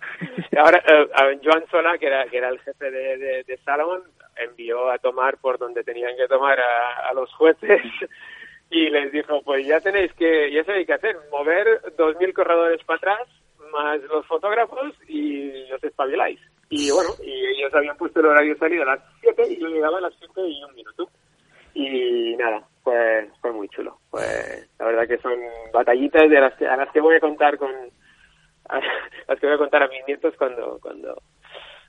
ahora, 0.57 0.83
uh, 0.87 1.39
Joan 1.43 1.65
Sola, 1.69 1.97
que 1.97 2.07
era, 2.07 2.25
que 2.25 2.37
era 2.37 2.49
el 2.49 2.59
jefe 2.59 2.91
de, 2.91 3.17
de, 3.17 3.43
de 3.43 3.57
Salomon, 3.57 4.01
envió 4.37 4.89
a 4.89 4.97
tomar 4.97 5.37
por 5.37 5.57
donde 5.57 5.83
tenían 5.83 6.15
que 6.15 6.27
tomar 6.27 6.59
a, 6.59 7.13
los 7.13 7.31
jueces 7.33 7.81
y 8.69 8.89
les 8.89 9.11
dijo, 9.11 9.41
pues 9.43 9.65
ya 9.65 9.79
tenéis 9.79 10.13
que, 10.13 10.51
ya 10.51 10.63
sabéis 10.63 10.87
qué 10.87 10.93
hacer, 10.93 11.17
mover 11.31 11.81
2.000 11.97 12.33
corredores 12.33 12.83
para 12.83 12.97
atrás, 12.97 13.29
más 13.71 14.01
los 14.03 14.25
fotógrafos 14.27 14.93
y 15.07 15.71
os 15.71 15.83
espabiláis. 15.83 16.39
Y 16.69 16.91
bueno, 16.91 17.09
y 17.23 17.45
ellos 17.45 17.73
habían 17.73 17.97
puesto 17.97 18.19
el 18.19 18.27
horario 18.27 18.53
de 18.53 18.59
salida 18.59 18.83
a 18.83 18.95
las 18.95 18.99
7 19.21 19.43
y 19.49 19.59
yo 19.59 19.67
llegaba 19.67 19.99
a 19.99 20.01
las 20.01 20.13
7 20.19 20.41
y 20.41 20.63
un 20.63 20.75
minuto. 20.75 21.09
Y 21.73 22.35
nada, 22.37 22.65
pues 22.83 23.29
fue 23.41 23.51
muy 23.51 23.67
chulo. 23.69 23.99
Pues 24.09 24.69
la 24.79 24.85
verdad 24.85 25.07
que 25.07 25.17
son 25.17 25.37
batallitas 25.73 26.29
de 26.29 26.39
las 26.39 26.59
a 26.61 26.77
las 26.77 26.91
que 26.91 27.01
voy 27.01 27.15
a 27.15 27.19
contar 27.19 27.57
con 27.57 27.69
a 28.69 28.79
las 29.27 29.39
que 29.39 29.45
voy 29.45 29.55
a 29.55 29.59
contar 29.59 29.83
a 29.83 29.87
mis 29.87 30.05
nietos 30.07 30.33
cuando 30.37 30.79
cuando 30.81 31.21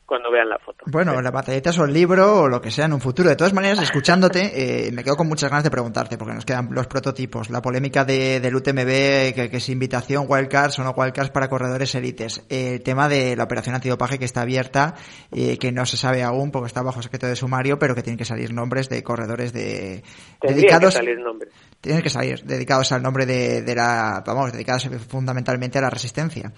cuando 0.07 0.31
vean 0.31 0.49
la 0.49 0.59
foto. 0.59 0.85
Bueno, 0.87 1.21
la 1.21 1.31
batalleta 1.31 1.71
o 1.79 1.85
el 1.85 1.93
libro 1.93 2.43
o 2.43 2.49
lo 2.49 2.61
que 2.61 2.71
sea 2.71 2.85
en 2.87 2.93
un 2.93 3.01
futuro. 3.01 3.29
De 3.29 3.37
todas 3.37 3.53
maneras, 3.53 3.83
escuchándote, 3.83 4.87
eh, 4.87 4.93
me 4.93 5.03
quedo 5.03 5.17
con 5.17 5.29
muchas 5.29 5.51
ganas 5.51 5.65
de 5.65 5.71
preguntarte, 5.71 6.17
porque 6.17 6.35
nos 6.35 6.45
quedan 6.45 6.69
los 6.71 6.87
prototipos, 6.87 7.51
la 7.51 7.61
polémica 7.61 8.05
de, 8.05 8.41
del 8.41 8.55
UTMB, 8.55 9.35
que, 9.35 9.49
que 9.51 9.57
es 9.57 9.69
invitación, 9.69 10.27
wildcards 10.29 10.79
o 10.79 10.85
no 10.85 10.91
wildcards 10.91 11.31
para 11.31 11.49
corredores 11.49 11.95
élites, 11.95 12.45
el 12.49 12.83
tema 12.83 13.09
de 13.09 13.37
la 13.37 13.45
operación 13.45 13.75
antidopaje 13.75 14.19
que 14.19 14.25
está 14.25 14.43
abierta, 14.43 14.95
eh, 15.33 15.59
que 15.59 15.73
no 15.73 15.85
se 15.87 15.97
sabe 15.97 16.23
aún 16.23 16.53
porque 16.53 16.69
está 16.69 16.83
bajo 16.83 17.03
secreto 17.03 17.27
de 17.27 17.35
sumario, 17.35 17.79
pero 17.79 17.95
que 17.95 18.03
tienen 18.03 18.19
que 18.19 18.25
salir 18.25 18.55
nombres 18.55 18.89
de 18.89 19.03
corredores 19.03 19.53
de 19.53 20.05
dedicados. 20.41 20.95
Que 20.95 20.99
salir 21.01 21.19
nombres. 21.19 21.53
Tienen 21.87 22.03
que 22.03 22.11
salir 22.11 22.43
dedicados 22.43 22.91
al 22.91 23.01
nombre 23.01 23.27
de, 23.27 23.63
de 23.63 23.75
la, 23.77 24.25
vamos, 24.27 24.53
dedicados 24.53 24.89
fundamentalmente 25.09 25.79
a 25.79 25.83
la 25.83 25.89
resistencia. 25.89 26.51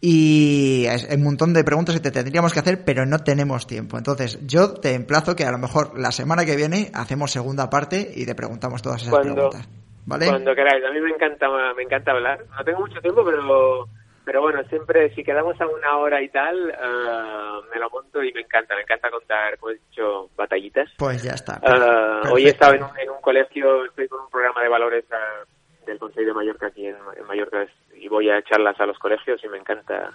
Y 0.00 0.86
hay 0.86 1.16
un 1.16 1.24
montón 1.24 1.52
de 1.52 1.64
preguntas 1.64 1.96
que 1.96 2.00
te 2.00 2.12
tendríamos 2.12 2.52
que 2.52 2.60
hacer, 2.60 2.84
pero 2.84 3.04
no 3.04 3.18
tenemos 3.18 3.66
tiempo. 3.66 3.98
Entonces, 3.98 4.38
yo 4.46 4.74
te 4.74 4.94
emplazo 4.94 5.34
que 5.34 5.42
a 5.42 5.50
lo 5.50 5.58
mejor 5.58 5.98
la 5.98 6.12
semana 6.12 6.44
que 6.44 6.54
viene 6.54 6.92
hacemos 6.94 7.32
segunda 7.32 7.68
parte 7.68 8.08
y 8.14 8.24
te 8.24 8.36
preguntamos 8.36 8.80
todas 8.80 9.02
esas 9.02 9.18
preguntas. 9.18 9.68
¿Vale? 10.06 10.28
Cuando 10.28 10.54
queráis. 10.54 10.84
A 10.84 10.92
mí 10.92 11.00
me 11.00 11.10
encanta, 11.10 11.48
me 11.76 11.82
encanta 11.82 12.12
hablar. 12.12 12.38
No 12.56 12.64
tengo 12.64 12.78
mucho 12.78 13.00
tiempo, 13.00 13.24
pero 13.24 13.88
pero 14.28 14.42
bueno, 14.42 14.62
siempre 14.64 15.08
si 15.14 15.24
quedamos 15.24 15.58
a 15.58 15.66
una 15.66 15.96
hora 15.96 16.20
y 16.20 16.28
tal, 16.28 16.54
uh, 16.54 17.64
me 17.72 17.80
lo 17.80 17.88
monto 17.88 18.22
y 18.22 18.30
me 18.34 18.42
encanta, 18.42 18.74
me 18.74 18.82
encanta 18.82 19.08
contar, 19.08 19.56
como 19.56 19.72
he 19.72 19.76
dicho, 19.76 20.28
batallitas. 20.36 20.90
Pues 20.98 21.22
ya 21.22 21.32
está. 21.32 21.58
Uh, 21.62 22.34
hoy 22.34 22.44
he 22.44 22.50
estado 22.50 22.74
en 22.74 22.82
un, 22.82 22.90
en 22.98 23.08
un, 23.08 23.22
colegio, 23.22 23.86
estoy 23.86 24.06
con 24.06 24.20
un 24.20 24.28
programa 24.28 24.62
de 24.62 24.68
valores 24.68 25.06
uh, 25.10 25.86
del 25.86 25.98
Consejo 25.98 26.26
de 26.26 26.34
Mallorca 26.34 26.66
aquí 26.66 26.88
en, 26.88 26.96
en 27.16 27.26
Mallorca 27.26 27.66
y 27.94 28.06
voy 28.08 28.28
a 28.28 28.36
echarlas 28.36 28.78
a 28.78 28.84
los 28.84 28.98
colegios 28.98 29.42
y 29.42 29.48
me 29.48 29.56
encanta 29.56 30.10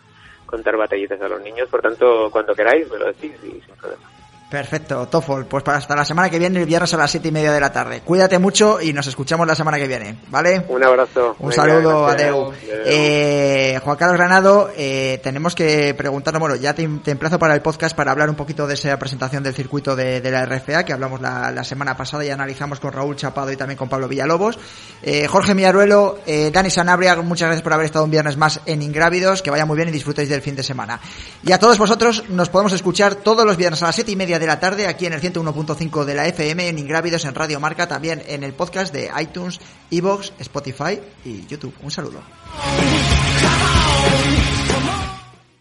contar 0.45 0.77
batallitas 0.77 1.19
a 1.19 1.27
los 1.27 1.41
niños. 1.41 1.67
Por 1.67 1.81
tanto, 1.81 2.29
cuando 2.29 2.53
queráis, 2.53 2.87
me 2.91 2.99
lo 2.99 3.07
decís 3.07 3.33
y 3.43 3.61
sin 3.61 3.75
problema. 3.77 4.07
Perfecto, 4.53 5.07
Tofol. 5.07 5.47
Pues 5.47 5.63
para 5.63 5.79
hasta 5.79 5.95
la 5.95 6.05
semana 6.05 6.29
que 6.29 6.37
viene, 6.37 6.59
el 6.59 6.67
viernes 6.67 6.93
a 6.93 6.97
las 6.97 7.09
siete 7.09 7.29
y 7.29 7.31
media 7.31 7.51
de 7.51 7.59
la 7.59 7.71
tarde. 7.71 8.01
Cuídate 8.01 8.37
mucho 8.37 8.79
y 8.79 8.93
nos 8.93 9.07
escuchamos 9.07 9.47
la 9.47 9.55
semana 9.55 9.79
que 9.79 9.87
viene, 9.87 10.19
¿vale? 10.27 10.63
Un 10.67 10.83
abrazo. 10.83 11.35
Un 11.39 11.51
saludo, 11.51 12.05
adeu. 12.05 12.53
Eh, 12.85 13.79
Juan 13.83 13.97
Carlos 13.97 14.15
Granado, 14.15 14.69
eh, 14.77 15.19
tenemos 15.23 15.55
que 15.55 15.95
preguntarnos, 15.97 16.39
bueno, 16.39 16.55
ya 16.55 16.75
te, 16.75 16.87
te, 17.03 17.09
emplazo 17.09 17.39
para 17.39 17.55
el 17.55 17.63
podcast 17.63 17.95
para 17.95 18.11
hablar 18.11 18.29
un 18.29 18.35
poquito 18.35 18.67
de 18.67 18.75
esa 18.75 18.99
presentación 18.99 19.41
del 19.41 19.55
circuito 19.55 19.95
de, 19.95 20.21
de 20.21 20.29
la 20.29 20.45
RFA 20.45 20.85
que 20.85 20.93
hablamos 20.93 21.19
la, 21.19 21.49
la, 21.49 21.63
semana 21.63 21.97
pasada 21.97 22.23
y 22.23 22.29
analizamos 22.29 22.79
con 22.79 22.93
Raúl 22.93 23.15
Chapado 23.15 23.51
y 23.51 23.57
también 23.57 23.79
con 23.79 23.89
Pablo 23.89 24.07
Villalobos. 24.07 24.59
Eh, 25.01 25.25
Jorge 25.25 25.55
Miaruelo, 25.55 26.19
eh, 26.27 26.51
Dani 26.53 26.69
Sanabria, 26.69 27.15
muchas 27.15 27.47
gracias 27.47 27.63
por 27.63 27.73
haber 27.73 27.87
estado 27.87 28.05
un 28.05 28.11
viernes 28.11 28.37
más 28.37 28.61
en 28.67 28.83
Ingrávidos. 28.83 29.41
Que 29.41 29.49
vaya 29.49 29.65
muy 29.65 29.77
bien 29.77 29.89
y 29.89 29.91
disfrutéis 29.91 30.29
del 30.29 30.43
fin 30.43 30.55
de 30.55 30.61
semana. 30.61 30.99
Y 31.41 31.53
a 31.53 31.57
todos 31.57 31.79
vosotros 31.79 32.25
nos 32.29 32.49
podemos 32.49 32.73
escuchar 32.73 33.15
todos 33.15 33.47
los 33.47 33.57
viernes 33.57 33.81
a 33.81 33.87
las 33.87 33.95
siete 33.95 34.11
y 34.11 34.15
media 34.15 34.42
de 34.43 34.47
la 34.47 34.59
tarde 34.59 34.87
aquí 34.87 35.05
en 35.05 35.13
el 35.13 35.21
101.5 35.21 36.03
de 36.03 36.15
la 36.15 36.27
FM, 36.27 36.67
en 36.67 36.77
Ingrávidos, 36.77 37.23
en 37.23 37.33
Radio 37.33 37.61
Marca, 37.61 37.87
también 37.87 38.21
en 38.27 38.43
el 38.43 38.51
podcast 38.51 38.93
de 38.93 39.09
iTunes, 39.21 39.61
Evox, 39.89 40.33
Spotify 40.37 40.99
y 41.23 41.45
YouTube. 41.47 41.73
Un 41.81 41.91
saludo. 41.91 42.21